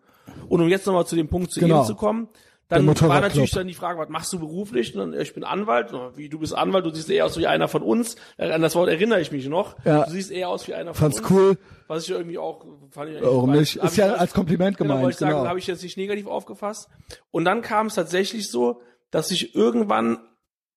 [0.48, 1.82] Und um jetzt nochmal zu dem Punkt zu Genau.
[1.82, 2.28] ihm zu kommen,
[2.68, 4.96] dann war natürlich dann die Frage, was machst du beruflich?
[4.96, 5.92] Und dann, ich bin Anwalt.
[6.16, 8.16] Wie, du bist Anwalt, du siehst eher aus wie einer von uns.
[8.38, 9.76] Äh, An das Wort erinnere ich mich noch.
[9.84, 10.04] Ja.
[10.06, 11.30] Du siehst eher aus wie einer von Fand's uns.
[11.30, 11.58] cool.
[11.88, 13.76] Was ich irgendwie auch, fand ich Warum nicht?
[13.76, 15.04] Ist ja als Kompliment Genau, gemeint.
[15.04, 15.46] wollte ich sagen, genau.
[15.48, 16.88] habe ich jetzt nicht negativ aufgefasst.
[17.30, 18.80] Und dann kam es tatsächlich so,
[19.14, 20.18] dass ich irgendwann,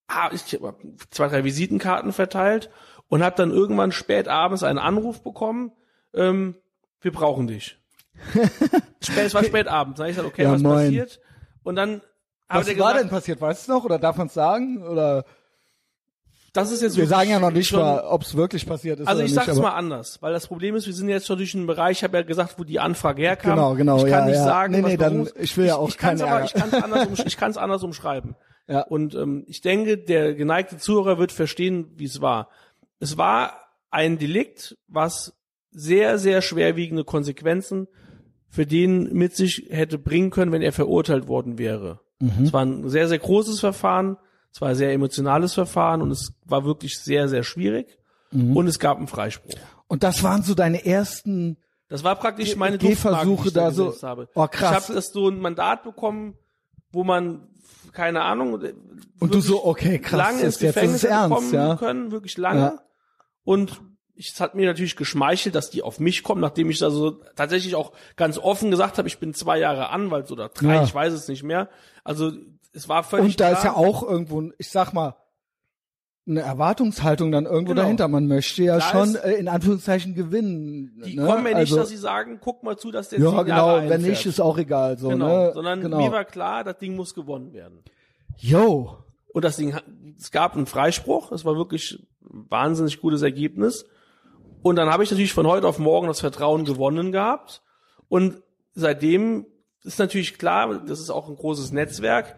[0.08, 0.76] ah, ich habe
[1.10, 2.70] zwei, drei Visitenkarten verteilt
[3.10, 5.72] und habe dann irgendwann spät abends einen Anruf bekommen,
[6.14, 6.56] ähm,
[7.02, 7.80] wir brauchen dich.
[9.02, 9.98] spät, es war spät abends.
[9.98, 10.76] Dann ich gesagt, okay, Ja, was moin.
[10.86, 11.20] passiert?
[11.64, 12.02] Und dann
[12.48, 13.42] Was war gesagt, denn passiert?
[13.42, 13.84] Weißt du noch?
[13.86, 14.84] Oder darf man es sagen?
[14.84, 15.26] Oder
[16.54, 19.08] das ist jetzt wir sagen ja noch nicht schon, mal, ob es wirklich passiert ist
[19.08, 21.54] Also ich sag's aber- mal anders, weil das Problem ist, wir sind jetzt schon durch
[21.56, 23.56] einen Bereich, ich habe ja gesagt, wo die Anfrage herkam.
[23.56, 24.44] Genau, genau, Ich kann ja, nicht ja.
[24.44, 27.08] sagen, Nee, was nee, dann- ich will ja auch ich keinen aber, ich kann's anders,
[27.08, 28.36] umsch- ich kann's anders umschreiben.
[28.70, 28.82] Ja.
[28.82, 32.50] Und ähm, ich denke, der geneigte Zuhörer wird verstehen, wie es war.
[33.00, 33.54] Es war
[33.92, 35.38] ein Delikt, was
[35.72, 37.88] sehr, sehr schwerwiegende Konsequenzen
[38.50, 42.02] für den mit sich hätte bringen können, wenn er verurteilt worden wäre.
[42.20, 42.44] Mhm.
[42.44, 44.18] Es war ein sehr, sehr großes Verfahren,
[44.54, 47.98] es war ein sehr emotionales Verfahren und es war wirklich sehr, sehr schwierig.
[48.32, 48.58] Mhm.
[48.58, 49.54] Und es gab einen Freispruch.
[49.88, 51.58] Und das waren so deine ersten
[51.90, 54.28] Das war praktisch Ge- meine Duftmarke, die ich da so- gesetzt habe.
[54.36, 54.72] Oh, krass.
[54.80, 56.36] Ich habe das so ein Mandat bekommen,
[56.92, 57.48] wo man
[57.94, 58.76] keine Ahnung Und du
[59.20, 61.76] wirklich so, okay, krass, lange ins jetzt, jetzt ist Gefängnis es ernst, kommen ja.
[61.78, 62.60] können, wirklich lange.
[62.60, 62.80] Ja.
[63.44, 63.82] Und
[64.14, 67.12] ich, es hat mir natürlich geschmeichelt, dass die auf mich kommen, nachdem ich da so
[67.36, 70.84] tatsächlich auch ganz offen gesagt habe, ich bin zwei Jahre Anwalt oder drei, Ja.
[70.84, 71.70] ich weiß es nicht mehr.
[72.04, 72.32] Also
[72.78, 73.58] es war völlig Und da klar.
[73.58, 75.16] ist ja auch irgendwo, ich sag mal,
[76.28, 77.84] eine Erwartungshaltung dann irgendwo genau.
[77.84, 78.08] dahinter.
[78.08, 81.02] Man möchte ja Klar schon äh, in Anführungszeichen gewinnen.
[81.04, 81.26] Die ne?
[81.26, 84.02] kommen ja nicht, also, dass sie sagen, guck mal zu, dass der Ja, genau, wenn
[84.02, 84.98] nicht, ist auch egal.
[85.00, 85.52] So, genau, ne?
[85.54, 85.98] sondern genau.
[85.98, 87.84] mir war klar, das Ding muss gewonnen werden.
[88.38, 88.98] Yo.
[89.34, 89.76] Und das Ding,
[90.18, 93.86] es gab einen Freispruch, das war wirklich ein wahnsinnig gutes Ergebnis.
[94.62, 97.64] Und dann habe ich natürlich von heute auf morgen das Vertrauen gewonnen gehabt.
[98.08, 98.44] Und
[98.74, 99.48] seitdem
[99.84, 102.36] ist natürlich klar, das ist auch ein großes Netzwerk,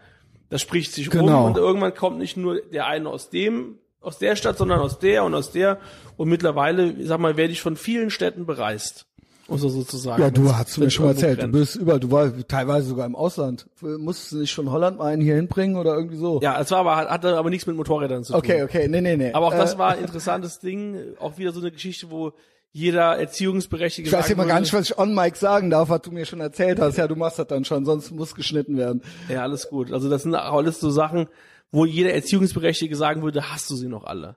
[0.50, 1.44] das spricht sich genau.
[1.44, 4.98] rum und irgendwann kommt nicht nur der eine aus dem, aus der Stadt, sondern aus
[4.98, 5.78] der und aus der.
[6.16, 9.06] Und mittlerweile, ich sag mal, werde ich von vielen Städten bereist.
[9.48, 10.22] Also sozusagen.
[10.22, 11.42] Ja, du hast mir schon erzählt.
[11.42, 13.66] Du bist überall, du warst teilweise sogar im Ausland.
[13.80, 16.40] Musstest du nicht von Holland mal einen hier hinbringen oder irgendwie so?
[16.40, 18.38] Ja, es war aber, hatte aber nichts mit Motorrädern zu tun.
[18.38, 19.32] Okay, okay, nee, nee, nee.
[19.32, 20.96] Aber auch das äh, war ein interessantes Ding.
[21.18, 22.32] Auch wieder so eine Geschichte, wo
[22.72, 26.12] jeder Erziehungsberechtigte Ich weiß immer gar nicht, was ich on Mike sagen darf, was du
[26.12, 26.96] mir schon erzählt hast.
[26.96, 29.02] Ja, du machst das dann schon, sonst muss geschnitten werden.
[29.28, 29.92] Ja, alles gut.
[29.92, 31.26] Also das sind alles so Sachen,
[31.72, 34.36] wo jeder Erziehungsberechtigte sagen würde, hast du sie noch alle?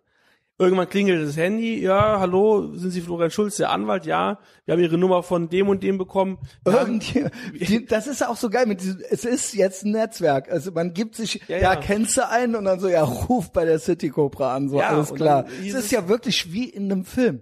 [0.60, 4.05] Irgendwann klingelt das Handy, ja, hallo, sind Sie Florian Schulz, der Anwalt?
[4.05, 6.38] Ja, wir haben Ihre Nummer von dem und dem bekommen.
[6.64, 10.72] Irgendwie, die, das ist auch so geil mit diesem, es ist jetzt ein Netzwerk, also
[10.72, 11.73] man gibt sich, ja, ja.
[11.73, 14.77] ja kennst du einen und dann so, ja, ruf bei der City Cobra an, so,
[14.77, 15.45] ja, alles klar.
[15.65, 17.41] Es ist ja wirklich wie in einem Film.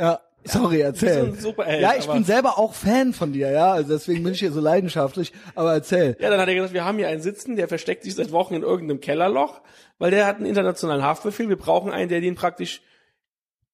[0.00, 0.20] Ja.
[0.44, 1.34] Sorry, erzähl.
[1.34, 4.52] So ja, ich bin selber auch Fan von dir, ja, also deswegen bin ich hier
[4.52, 6.16] so leidenschaftlich, aber erzähl.
[6.18, 8.54] Ja, dann hat er gesagt, wir haben hier einen sitzen, der versteckt sich seit Wochen
[8.54, 9.60] in irgendeinem Kellerloch,
[9.98, 12.80] weil der hat einen internationalen Haftbefehl, wir brauchen einen, der den praktisch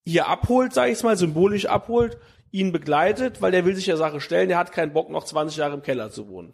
[0.05, 2.19] hier abholt, sag ich mal, symbolisch abholt
[2.53, 5.59] ihn begleitet, weil der will sich der Sache stellen, der hat keinen Bock, noch 20
[5.59, 6.53] Jahre im Keller zu wohnen.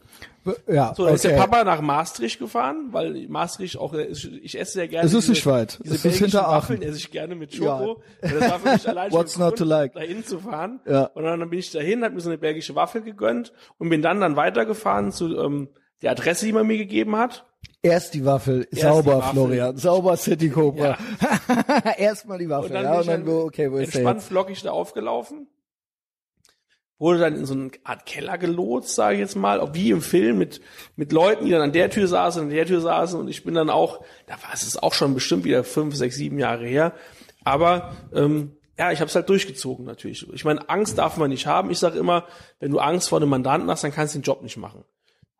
[0.67, 1.15] Ja, so, dann okay.
[1.15, 5.07] ist der Papa nach Maastricht gefahren, weil Maastricht auch, ich esse sehr gerne.
[5.07, 5.79] Es ist nicht weit.
[5.85, 8.03] Diese es ist hinter Waffeln esse ich gerne mit Schoko.
[8.23, 8.29] Ja.
[8.29, 9.93] Das war für mich allein What's not to like?
[9.93, 10.81] dahin zu fahren.
[10.87, 11.05] Ja.
[11.15, 14.21] Und dann bin ich dahin, hab mir so eine belgische Waffel gegönnt und bin dann
[14.21, 15.69] dann weitergefahren zu ähm,
[16.03, 17.47] der Adresse, die man mir gegeben hat.
[17.81, 19.33] Erst die Waffel, Erst sauber, die Waffel.
[19.33, 20.99] Florian, sauber City Cobra.
[20.99, 21.93] Ja.
[21.97, 24.63] Erstmal die Waffel, und dann ja, und dann, wo, okay, wo ist der Entspannt flockig
[24.63, 25.47] da aufgelaufen
[26.99, 30.39] wurde dann in so eine Art Keller gelotst, sage ich jetzt mal, wie im Film
[30.39, 30.61] mit
[30.97, 33.55] mit Leuten, die dann an der Tür saßen, an der Tür saßen und ich bin
[33.55, 36.93] dann auch, da war es auch schon bestimmt wieder fünf, sechs, sieben Jahre her,
[37.45, 40.27] aber ähm, ja, ich habe es halt durchgezogen natürlich.
[40.33, 41.71] Ich meine, Angst darf man nicht haben.
[41.71, 42.27] Ich sage immer,
[42.59, 44.85] wenn du Angst vor einem Mandanten hast, dann kannst du den Job nicht machen.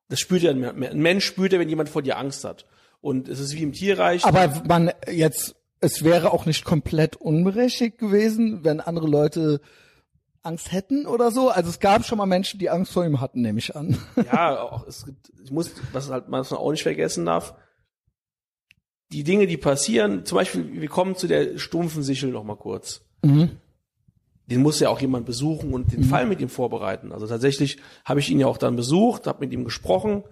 [0.09, 2.67] Das spürt ja ein Mensch spürt ja, wenn jemand vor dir Angst hat.
[3.01, 4.25] Und es ist wie im Tierreich.
[4.25, 9.61] Aber man jetzt, es wäre auch nicht komplett unberechtigt gewesen, wenn andere Leute
[10.43, 11.51] Angst hätten oder so.
[11.51, 13.97] Also es gab schon mal Menschen, die Angst vor ihm hatten, nehme ich an.
[14.27, 17.55] Ja, auch, es gibt, ich muss, was halt man auch nicht vergessen darf,
[19.13, 23.03] die Dinge, die passieren, zum Beispiel, wir kommen zu der stumpfen Sichel noch mal kurz.
[23.23, 23.51] Mhm.
[24.47, 26.05] Den muss ja auch jemand besuchen und den mhm.
[26.05, 27.13] Fall mit ihm vorbereiten.
[27.13, 30.25] Also tatsächlich habe ich ihn ja auch dann besucht, habe mit ihm gesprochen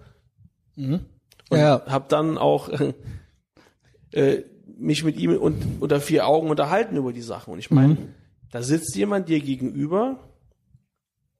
[0.75, 1.05] mhm.
[1.49, 1.85] und ja.
[1.85, 2.69] habe dann auch
[4.11, 4.43] äh,
[4.77, 7.53] mich mit ihm und, unter vier Augen unterhalten über die Sachen.
[7.53, 8.20] Und ich meine, mhm
[8.51, 10.19] da sitzt jemand dir gegenüber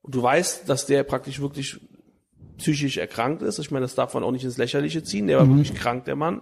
[0.01, 1.79] und du weißt, dass der praktisch wirklich
[2.57, 3.59] psychisch erkrankt ist.
[3.59, 5.27] Ich meine, das darf man auch nicht ins Lächerliche ziehen.
[5.27, 5.57] Der war mhm.
[5.57, 6.41] wirklich krank, der Mann.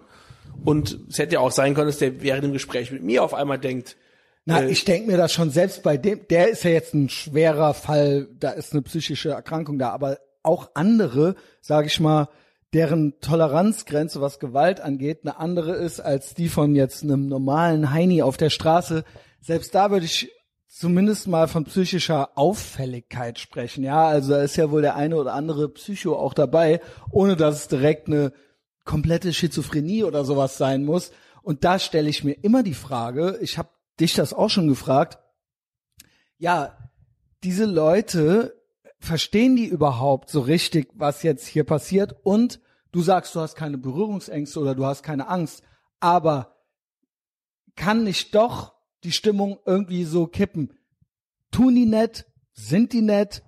[0.63, 3.33] Und es hätte ja auch sein können, dass der während dem Gespräch mit mir auf
[3.33, 3.97] einmal denkt,
[4.45, 7.09] na, äh, ich denke mir das schon selbst bei dem, der ist ja jetzt ein
[7.09, 12.29] schwerer Fall, da ist eine psychische Erkrankung da, aber auch andere, sage ich mal,
[12.73, 18.21] deren Toleranzgrenze, was Gewalt angeht, eine andere ist als die von jetzt einem normalen Heini
[18.21, 19.03] auf der Straße.
[19.41, 20.31] Selbst da würde ich
[20.69, 23.83] zumindest mal von psychischer Auffälligkeit sprechen.
[23.83, 26.79] Ja, also da ist ja wohl der eine oder andere Psycho auch dabei,
[27.11, 28.31] ohne dass es direkt eine
[28.85, 31.11] komplette Schizophrenie oder sowas sein muss.
[31.41, 33.69] Und da stelle ich mir immer die Frage, ich habe
[33.99, 35.19] dich das auch schon gefragt,
[36.37, 36.77] ja,
[37.43, 38.55] diese Leute,
[38.99, 42.15] verstehen die überhaupt so richtig, was jetzt hier passiert?
[42.23, 42.59] Und
[42.91, 45.63] du sagst, du hast keine Berührungsängste oder du hast keine Angst,
[45.99, 46.57] aber
[47.75, 50.73] kann nicht doch die Stimmung irgendwie so kippen.
[51.51, 52.25] Tun die nett?
[52.53, 53.43] Sind die nett?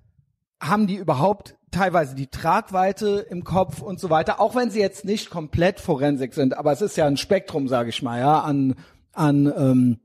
[0.59, 5.05] Haben die überhaupt teilweise die Tragweite im Kopf und so weiter, auch wenn sie jetzt
[5.05, 8.75] nicht komplett Forensik sind, aber es ist ja ein Spektrum, sage ich mal, ja, an,
[9.13, 9.99] an ähm,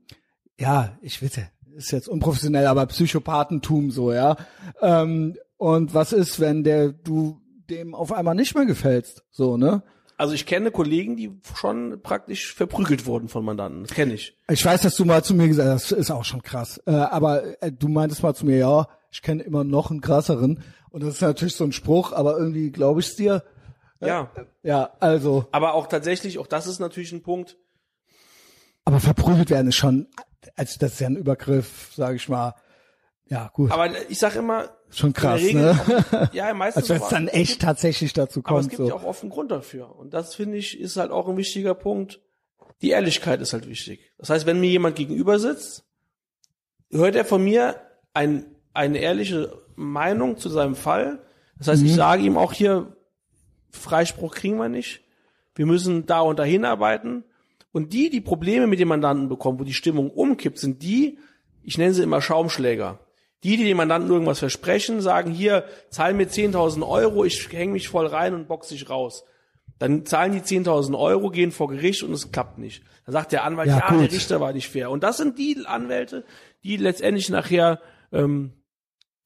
[0.57, 1.39] ja, ich weiß
[1.75, 4.35] ist jetzt unprofessionell, aber Psychopathentum so, ja.
[4.81, 9.83] Ähm, und was ist, wenn der du dem auf einmal nicht mehr gefällst, so, ne?
[10.17, 13.83] Also ich kenne Kollegen, die schon praktisch verprügelt wurden von Mandanten.
[13.83, 14.35] Das kenne ich.
[14.49, 16.81] Ich weiß, dass du mal zu mir gesagt hast, das ist auch schon krass.
[16.87, 20.63] Äh, aber äh, du meintest mal zu mir, ja, ich kenne immer noch einen krasseren.
[20.89, 23.43] Und das ist natürlich so ein Spruch, aber irgendwie glaube ich es dir.
[23.99, 24.31] Äh, ja.
[24.63, 25.45] Ja, also.
[25.51, 27.57] Aber auch tatsächlich, auch das ist natürlich ein Punkt.
[28.85, 30.07] Aber verprügelt werden ist schon,
[30.55, 32.55] also das ist ja ein Übergriff, sage ich mal.
[33.27, 33.69] Ja, gut.
[33.71, 35.79] Aber ich sag immer, Schon krass, ne?
[36.11, 36.83] Auch, ja, meistens.
[36.83, 38.51] Als wenn es dann echt tatsächlich dazu kommt.
[38.51, 38.87] Aber es gibt so.
[38.87, 39.95] ja auch oft einen Grund dafür.
[39.95, 42.21] Und das finde ich ist halt auch ein wichtiger Punkt.
[42.81, 44.13] die Ehrlichkeit ist halt wichtig.
[44.17, 45.85] Das heißt, wenn mir jemand gegenüber sitzt,
[46.89, 47.75] hört er von mir
[48.13, 51.19] ein, eine ehrliche Meinung zu seinem Fall.
[51.57, 51.87] Das heißt, mhm.
[51.87, 52.95] ich sage ihm auch hier,
[53.71, 55.01] Freispruch kriegen wir nicht.
[55.55, 57.23] Wir müssen da und dahin arbeiten.
[57.71, 61.19] Und die, die Probleme mit dem Mandanten bekommen, wo die Stimmung umkippt, sind die,
[61.63, 62.99] ich nenne sie immer Schaumschläger.
[63.47, 67.87] Die, die dem Mandanten irgendwas versprechen, sagen hier, zahl mir 10.000 Euro, ich hänge mich
[67.87, 69.23] voll rein und box dich raus.
[69.79, 72.83] Dann zahlen die 10.000 Euro, gehen vor Gericht und es klappt nicht.
[73.05, 74.91] Dann sagt der Anwalt, ja, ja der Richter war nicht fair.
[74.91, 76.25] Und das sind die Anwälte,
[76.65, 77.79] die letztendlich nachher
[78.11, 78.51] ähm,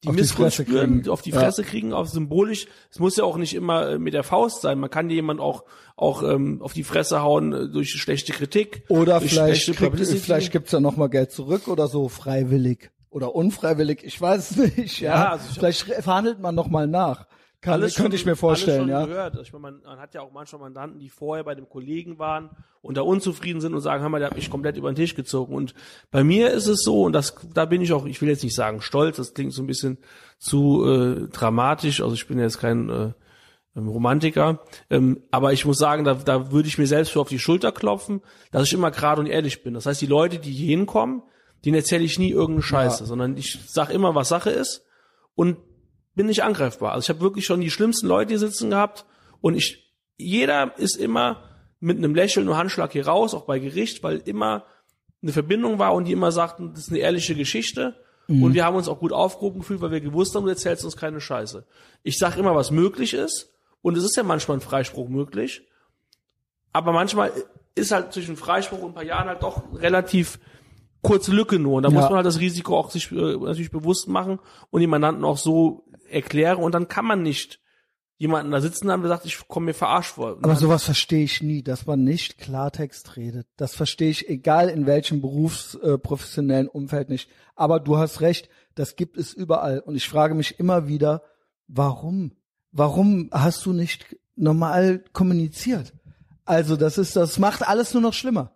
[0.04, 1.10] die auf Missgunst die spüren, kriegen.
[1.10, 1.68] auf die Fresse ja.
[1.68, 2.68] kriegen, auf symbolisch.
[2.92, 4.78] Es muss ja auch nicht immer äh, mit der Faust sein.
[4.78, 5.64] Man kann jemand auch
[5.96, 8.84] auch ähm, auf die Fresse hauen äh, durch schlechte Kritik.
[8.86, 14.02] Oder vielleicht kriegt, vielleicht gibt's ja noch mal Geld zurück oder so freiwillig oder unfreiwillig.
[14.02, 15.00] Ich weiß nicht.
[15.00, 17.26] Ja, ja also vielleicht verhandelt man noch mal nach.
[17.60, 19.06] Kann, alles könnte schon, ich mir vorstellen, ja.
[19.06, 19.38] Gehört.
[19.40, 22.50] Ich meine, man, man, hat ja auch manchmal Mandanten, die vorher bei dem Kollegen waren
[22.80, 25.14] und da unzufrieden sind und sagen, hör mal, der hat mich komplett über den Tisch
[25.14, 25.54] gezogen.
[25.54, 25.72] Und
[26.10, 28.56] bei mir ist es so, und das, da bin ich auch, ich will jetzt nicht
[28.56, 29.98] sagen stolz, das klingt so ein bisschen
[30.38, 32.00] zu äh, dramatisch.
[32.00, 33.12] Also ich bin jetzt kein äh,
[33.76, 34.58] ähm, Romantiker,
[34.90, 37.70] ähm, aber ich muss sagen, da, da würde ich mir selbst für auf die Schulter
[37.70, 39.74] klopfen, dass ich immer gerade und ehrlich bin.
[39.74, 41.22] Das heißt, die Leute, die hier hinkommen,
[41.64, 43.06] denen erzähle ich nie irgendeine Scheiße, ja.
[43.06, 44.84] sondern ich sag immer, was Sache ist
[45.34, 45.58] und
[46.14, 46.92] bin nicht angreifbar.
[46.92, 49.06] Also ich habe wirklich schon die schlimmsten Leute hier sitzen gehabt
[49.40, 51.44] und ich, jeder ist immer
[51.80, 54.64] mit einem Lächeln und Handschlag hier raus, auch bei Gericht, weil immer
[55.22, 57.96] eine Verbindung war und die immer sagten, das ist eine ehrliche Geschichte.
[58.28, 58.42] Mhm.
[58.42, 60.96] Und wir haben uns auch gut aufgehoben gefühlt, weil wir gewusst haben, du erzählst uns
[60.96, 61.64] keine Scheiße.
[62.02, 63.52] Ich sag immer, was möglich ist.
[63.82, 65.66] Und es ist ja manchmal ein Freispruch möglich.
[66.72, 67.32] Aber manchmal
[67.74, 70.38] ist halt zwischen Freispruch und ein paar Jahren halt doch relativ
[71.02, 71.74] kurze Lücke nur.
[71.74, 71.94] Und da ja.
[71.94, 74.38] muss man halt das Risiko auch sich äh, natürlich bewusst machen
[74.70, 77.60] und die Mandanten auch so erkläre und dann kann man nicht
[78.22, 80.38] jemanden da sitzen haben, der sagt, ich komme mir verarscht vor.
[80.40, 83.48] Aber sowas verstehe ich nie, dass man nicht Klartext redet.
[83.56, 87.28] Das verstehe ich, egal in welchem berufsprofessionellen äh, Umfeld nicht.
[87.56, 89.80] Aber du hast recht, das gibt es überall.
[89.80, 91.22] Und ich frage mich immer wieder,
[91.66, 92.36] warum?
[92.70, 95.92] Warum hast du nicht normal kommuniziert?
[96.44, 98.52] Also das ist, das macht alles nur noch schlimmer.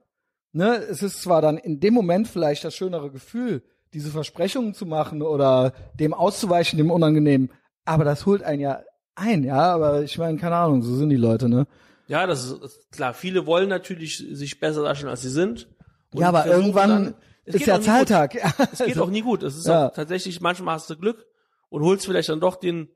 [0.56, 0.76] Ne?
[0.76, 3.62] Es ist zwar dann in dem Moment vielleicht das schönere Gefühl,
[3.92, 7.50] diese Versprechungen zu machen oder dem auszuweichen, dem Unangenehmen.
[7.84, 8.80] Aber das holt einen ja
[9.14, 9.74] ein, ja.
[9.74, 11.66] Aber ich meine, keine Ahnung, so sind die Leute, ne?
[12.08, 13.12] Ja, das ist klar.
[13.12, 15.68] Viele wollen natürlich sich besser darstellen, als sie sind.
[16.14, 17.14] ja, aber irgendwann dann,
[17.44, 18.34] ist ja Zahltag.
[18.34, 19.42] Ja, es geht also, auch nie gut.
[19.42, 19.88] Es ist ja.
[19.88, 21.26] auch tatsächlich, manchmal hast du Glück
[21.68, 22.88] und holst vielleicht dann doch den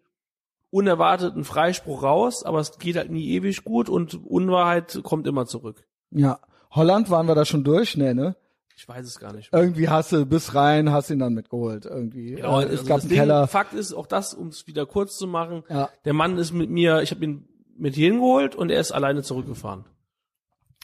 [0.71, 5.85] unerwarteten Freispruch raus, aber es geht halt nie ewig gut und Unwahrheit kommt immer zurück.
[6.11, 6.41] Ja.
[6.71, 8.37] Holland waren wir da schon durch, ne, ne?
[8.77, 9.53] Ich weiß es gar nicht.
[9.53, 9.61] Mehr.
[9.63, 11.85] Irgendwie hast du bis rein, hast ihn dann mitgeholt.
[11.85, 12.37] Irgendwie.
[12.37, 13.47] Genau, äh, es also gab einen Ding, Keller.
[13.47, 15.91] Fakt ist, auch das, um es wieder kurz zu machen, ja.
[16.07, 19.23] der Mann ist mit mir, ich habe ihn mit hier hingeholt und er ist alleine
[19.23, 19.85] zurückgefahren.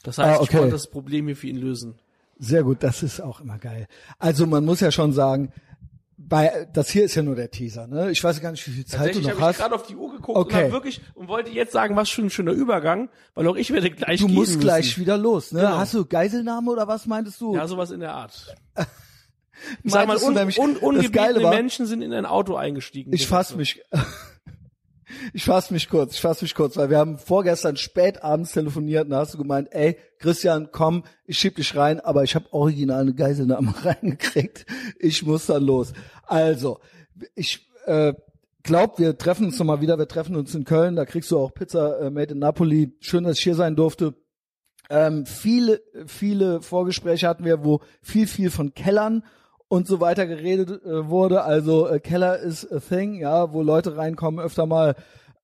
[0.02, 0.44] Das heißt, ah, okay.
[0.44, 1.98] ich konnte das Problem hier für ihn lösen.
[2.38, 3.86] Sehr gut, das ist auch immer geil.
[4.18, 5.52] Also man muss ja schon sagen,
[6.18, 8.10] bei das hier ist ja nur der Teaser, ne?
[8.10, 9.34] Ich weiß gar nicht, wie viel Zeit du noch hast.
[9.34, 10.66] Ich habe gerade auf die Uhr geguckt okay.
[10.66, 13.90] und wirklich und wollte jetzt sagen, was für ein schöner Übergang, weil auch ich werde
[13.90, 15.60] gleich Du musst gleich wieder los, ne?
[15.60, 15.76] Genau.
[15.76, 17.54] Hast du Geiselnahme oder was meintest du?
[17.54, 18.54] Ja, sowas in der Art.
[19.82, 23.12] ich sag mal, un, un, ungebetene Menschen sind in ein Auto eingestiegen.
[23.12, 23.82] Ich fass mich
[25.32, 29.04] Ich fass mich kurz, ich fass mich kurz, weil wir haben vorgestern spät abends telefoniert
[29.04, 32.52] und da hast du gemeint, ey, Christian, komm, ich schieb dich rein, aber ich habe
[32.52, 34.66] original eine Geiselnahme reingekriegt.
[34.98, 35.92] Ich muss dann los.
[36.24, 36.80] Also,
[37.34, 38.14] ich äh,
[38.64, 41.54] glaub, wir treffen uns nochmal wieder, wir treffen uns in Köln, da kriegst du auch
[41.54, 42.96] Pizza äh, made in Napoli.
[43.00, 44.14] Schön, dass ich hier sein durfte.
[44.90, 49.24] Ähm, viele, viele Vorgespräche hatten wir, wo viel, viel von Kellern
[49.68, 51.42] und so weiter geredet äh, wurde.
[51.42, 54.94] Also äh, Keller ist a thing, ja, wo Leute reinkommen öfter mal.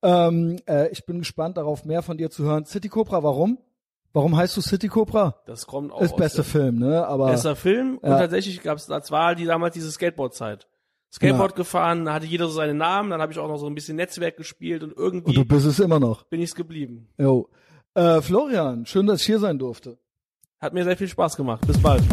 [0.01, 2.65] Ähm, äh, ich bin gespannt darauf, mehr von dir zu hören.
[2.65, 3.57] City Cobra, warum?
[4.11, 5.41] Warum heißt du City Cobra?
[5.47, 6.01] Das kommt auch.
[6.01, 7.05] Ist bester Film, ne?
[7.07, 8.11] Aber bester Film ja.
[8.11, 10.67] und tatsächlich gab es, das war die damals diese Skateboard-Zeit.
[11.11, 11.57] Skateboard ja.
[11.57, 13.97] gefahren, da hatte jeder so seinen Namen, dann habe ich auch noch so ein bisschen
[13.97, 15.29] Netzwerk gespielt und irgendwie.
[15.29, 16.23] Und du bist es immer noch.
[16.23, 17.07] Bin ich's geblieben.
[17.17, 17.49] Jo.
[17.93, 19.97] Äh, Florian, schön, dass ich hier sein durfte.
[20.59, 21.65] Hat mir sehr viel Spaß gemacht.
[21.67, 22.03] Bis bald.